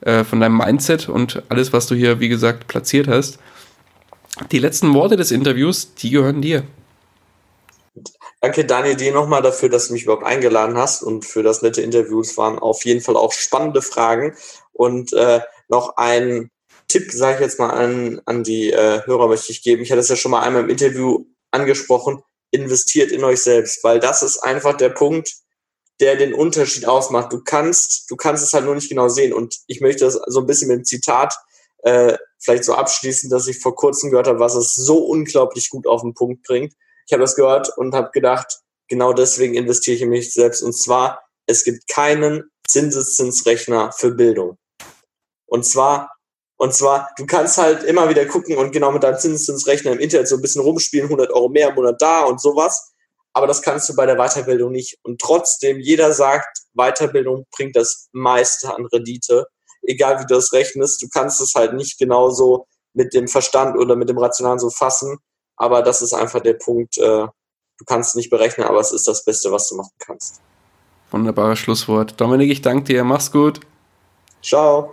äh, 0.03 0.23
von 0.23 0.39
deinem 0.39 0.57
Mindset 0.57 1.09
und 1.09 1.43
alles, 1.49 1.73
was 1.73 1.89
du 1.89 1.97
hier, 1.97 2.21
wie 2.21 2.29
gesagt, 2.29 2.69
platziert 2.69 3.09
hast. 3.09 3.41
Die 4.53 4.61
letzten 4.61 4.95
Worte 4.95 5.17
des 5.17 5.33
Interviews, 5.33 5.95
die 5.95 6.11
gehören 6.11 6.43
dir. 6.43 6.63
Danke, 8.41 8.65
Daniel, 8.65 8.95
dir 8.95 9.13
nochmal 9.13 9.43
dafür, 9.43 9.69
dass 9.69 9.89
du 9.89 9.95
mich 9.95 10.05
überhaupt 10.05 10.23
eingeladen 10.23 10.77
hast 10.77 11.03
und 11.03 11.25
für 11.25 11.43
das 11.43 11.63
nette 11.63 11.83
Interview. 11.83 12.21
Es 12.21 12.37
waren 12.37 12.61
auf 12.61 12.85
jeden 12.85 13.01
Fall 13.01 13.17
auch 13.17 13.33
spannende 13.33 13.83
Fragen. 13.83 14.37
Und 14.73 15.13
äh, 15.15 15.41
noch 15.69 15.97
ein 15.97 16.51
Tipp, 16.89 17.11
sage 17.13 17.37
ich 17.37 17.41
jetzt 17.41 17.59
mal 17.59 17.71
an, 17.71 18.21
an 18.27 18.45
die 18.45 18.73
äh, 18.73 19.03
Hörer 19.05 19.29
möchte 19.29 19.53
ich 19.53 19.63
geben. 19.63 19.83
Ich 19.83 19.91
hatte 19.91 20.01
es 20.01 20.09
ja 20.09 20.17
schon 20.17 20.31
mal 20.31 20.43
einmal 20.43 20.63
im 20.63 20.71
Interview 20.71 21.25
angesprochen. 21.51 22.23
Investiert 22.53 23.11
in 23.11 23.25
euch 23.25 23.43
selbst, 23.43 23.83
weil 23.83 23.99
das 23.99 24.23
ist 24.23 24.39
einfach 24.39 24.77
der 24.77 24.91
Punkt, 24.91 25.33
der 26.01 26.17
den 26.17 26.35
Unterschied 26.35 26.87
ausmacht. 26.87 27.33
Du 27.33 27.43
kannst, 27.43 28.11
du 28.11 28.17
kannst 28.17 28.45
es 28.45 28.53
halt 28.53 28.65
nur 28.65 28.75
nicht 28.75 28.89
genau 28.89 29.09
sehen. 29.09 29.33
Und 29.33 29.57
ich 29.67 29.81
möchte 29.81 30.05
das 30.05 30.15
so 30.27 30.41
ein 30.41 30.47
bisschen 30.47 30.69
mit 30.69 30.79
dem 30.79 30.85
Zitat 30.85 31.35
äh, 31.83 32.17
vielleicht 32.39 32.65
so 32.65 32.75
abschließen, 32.75 33.31
dass 33.31 33.49
ich 33.49 33.59
vor 33.59 33.75
kurzem 33.75 34.11
gehört 34.11 34.29
habe, 34.29 34.39
was 34.39 34.55
es 34.55 34.75
so 34.75 34.99
unglaublich 34.99 35.71
gut 35.71 35.87
auf 35.87 36.03
den 36.03 36.15
Punkt 36.15 36.43
bringt. 36.47 36.75
Ich 37.07 37.13
habe 37.13 37.23
das 37.23 37.37
gehört 37.37 37.77
und 37.77 37.95
habe 37.95 38.11
gedacht, 38.13 38.61
genau 38.89 39.13
deswegen 39.13 39.55
investiere 39.55 39.97
ich 39.97 40.03
in 40.03 40.11
mich 40.11 40.33
selbst. 40.33 40.63
Und 40.63 40.73
zwar, 40.73 41.23
es 41.47 41.65
gibt 41.65 41.89
keinen 41.89 42.51
Zinseszinsrechner 42.69 43.93
für 43.93 44.11
Bildung. 44.11 44.59
Und 45.57 45.65
zwar, 45.65 46.11
und 46.59 46.75
zwar, 46.75 47.09
du 47.17 47.25
kannst 47.25 47.57
halt 47.57 47.83
immer 47.83 48.11
wieder 48.11 48.27
gucken 48.27 48.59
und 48.59 48.73
genau 48.73 48.93
mit 48.93 49.03
deinem 49.03 49.19
Zinseszinsrechner 49.19 49.93
im 49.93 49.99
Internet 49.99 50.29
so 50.29 50.37
ein 50.37 50.43
bisschen 50.43 50.61
rumspielen, 50.61 51.07
100 51.07 51.31
Euro 51.31 51.49
mehr 51.49 51.71
im 51.71 51.77
Monat 51.77 51.97
da 51.99 52.25
und 52.25 52.43
sowas. 52.43 52.93
Aber 53.33 53.47
das 53.47 53.63
kannst 53.63 53.89
du 53.89 53.97
bei 53.97 54.05
der 54.05 54.17
Weiterbildung 54.17 54.71
nicht. 54.71 54.99
Und 55.03 55.19
trotzdem, 55.19 55.81
jeder 55.81 56.13
sagt, 56.13 56.59
Weiterbildung 56.75 57.47
bringt 57.57 57.75
das 57.75 58.09
meiste 58.13 58.75
an 58.75 58.85
Rendite. 58.85 59.47
Egal 59.81 60.19
wie 60.21 60.27
du 60.27 60.35
das 60.35 60.53
rechnest, 60.53 61.03
du 61.03 61.09
kannst 61.09 61.41
es 61.41 61.55
halt 61.55 61.73
nicht 61.73 61.99
genauso 61.99 62.67
mit 62.93 63.15
dem 63.15 63.29
Verstand 63.29 63.79
oder 63.79 63.97
mit 63.97 64.11
dem 64.11 64.19
Rationalen 64.19 64.59
so 64.59 64.69
fassen. 64.69 65.17
Aber 65.57 65.81
das 65.81 66.03
ist 66.03 66.13
einfach 66.13 66.41
der 66.41 66.55
Punkt, 66.55 66.99
äh, 66.99 67.01
du 67.79 67.85
kannst 67.87 68.11
es 68.11 68.15
nicht 68.15 68.29
berechnen, 68.29 68.67
aber 68.67 68.81
es 68.81 68.93
ist 68.93 69.09
das 69.09 69.25
Beste, 69.25 69.51
was 69.51 69.71
du 69.71 69.77
machen 69.77 69.93
kannst. 70.01 70.43
Wunderbares 71.11 71.59
Schlusswort. 71.59 72.21
Dominik, 72.21 72.51
ich 72.51 72.61
danke 72.61 72.85
dir. 72.85 73.05
Mach's 73.05 73.33
gut. 73.33 73.61
Ciao. 74.43 74.93